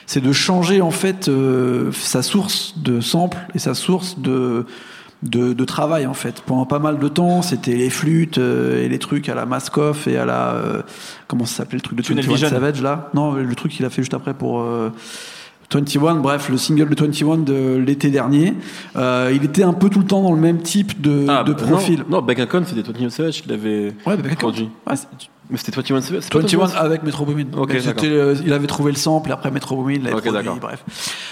c'est 0.07 0.21
de 0.21 0.31
changer 0.31 0.81
en 0.81 0.89
fait 0.89 1.27
euh, 1.27 1.91
sa 1.91 2.23
source 2.23 2.73
de 2.77 2.99
sample 3.01 3.37
et 3.53 3.59
sa 3.59 3.75
source 3.75 4.17
de, 4.19 4.65
de 5.21 5.53
de 5.53 5.65
travail 5.65 6.07
en 6.07 6.13
fait. 6.15 6.41
Pendant 6.41 6.65
pas 6.65 6.79
mal 6.79 6.97
de 6.97 7.07
temps, 7.07 7.41
c'était 7.43 7.75
les 7.75 7.89
flûtes 7.91 8.39
euh, 8.39 8.83
et 8.83 8.89
les 8.89 8.97
trucs 8.99 9.29
à 9.29 9.35
la 9.35 9.45
Maskoff 9.45 10.07
et 10.07 10.17
à 10.17 10.25
la 10.25 10.53
euh, 10.53 10.81
comment 11.27 11.45
ça 11.45 11.57
s'appelait 11.57 11.77
le 11.77 11.81
truc 11.81 11.97
de 11.97 12.03
Tunnel 12.03 12.23
21 12.23 12.33
Vision. 12.33 12.49
Savage 12.49 12.81
là? 12.81 13.09
Non, 13.13 13.33
le 13.33 13.55
truc 13.55 13.71
qu'il 13.73 13.85
a 13.85 13.89
fait 13.91 14.01
juste 14.01 14.13
après 14.13 14.33
pour 14.33 14.61
euh, 14.61 14.89
21, 15.71 16.15
bref, 16.15 16.47
le 16.49 16.57
single 16.57 16.87
de 16.95 17.05
21 17.05 17.37
de 17.39 17.75
l'été 17.75 18.09
dernier. 18.09 18.53
Euh, 18.95 19.31
il 19.35 19.43
était 19.43 19.63
un 19.63 19.73
peu 19.73 19.89
tout 19.89 19.99
le 19.99 20.05
temps 20.05 20.21
dans 20.21 20.31
le 20.31 20.39
même 20.39 20.61
type 20.61 21.01
de, 21.01 21.25
Ah, 21.27 21.43
de 21.43 21.51
profil. 21.53 21.99
Non, 22.09 22.17
non 22.17 22.21
Back 22.21 22.47
Con, 22.47 22.63
c'était 22.65 22.81
21 22.81 23.09
Savage 23.09 23.41
qui 23.41 23.49
l'avait 23.49 23.93
Ouais, 24.05 24.17
produit. 24.37 24.69
Ouais, 24.87 24.95
Mais 25.49 25.57
c'était 25.57 25.71
21 25.71 26.01
Savage. 26.01 26.23
c'est 26.23 26.31
pas 26.31 26.39
21 26.39 26.67
avec 26.75 27.03
Metro 27.03 27.25
Boomin. 27.25 27.45
Euh, 27.55 28.35
il 28.45 28.51
avait 28.51 28.67
trouvé 28.67 28.91
le 28.91 28.97
sample 28.97 29.29
et 29.29 29.33
après 29.33 29.49
Metro 29.49 29.77
Boomin 29.77 29.93
il 29.93 30.03
l'avait 30.03 30.15
Ok, 30.15 30.23
produit, 30.23 30.49
bref. 30.59 30.83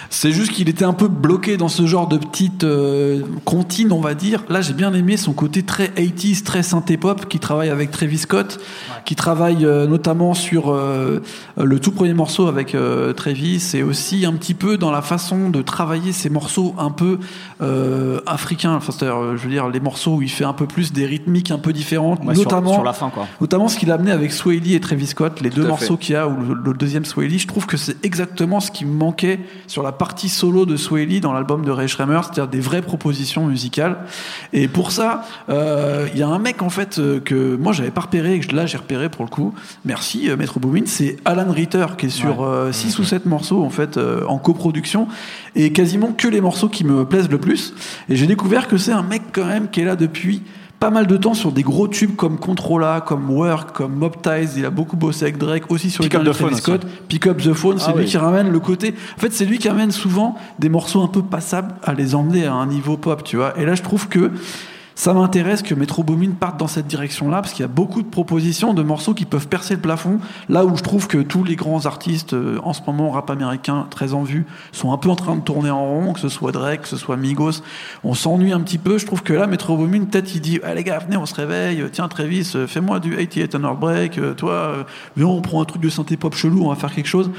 C'est 0.09 0.31
juste 0.31 0.53
qu'il 0.53 0.69
était 0.69 0.85
un 0.85 0.93
peu 0.93 1.07
bloqué 1.07 1.57
dans 1.57 1.67
ce 1.67 1.85
genre 1.85 2.07
de 2.07 2.17
petite 2.17 2.63
euh, 2.63 3.23
comptine, 3.43 3.91
on 3.91 3.99
va 3.99 4.13
dire. 4.13 4.43
Là, 4.49 4.61
j'ai 4.61 4.73
bien 4.73 4.93
aimé 4.93 5.17
son 5.17 5.33
côté 5.33 5.63
très 5.63 5.87
80s, 5.87 6.43
très 6.43 6.63
synthé 6.63 6.97
pop, 6.97 7.27
qui 7.27 7.39
travaille 7.39 7.69
avec 7.69 7.91
Travis 7.91 8.19
Scott, 8.19 8.59
qui 9.05 9.15
travaille 9.15 9.65
euh, 9.65 9.85
notamment 9.87 10.33
sur 10.33 10.73
euh, 10.73 11.21
le 11.57 11.79
tout 11.79 11.91
premier 11.91 12.13
morceau 12.13 12.47
avec 12.47 12.73
euh, 12.73 13.13
Travis 13.13 13.71
et 13.73 13.83
aussi 13.83 14.25
un 14.25 14.33
petit 14.33 14.53
peu 14.53 14.77
dans 14.77 14.91
la 14.91 15.01
façon 15.01 15.49
de 15.49 15.61
travailler 15.61 16.11
ces 16.11 16.29
morceaux 16.29 16.75
un 16.77 16.91
peu 16.91 17.19
euh, 17.61 18.19
africains. 18.25 18.75
Enfin, 18.75 18.91
c'est-à-dire, 18.91 19.17
euh, 19.17 19.37
je 19.37 19.43
veux 19.43 19.49
dire, 19.49 19.69
les 19.69 19.79
morceaux 19.79 20.15
où 20.15 20.21
il 20.21 20.29
fait 20.29 20.43
un 20.43 20.53
peu 20.53 20.65
plus 20.65 20.91
des 20.91 21.05
rythmiques 21.05 21.51
un 21.51 21.57
peu 21.57 21.73
différentes, 21.73 22.23
Ouais, 22.25 22.33
notamment 22.33 22.73
sur, 22.73 22.83
la 22.83 22.93
fin, 22.93 23.09
quoi. 23.09 23.27
Notamment 23.39 23.67
ce 23.67 23.77
qu'il 23.77 23.91
a 23.91 23.95
amené 23.95 24.11
avec 24.11 24.33
Lee 24.45 24.75
et 24.75 24.79
Travis 24.79 25.07
Scott, 25.07 25.41
les 25.41 25.49
Tout 25.49 25.61
deux 25.61 25.67
morceaux 25.67 25.97
qu'il 25.97 26.13
y 26.13 26.17
a, 26.17 26.27
ou 26.27 26.35
le, 26.35 26.53
le 26.53 26.73
deuxième 26.73 27.03
Lee, 27.17 27.39
je 27.39 27.47
trouve 27.47 27.65
que 27.65 27.77
c'est 27.77 28.03
exactement 28.03 28.59
ce 28.59 28.71
qui 28.71 28.85
me 28.85 28.93
manquait 28.93 29.39
sur 29.67 29.83
la 29.83 29.91
partie 29.91 30.29
solo 30.29 30.65
de 30.65 30.75
Lee 30.95 31.19
dans 31.19 31.33
l'album 31.33 31.63
de 31.63 31.71
Ray 31.71 31.87
Schremer, 31.87 32.19
c'est-à-dire 32.23 32.47
des 32.47 32.59
vraies 32.59 32.81
propositions 32.81 33.45
musicales. 33.45 33.97
Et 34.53 34.67
pour 34.67 34.91
ça, 34.91 35.23
euh, 35.49 36.07
il 36.13 36.19
y 36.19 36.23
a 36.23 36.27
un 36.27 36.39
mec 36.39 36.61
en 36.61 36.69
fait 36.69 36.99
que 37.23 37.55
moi 37.55 37.73
j'avais 37.73 37.91
pas 37.91 38.01
repéré, 38.01 38.35
et 38.35 38.39
que 38.39 38.55
là 38.55 38.65
j'ai 38.65 38.77
repéré 38.77 39.09
pour 39.09 39.23
le 39.23 39.29
coup. 39.29 39.53
Merci 39.85 40.29
euh, 40.29 40.37
Metro 40.37 40.59
Boomin, 40.59 40.83
c'est 40.85 41.17
Alan 41.25 41.49
Ritter 41.49 41.85
qui 41.97 42.07
est 42.07 42.09
sur 42.09 42.47
6 42.71 42.99
ou 42.99 43.03
7 43.03 43.25
morceaux 43.25 43.63
en 43.63 43.69
fait 43.69 43.99
en 44.27 44.37
coproduction 44.37 45.07
et 45.55 45.71
quasiment 45.71 46.11
que 46.11 46.27
les 46.27 46.41
morceaux 46.41 46.69
qui 46.69 46.83
me 46.83 47.05
plaisent 47.05 47.29
le 47.29 47.37
plus. 47.39 47.73
Et 48.09 48.15
j'ai 48.15 48.27
découvert 48.27 48.67
que 48.67 48.77
c'est 48.77 48.91
un 48.91 49.03
mec 49.03 49.21
quand 49.31 49.45
même 49.45 49.69
qui 49.69 49.81
est 49.81 49.85
là 49.85 49.95
depuis 49.95 50.41
pas 50.79 50.89
mal 50.89 51.07
de 51.07 51.15
temps 51.15 51.33
sur 51.33 51.51
des 51.53 51.63
gros 51.63 51.87
tubes 51.87 52.15
comme 52.17 52.37
Controlla, 52.37 53.01
comme 53.01 53.29
Work, 53.31 53.71
comme 53.71 53.95
Mob 53.95 54.21
Ties. 54.21 54.57
Il 54.57 54.65
a 54.65 54.69
beaucoup 54.69 54.97
bossé 54.97 55.23
avec 55.23 55.37
Drake, 55.37 55.71
aussi 55.71 55.89
sur 55.89 56.03
Pick 56.03 56.13
les 56.13 56.19
Up 56.19 56.33
Phone 56.33 56.49
Travis 56.49 56.57
Scott. 56.57 56.85
Pick 57.07 57.27
Up 57.27 57.41
the 57.41 57.53
Phone, 57.53 57.79
c'est 57.79 57.85
Ah 57.89 57.93
lui 57.93 58.03
oui. 58.03 58.05
qui 58.05 58.17
ramène 58.17 58.51
le 58.51 58.59
côté. 58.59 58.93
En 59.17 59.19
fait, 59.21 59.31
c'est 59.31 59.45
lui 59.45 59.57
qui 59.57 59.69
amène 59.69 59.91
souvent 59.91 60.35
des 60.59 60.67
morceaux 60.69 61.01
un 61.01 61.07
peu 61.07 61.23
passables 61.23 61.73
à 61.83 61.93
les 61.93 62.13
emmener 62.13 62.45
à 62.45 62.53
un 62.53 62.67
niveau 62.67 62.97
pop, 62.97 63.23
tu 63.23 63.37
vois. 63.37 63.57
Et 63.57 63.65
là, 63.65 63.73
je 63.75 63.81
trouve 63.83 64.09
que 64.09 64.31
ça 64.95 65.13
m'intéresse 65.13 65.61
que 65.61 65.75
Metro 65.75 66.03
Boomin 66.03 66.31
parte 66.31 66.57
dans 66.57 66.67
cette 66.67 66.87
direction-là, 66.87 67.41
parce 67.41 67.53
qu'il 67.53 67.63
y 67.63 67.65
a 67.65 67.69
beaucoup 67.69 68.01
de 68.01 68.07
propositions 68.07 68.73
de 68.73 68.81
morceaux 68.81 69.13
qui 69.13 69.25
peuvent 69.25 69.47
percer 69.47 69.75
le 69.75 69.81
plafond. 69.81 70.19
Là 70.49 70.65
où 70.65 70.75
je 70.77 70.83
trouve 70.83 71.07
que 71.07 71.17
tous 71.17 71.43
les 71.43 71.55
grands 71.55 71.85
artistes 71.85 72.33
euh, 72.33 72.59
en 72.63 72.73
ce 72.73 72.81
moment, 72.87 73.11
rap 73.11 73.29
américain, 73.29 73.87
très 73.89 74.13
en 74.13 74.23
vue, 74.23 74.45
sont 74.71 74.93
un 74.93 74.97
peu 74.97 75.09
en 75.09 75.15
train 75.15 75.35
de 75.35 75.41
tourner 75.41 75.69
en 75.69 75.85
rond, 75.85 76.13
que 76.13 76.19
ce 76.19 76.29
soit 76.29 76.51
Drake, 76.51 76.83
que 76.83 76.87
ce 76.87 76.97
soit 76.97 77.17
Migos. 77.17 77.61
On 78.03 78.13
s'ennuie 78.13 78.53
un 78.53 78.61
petit 78.61 78.77
peu. 78.77 78.97
Je 78.97 79.05
trouve 79.05 79.21
que 79.21 79.33
là, 79.33 79.47
Metro 79.47 79.75
Boomin, 79.75 80.05
peut-être, 80.05 80.33
il 80.33 80.41
dit, 80.41 80.59
ah, 80.63 80.73
les 80.73 80.83
gars, 80.83 80.99
venez, 80.99 81.17
on 81.17 81.25
se 81.25 81.35
réveille. 81.35 81.83
Tiens, 81.91 82.07
Travis, 82.07 82.53
euh, 82.55 82.65
fais-moi 82.65 82.99
du 82.99 83.15
88 83.15 83.55
and 83.55 83.63
Heartbreak. 83.63 84.17
Euh, 84.17 84.33
Toi, 84.33 84.85
viens, 85.17 85.27
on 85.27 85.41
prend 85.41 85.61
un 85.61 85.65
truc 85.65 85.81
de 85.81 85.89
synthé 85.89 86.15
pop 86.17 86.33
chelou, 86.35 86.65
on 86.65 86.69
va 86.69 86.75
faire 86.75 86.93
quelque 86.93 87.07
chose. 87.07 87.31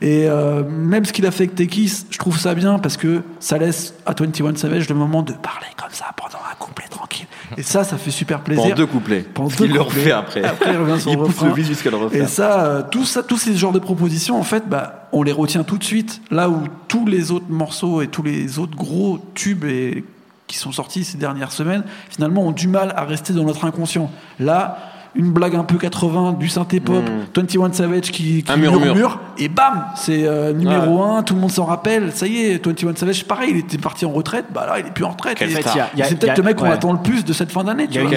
Et 0.00 0.26
euh, 0.28 0.62
même 0.68 1.04
ce 1.04 1.12
qu'il 1.12 1.26
a 1.26 1.30
fait 1.30 1.44
avec 1.44 1.54
Tekis, 1.54 2.06
je 2.10 2.18
trouve 2.18 2.38
ça 2.38 2.54
bien 2.54 2.78
parce 2.78 2.96
que 2.96 3.22
ça 3.40 3.58
laisse 3.58 3.94
à 4.06 4.12
21 4.12 4.56
Savage 4.56 4.88
le 4.88 4.94
moment 4.94 5.22
de 5.22 5.32
parler 5.32 5.66
comme 5.76 5.92
ça 5.92 6.06
pendant 6.16 6.38
un 6.50 6.54
couplet 6.58 6.84
tranquille. 7.04 7.26
Et 7.56 7.62
ça, 7.62 7.84
ça 7.84 7.96
fait 7.96 8.10
super 8.10 8.40
plaisir. 8.40 8.62
Pendant 8.64 8.74
deux 8.74 8.86
couplets. 8.86 9.22
Pendant 9.22 9.48
qu'il 9.48 9.72
le 9.72 9.80
refait 9.80 10.12
après. 10.12 10.44
Après, 10.44 10.72
il 10.72 10.78
revient 10.78 11.00
sur 11.00 11.10
Il 11.12 11.18
le 11.18 11.24
pousse 11.24 11.38
refrain. 11.38 11.54
le 11.54 11.62
jusqu'à 11.62 11.90
le 11.90 11.96
refaire. 11.96 12.22
Et 12.22 12.26
ça, 12.26 12.64
euh, 12.64 12.82
tout 12.90 13.04
ça, 13.04 13.22
tous 13.22 13.38
ces 13.38 13.56
genres 13.56 13.72
de 13.72 13.78
propositions, 13.78 14.38
en 14.38 14.42
fait, 14.42 14.68
bah, 14.68 15.08
on 15.12 15.22
les 15.22 15.32
retient 15.32 15.64
tout 15.64 15.78
de 15.78 15.84
suite. 15.84 16.20
Là 16.30 16.48
où 16.48 16.64
tous 16.88 17.06
les 17.06 17.30
autres 17.30 17.48
morceaux 17.48 18.02
et 18.02 18.08
tous 18.08 18.22
les 18.22 18.58
autres 18.58 18.76
gros 18.76 19.18
tubes 19.34 19.64
et, 19.64 20.04
qui 20.46 20.58
sont 20.58 20.72
sortis 20.72 21.04
ces 21.04 21.18
dernières 21.18 21.52
semaines, 21.52 21.84
finalement, 22.10 22.46
ont 22.46 22.52
du 22.52 22.68
mal 22.68 22.92
à 22.96 23.04
rester 23.04 23.32
dans 23.32 23.44
notre 23.44 23.64
inconscient. 23.64 24.10
Là, 24.38 24.78
une 25.16 25.32
blague 25.32 25.54
un 25.54 25.64
peu 25.64 25.76
80, 25.76 26.36
du 26.38 26.48
synthé 26.48 26.80
pop, 26.80 27.02
21 27.34 27.72
Savage 27.72 28.10
qui, 28.10 28.42
qui 28.42 28.44
Hmm. 28.44 28.54
Un 28.54 28.56
murmure. 28.56 28.80
murmure, 28.94 29.20
et 29.38 29.48
bam, 29.48 29.84
c'est 29.96 30.26
euh, 30.26 30.52
numéro 30.52 31.02
1, 31.02 31.22
tout 31.22 31.34
le 31.34 31.40
monde 31.40 31.50
s'en 31.50 31.64
rappelle. 31.64 32.12
Ça 32.12 32.26
y 32.26 32.38
est, 32.38 32.64
21 32.64 32.94
Savage, 32.96 33.24
pareil, 33.24 33.50
il 33.52 33.56
était 33.58 33.78
parti 33.78 34.04
en 34.06 34.10
retraite, 34.12 34.46
bah 34.52 34.66
là, 34.66 34.78
il 34.78 34.86
est 34.86 34.90
plus 34.90 35.04
en 35.04 35.10
retraite. 35.10 35.38
C'est 35.38 36.18
peut-être 36.18 36.38
le 36.38 36.44
mec 36.44 36.56
qu'on 36.56 36.64
ouais. 36.64 36.70
attend 36.72 36.92
le 36.92 36.98
plus 36.98 37.24
de 37.24 37.32
cette 37.32 37.50
fin 37.52 37.64
d'année. 37.64 37.84
Il 37.84 37.88
tu 37.90 37.94
y 37.96 37.98
a 37.98 38.02
vois. 38.04 38.10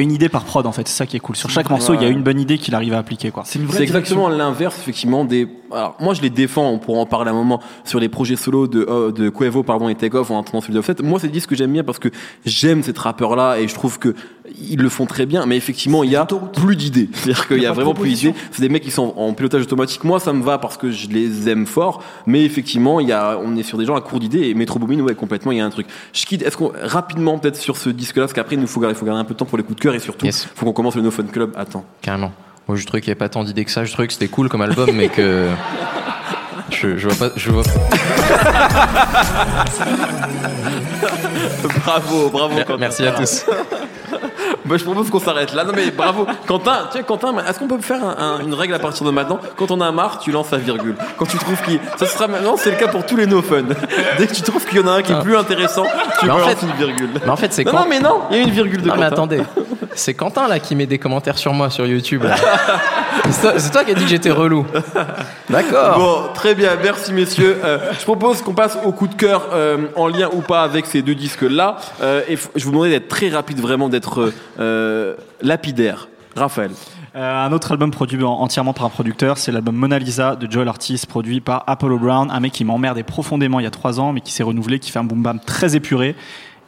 une 0.00 0.12
idée, 0.12 0.28
par 0.28 0.44
prod 0.44 0.66
en 0.66 0.72
fait, 0.72 0.86
c'est 0.88 0.96
ça 0.96 1.06
qui 1.06 1.16
est 1.16 1.20
cool. 1.20 1.36
Sur 1.36 1.50
chaque 1.50 1.70
morceau, 1.70 1.94
il 1.94 2.02
y 2.02 2.04
a 2.04 2.08
une 2.08 2.22
bonne 2.22 2.40
idée 2.40 2.58
qu'il 2.58 2.74
arrive 2.74 2.94
à 2.94 2.98
appliquer 2.98 3.30
quoi. 3.30 3.44
C'est 3.44 3.60
exactement 3.80 4.28
l'inverse, 4.28 4.78
effectivement, 4.78 5.24
des. 5.24 5.48
Alors, 5.74 5.96
moi, 6.00 6.14
je 6.14 6.22
les 6.22 6.30
défends, 6.30 6.70
on 6.70 6.78
pourra 6.78 7.00
en 7.00 7.06
parler 7.06 7.30
un 7.30 7.34
moment, 7.34 7.60
sur 7.84 8.00
les 8.00 8.08
projets 8.08 8.36
solo 8.36 8.66
de, 8.66 8.86
euh, 8.88 9.10
de 9.12 9.28
Quavo, 9.28 9.62
pardon, 9.62 9.88
et 9.88 9.94
Takeoff 9.94 10.30
en 10.30 10.40
attendant 10.40 10.60
celui 10.60 10.74
d'Offset. 10.74 10.96
Moi, 11.02 11.18
c'est 11.20 11.26
des 11.26 11.32
disques 11.32 11.50
que 11.50 11.56
j'aime 11.56 11.72
bien 11.72 11.84
parce 11.84 11.98
que 11.98 12.08
j'aime 12.44 12.82
ces 12.82 12.92
rappeurs-là 12.96 13.58
et 13.58 13.68
je 13.68 13.74
trouve 13.74 13.98
que 13.98 14.14
ils 14.60 14.78
le 14.78 14.88
font 14.90 15.06
très 15.06 15.24
bien, 15.26 15.46
mais 15.46 15.56
effectivement, 15.56 16.04
il 16.04 16.10
y 16.10 16.16
a 16.16 16.26
plus 16.26 16.76
d'idées. 16.76 17.08
C'est-à-dire 17.14 17.48
qu'il 17.48 17.62
y 17.62 17.66
a 17.66 17.72
vraiment 17.72 17.94
plus 17.94 18.12
d'idées. 18.12 18.34
C'est 18.52 18.60
des 18.62 18.68
mecs 18.68 18.82
qui 18.82 18.90
sont 18.90 19.14
en 19.16 19.32
pilotage 19.32 19.62
automatique. 19.62 20.04
Moi, 20.04 20.20
ça 20.20 20.32
me 20.32 20.42
va 20.42 20.58
parce 20.58 20.76
que 20.76 20.90
je 20.90 21.08
les 21.08 21.48
aime 21.48 21.66
fort, 21.66 22.02
mais 22.26 22.44
effectivement, 22.44 23.00
il 23.00 23.08
y 23.08 23.12
a, 23.12 23.38
on 23.42 23.56
est 23.56 23.62
sur 23.62 23.78
des 23.78 23.84
gens 23.86 23.96
à 23.96 24.00
court 24.00 24.20
d'idées 24.20 24.48
et 24.48 24.54
Metro 24.54 24.78
Boomin, 24.78 25.00
ouais, 25.00 25.14
complètement, 25.14 25.52
il 25.52 25.58
y 25.58 25.60
a 25.60 25.64
un 25.64 25.70
truc. 25.70 25.86
Schkid, 26.12 26.42
est-ce 26.42 26.56
qu'on, 26.56 26.72
rapidement, 26.82 27.38
peut-être 27.38 27.56
sur 27.56 27.76
ce 27.76 27.88
disque-là, 27.90 28.24
parce 28.24 28.32
qu'après, 28.32 28.56
il 28.56 28.60
nous 28.60 28.66
faut 28.66 28.80
garder, 28.80 28.94
il 28.94 28.98
faut 28.98 29.06
garder 29.06 29.20
un 29.20 29.24
peu 29.24 29.34
de 29.34 29.38
temps 29.38 29.46
pour 29.46 29.58
les 29.58 29.64
coups 29.64 29.76
de 29.76 29.80
cœur 29.82 29.94
et 29.94 29.98
surtout, 29.98 30.26
Yes. 30.26 30.46
faut 30.54 30.66
qu'on 30.66 30.72
commence 30.72 30.94
le 30.96 31.02
No 31.02 31.10
Fun 31.10 31.24
Club. 31.24 31.52
Attends. 31.56 31.84
Carrément. 32.02 32.32
Moi, 32.68 32.76
je 32.78 32.86
trouvais 32.86 33.00
qu'il 33.00 33.08
n'y 33.10 33.12
avait 33.12 33.18
pas 33.18 33.28
tant 33.28 33.44
d'idées 33.44 33.64
que 33.64 33.70
ça. 33.70 33.84
Je 33.84 33.92
trouvais 33.92 34.06
que 34.08 34.14
c'était 34.14 34.28
cool 34.28 34.48
comme 34.48 34.62
album, 34.62 34.90
mais 34.92 35.08
que. 35.08 35.48
Je, 36.70 36.96
je 36.96 37.08
vois 37.08 37.28
pas. 37.28 37.32
Je 37.36 37.50
vois... 37.50 37.62
bravo, 41.84 42.30
bravo, 42.30 42.54
Quentin. 42.66 42.76
Merci 42.78 43.06
à 43.06 43.12
tous. 43.12 43.44
Bah, 44.66 44.76
je 44.78 44.84
propose 44.84 45.10
qu'on 45.10 45.18
s'arrête 45.20 45.52
là. 45.52 45.64
Non 45.64 45.72
mais 45.76 45.90
bravo, 45.90 46.26
Quentin. 46.46 46.88
Tiens, 46.90 47.02
Quentin, 47.02 47.34
est-ce 47.46 47.58
qu'on 47.58 47.68
peut 47.68 47.78
faire 47.82 48.02
un- 48.02 48.16
un- 48.18 48.40
une 48.40 48.54
règle 48.54 48.72
à 48.72 48.78
partir 48.78 49.04
de 49.04 49.10
maintenant? 49.10 49.38
Quand 49.58 49.70
on 49.70 49.78
a 49.82 49.92
marre, 49.92 50.18
tu 50.20 50.32
lances 50.32 50.50
la 50.52 50.56
virgule. 50.58 50.94
Quand 51.18 51.26
tu 51.26 51.36
trouves 51.36 51.60
qu'il, 51.62 51.78
ça 51.98 52.06
sera 52.06 52.28
maintenant, 52.28 52.56
c'est 52.56 52.70
le 52.70 52.76
cas 52.78 52.88
pour 52.88 53.04
tous 53.04 53.16
les 53.16 53.26
no 53.26 53.42
fun. 53.42 53.64
Dès 54.16 54.26
que 54.26 54.32
tu 54.32 54.40
trouves 54.40 54.64
qu'il 54.66 54.78
y 54.78 54.82
en 54.82 54.86
a 54.86 54.92
un 54.92 55.02
qui 55.02 55.12
est 55.12 55.20
plus 55.20 55.36
intéressant, 55.36 55.84
tu 56.18 56.24
Mais 56.26 56.32
en 56.32 56.38
fait- 56.38 56.62
une 56.62 56.72
virgule. 56.78 57.10
Mais 57.22 57.28
en 57.30 57.36
fait, 57.36 57.52
c'est 57.52 57.64
Non, 57.64 57.72
quand. 57.72 57.80
non, 57.80 57.86
mais 57.90 58.00
non, 58.00 58.20
il 58.30 58.36
y 58.38 58.40
a 58.40 58.42
une 58.44 58.50
virgule 58.52 58.80
de 58.80 58.88
Non, 58.88 58.94
mais 58.94 59.02
Quentin. 59.02 59.12
attendez. 59.12 59.42
C'est 59.96 60.14
Quentin 60.14 60.48
là 60.48 60.58
qui 60.58 60.74
met 60.74 60.86
des 60.86 60.98
commentaires 60.98 61.38
sur 61.38 61.52
moi 61.52 61.70
sur 61.70 61.86
YouTube. 61.86 62.22
là. 62.24 62.36
C'est 63.30 63.70
toi, 63.70 63.84
qui 63.84 63.92
as 63.92 63.94
dit 63.94 64.02
que 64.04 64.10
j'étais 64.10 64.30
relou. 64.30 64.66
D'accord. 65.50 65.98
Bon, 65.98 66.32
très 66.34 66.54
bien, 66.54 66.70
merci 66.82 67.12
messieurs. 67.12 67.56
Euh, 67.64 67.78
je 67.98 68.02
propose 68.04 68.42
qu'on 68.42 68.54
passe 68.54 68.76
au 68.84 68.92
coup 68.92 69.06
de 69.06 69.14
cœur 69.14 69.48
euh, 69.52 69.86
en 69.96 70.08
lien 70.08 70.28
ou 70.32 70.40
pas 70.40 70.62
avec 70.62 70.86
ces 70.86 71.00
deux 71.02 71.14
disques-là. 71.14 71.76
Euh, 72.02 72.22
et 72.28 72.36
je 72.36 72.64
vous 72.64 72.70
demanderai 72.70 72.90
d'être 72.90 73.08
très 73.08 73.28
rapide, 73.30 73.60
vraiment 73.60 73.88
d'être 73.88 74.32
euh, 74.60 75.14
lapidaire. 75.40 76.08
Raphaël. 76.36 76.72
Euh, 77.16 77.46
un 77.46 77.52
autre 77.52 77.70
album 77.70 77.92
produit 77.92 78.22
en- 78.24 78.32
entièrement 78.32 78.72
par 78.72 78.86
un 78.86 78.90
producteur, 78.90 79.38
c'est 79.38 79.52
l'album 79.52 79.76
Mona 79.76 80.00
Lisa 80.00 80.34
de 80.34 80.50
Joel 80.50 80.66
Ortiz, 80.66 81.06
produit 81.06 81.40
par 81.40 81.62
Apollo 81.68 81.98
Brown, 81.98 82.28
un 82.30 82.40
mec 82.40 82.52
qui 82.52 82.64
m'emmerdait 82.64 83.04
profondément 83.04 83.60
il 83.60 83.62
y 83.62 83.66
a 83.66 83.70
trois 83.70 84.00
ans, 84.00 84.12
mais 84.12 84.20
qui 84.20 84.32
s'est 84.32 84.42
renouvelé, 84.42 84.80
qui 84.80 84.90
fait 84.90 84.98
un 84.98 85.04
boom 85.04 85.22
bam 85.22 85.38
très 85.38 85.76
épuré. 85.76 86.16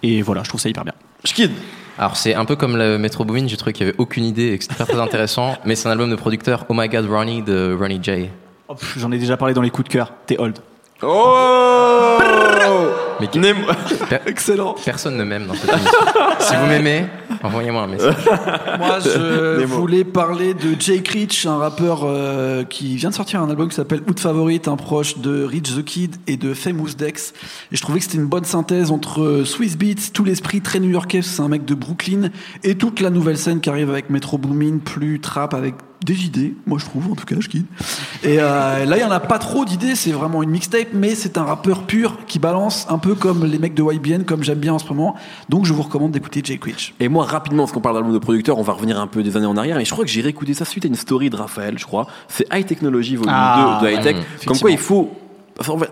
Et 0.04 0.22
voilà, 0.22 0.44
je 0.44 0.48
trouve 0.48 0.60
ça 0.60 0.68
hyper 0.68 0.84
bien. 0.84 0.92
Schkid. 1.24 1.50
Alors 1.98 2.16
c'est 2.16 2.34
un 2.34 2.44
peu 2.44 2.56
comme 2.56 2.76
le 2.76 2.98
Metro 2.98 3.24
Boomin, 3.24 3.46
j'ai 3.46 3.56
trouvé 3.56 3.72
qu'il 3.72 3.86
y 3.86 3.88
avait 3.88 3.98
aucune 3.98 4.24
idée 4.24 4.52
et 4.52 4.58
que 4.58 4.64
c'était 4.64 4.84
très 4.84 5.00
intéressant, 5.00 5.56
mais 5.64 5.74
c'est 5.74 5.88
un 5.88 5.92
album 5.92 6.10
de 6.10 6.16
producteur 6.16 6.66
Oh 6.68 6.74
My 6.74 6.88
God 6.88 7.08
Ronnie 7.08 7.42
de 7.42 7.74
Ronnie 7.78 8.00
J. 8.02 8.28
Oh, 8.68 8.74
J'en 8.96 9.10
ai 9.12 9.18
déjà 9.18 9.36
parlé 9.36 9.54
dans 9.54 9.62
les 9.62 9.70
coups 9.70 9.88
de 9.88 9.92
cœur. 9.92 10.12
T'es 10.26 10.38
old. 10.38 10.58
Oh 11.02 12.18
Mais 13.20 13.26
qui- 13.28 13.38
Nemo- 13.38 13.66
Excellent. 14.26 14.74
Personne 14.84 15.16
ne 15.16 15.24
m'aime 15.24 15.46
dans 15.46 15.54
cette 15.54 15.70
émission. 15.70 15.90
si 16.40 16.54
vous 16.56 16.66
m'aimez, 16.66 17.04
envoyez-moi 17.42 17.82
un 17.82 17.86
message. 17.86 18.14
Moi, 18.78 18.98
je 19.00 19.58
Nemo. 19.60 19.76
voulais 19.76 20.04
parler 20.04 20.54
de 20.54 20.74
Jake 20.78 21.08
Rich, 21.08 21.46
un 21.46 21.56
rappeur 21.58 22.02
euh, 22.04 22.64
qui 22.64 22.96
vient 22.96 23.10
de 23.10 23.14
sortir 23.14 23.42
un 23.42 23.50
album 23.50 23.68
qui 23.68 23.74
s'appelle 23.76 24.00
Hood 24.08 24.18
Favorite, 24.20 24.68
un 24.68 24.76
proche 24.76 25.18
de 25.18 25.44
Rich 25.44 25.74
the 25.76 25.84
Kid 25.84 26.16
et 26.26 26.36
de 26.36 26.54
Famous 26.54 26.94
Dex. 26.96 27.32
Et 27.72 27.76
je 27.76 27.82
trouvais 27.82 27.98
que 27.98 28.04
c'était 28.04 28.18
une 28.18 28.26
bonne 28.26 28.44
synthèse 28.44 28.90
entre 28.90 29.22
euh, 29.22 29.44
Swiss 29.44 29.76
Beats, 29.76 30.10
tout 30.12 30.24
l'esprit 30.24 30.60
très 30.60 30.78
new-yorkais, 30.80 31.22
c'est 31.22 31.42
un 31.42 31.48
mec 31.48 31.64
de 31.64 31.74
Brooklyn, 31.74 32.30
et 32.64 32.74
toute 32.76 33.00
la 33.00 33.10
nouvelle 33.10 33.38
scène 33.38 33.60
qui 33.60 33.68
arrive 33.70 33.90
avec 33.90 34.08
Metro 34.10 34.38
Boomin, 34.38 34.78
plus 34.78 35.20
trap, 35.20 35.52
avec 35.54 35.74
des 36.06 36.24
idées, 36.24 36.54
moi 36.66 36.78
je 36.78 36.84
trouve, 36.84 37.10
en 37.10 37.14
tout 37.16 37.24
cas, 37.24 37.34
je 37.40 37.48
kid. 37.48 37.66
Et 38.22 38.36
euh, 38.38 38.84
là, 38.84 38.96
il 38.96 39.00
y 39.00 39.04
en 39.04 39.10
a 39.10 39.20
pas 39.20 39.38
trop 39.38 39.64
d'idées, 39.64 39.96
c'est 39.96 40.12
vraiment 40.12 40.42
une 40.42 40.50
mixtape, 40.50 40.88
mais 40.94 41.14
c'est 41.14 41.36
un 41.36 41.42
rappeur 41.42 41.82
pur 41.82 42.18
qui 42.26 42.38
balance 42.38 42.86
un 42.88 42.98
peu 42.98 43.14
comme 43.14 43.44
les 43.44 43.58
mecs 43.58 43.74
de 43.74 43.82
YBN, 43.82 44.22
comme 44.22 44.44
j'aime 44.44 44.60
bien 44.60 44.74
en 44.74 44.78
ce 44.78 44.88
moment. 44.88 45.16
Donc 45.48 45.66
je 45.66 45.72
vous 45.72 45.82
recommande 45.82 46.12
d'écouter 46.12 46.40
Jake 46.44 46.64
Rich. 46.64 46.94
Et 47.00 47.08
moi, 47.08 47.24
rapidement, 47.24 47.64
parce 47.64 47.72
qu'on 47.72 47.80
parle 47.80 47.96
d'album 47.96 48.14
de 48.14 48.18
producteur, 48.18 48.56
on 48.58 48.62
va 48.62 48.72
revenir 48.72 49.00
un 49.00 49.08
peu 49.08 49.22
des 49.24 49.36
années 49.36 49.46
en 49.46 49.56
arrière, 49.56 49.76
mais 49.76 49.84
je 49.84 49.90
crois 49.90 50.04
que 50.04 50.10
j'ai 50.10 50.20
réécouté 50.20 50.54
ça 50.54 50.64
suite 50.64 50.84
à 50.84 50.88
une 50.88 50.94
story 50.94 51.28
de 51.28 51.36
Raphaël, 51.36 51.76
je 51.76 51.84
crois. 51.84 52.06
C'est 52.28 52.46
High 52.52 52.64
Technology 52.64 53.16
Volume 53.16 53.34
Ah, 53.36 53.80
2 53.82 53.86
de 53.86 53.92
High 53.92 54.00
Tech. 54.00 54.16
Comme 54.46 54.58
quoi, 54.58 54.70
il 54.70 54.78
faut. 54.78 55.10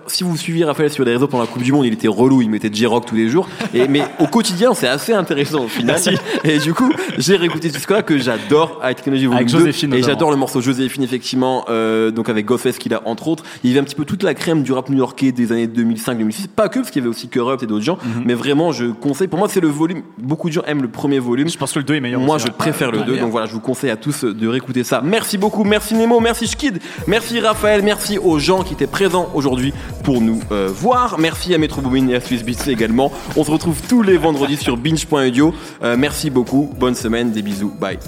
Si 0.07 0.25
vous 0.25 0.37
suiviez 0.37 0.65
Raphaël 0.65 0.91
sur 0.91 1.05
les 1.05 1.13
réseaux 1.13 1.27
pendant 1.27 1.43
la 1.45 1.49
Coupe 1.49 1.63
du 1.63 1.73
Monde, 1.73 1.87
il 1.87 1.93
était 1.95 2.07
relou, 2.09 2.43
il 2.43 2.51
mettait 2.51 2.69
J-Rock 2.73 3.07
tous 3.07 3.15
les 3.15 3.29
jours. 3.31 3.49
Et, 3.73 3.89
mais 3.89 4.03
au 4.19 4.27
quotidien, 4.27 4.75
c'est 4.75 4.87
assez 4.89 5.13
intéressant 5.15 5.65
au 5.65 5.69
final. 5.69 5.99
Et 6.45 6.59
du 6.59 6.75
coup, 6.75 6.93
j'ai 7.17 7.37
réécouté 7.37 7.71
ce 7.71 7.75
disque-là 7.77 8.03
que 8.03 8.19
j'adore, 8.19 8.81
High 8.85 8.95
Technology 8.95 9.25
Volume 9.25 9.37
Avec 9.39 9.51
2. 9.51 9.59
Joséphine, 9.61 9.95
et 9.95 10.03
j'adore 10.03 10.31
le 10.31 10.37
morceau 10.37 10.61
Joséphine, 10.61 11.03
effectivement, 11.03 11.65
euh, 11.71 12.11
donc 12.11 12.29
avec 12.29 12.45
Ghostface 12.45 12.77
qu'il 12.79 12.93
a 12.93 13.01
entre 13.07 13.29
autres. 13.29 13.43
Il 13.65 13.71
y 13.71 13.73
avait 13.73 13.81
un 13.81 13.85
petit 13.85 13.95
peu 13.95 14.05
toute 14.05 14.23
la 14.23 14.35
crème 14.35 14.63
du 14.63 14.73
rap 14.73 14.91
new-yorkais 14.91 15.33
des 15.33 15.51
années 15.51 15.67
2005-2006. 15.67 16.49
Pas 16.49 16.69
que, 16.69 16.81
parce 16.81 16.91
qu'il 16.91 17.01
y 17.01 17.05
avait 17.05 17.11
aussi 17.11 17.29
Corrupt 17.29 17.63
et 17.63 17.67
d'autres 17.67 17.85
gens. 17.85 17.99
Mhm. 18.05 18.23
Mais 18.27 18.35
vraiment, 18.35 18.71
je 18.73 18.87
conseille. 18.87 19.29
Pour 19.29 19.39
moi, 19.39 19.49
c'est 19.49 19.61
le 19.61 19.69
volume. 19.69 20.03
Beaucoup 20.19 20.49
de 20.49 20.55
gens 20.55 20.63
aiment 20.67 20.83
le 20.83 20.89
premier 20.89 21.19
volume. 21.19 21.49
Je 21.49 21.57
pense 21.57 21.73
que 21.73 21.79
le 21.79 21.85
2 21.85 21.95
est 21.95 22.01
meilleur. 22.01 22.21
Moi, 22.21 22.37
je 22.39 22.45
ouais. 22.47 22.51
préfère 22.57 22.93
le 22.93 22.99
Ah, 23.01 23.07
2. 23.07 23.13
bien. 23.15 23.23
Donc 23.23 23.31
voilà, 23.31 23.47
je 23.47 23.53
vous 23.53 23.61
conseille 23.61 23.91
à 23.91 23.97
tous 23.97 24.25
de 24.25 24.47
réécouter 24.49 24.85
ça. 24.85 25.01
Merci 25.03 25.39
beaucoup. 25.39 25.65
Merci 25.65 25.95
Nemo. 25.95 26.21
Merci 26.21 26.47
Schkid. 26.47 26.81
Merci 27.07 27.41
Raphaël. 27.41 27.83
Merci 27.83 28.19
aux 28.19 28.39
gens 28.39 28.63
qui 28.63 28.75
étaient 28.75 28.87
présents 28.87 29.31
pour 30.03 30.21
nous 30.21 30.41
euh, 30.53 30.69
voir. 30.73 31.19
Merci 31.19 31.55
à 31.55 31.59
Metro 31.59 31.81
Boomin 31.81 32.09
et 32.09 32.15
à 32.17 32.21
Swiss 32.21 32.45
Beats 32.45 32.71
également. 32.71 33.13
On 33.37 33.45
se 33.45 33.51
retrouve 33.51 33.81
tous 33.89 34.03
les 34.03 34.17
vendredis 34.17 34.57
sur 34.57 34.77
binge.audio. 34.77 35.55
Euh, 35.83 35.97
merci 35.99 36.31
beaucoup. 36.31 36.71
Bonne 36.79 36.95
semaine. 36.95 37.31
Des 37.31 37.43
bisous. 37.43 37.73
Bye. 37.79 37.99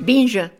Binge. 0.00 0.50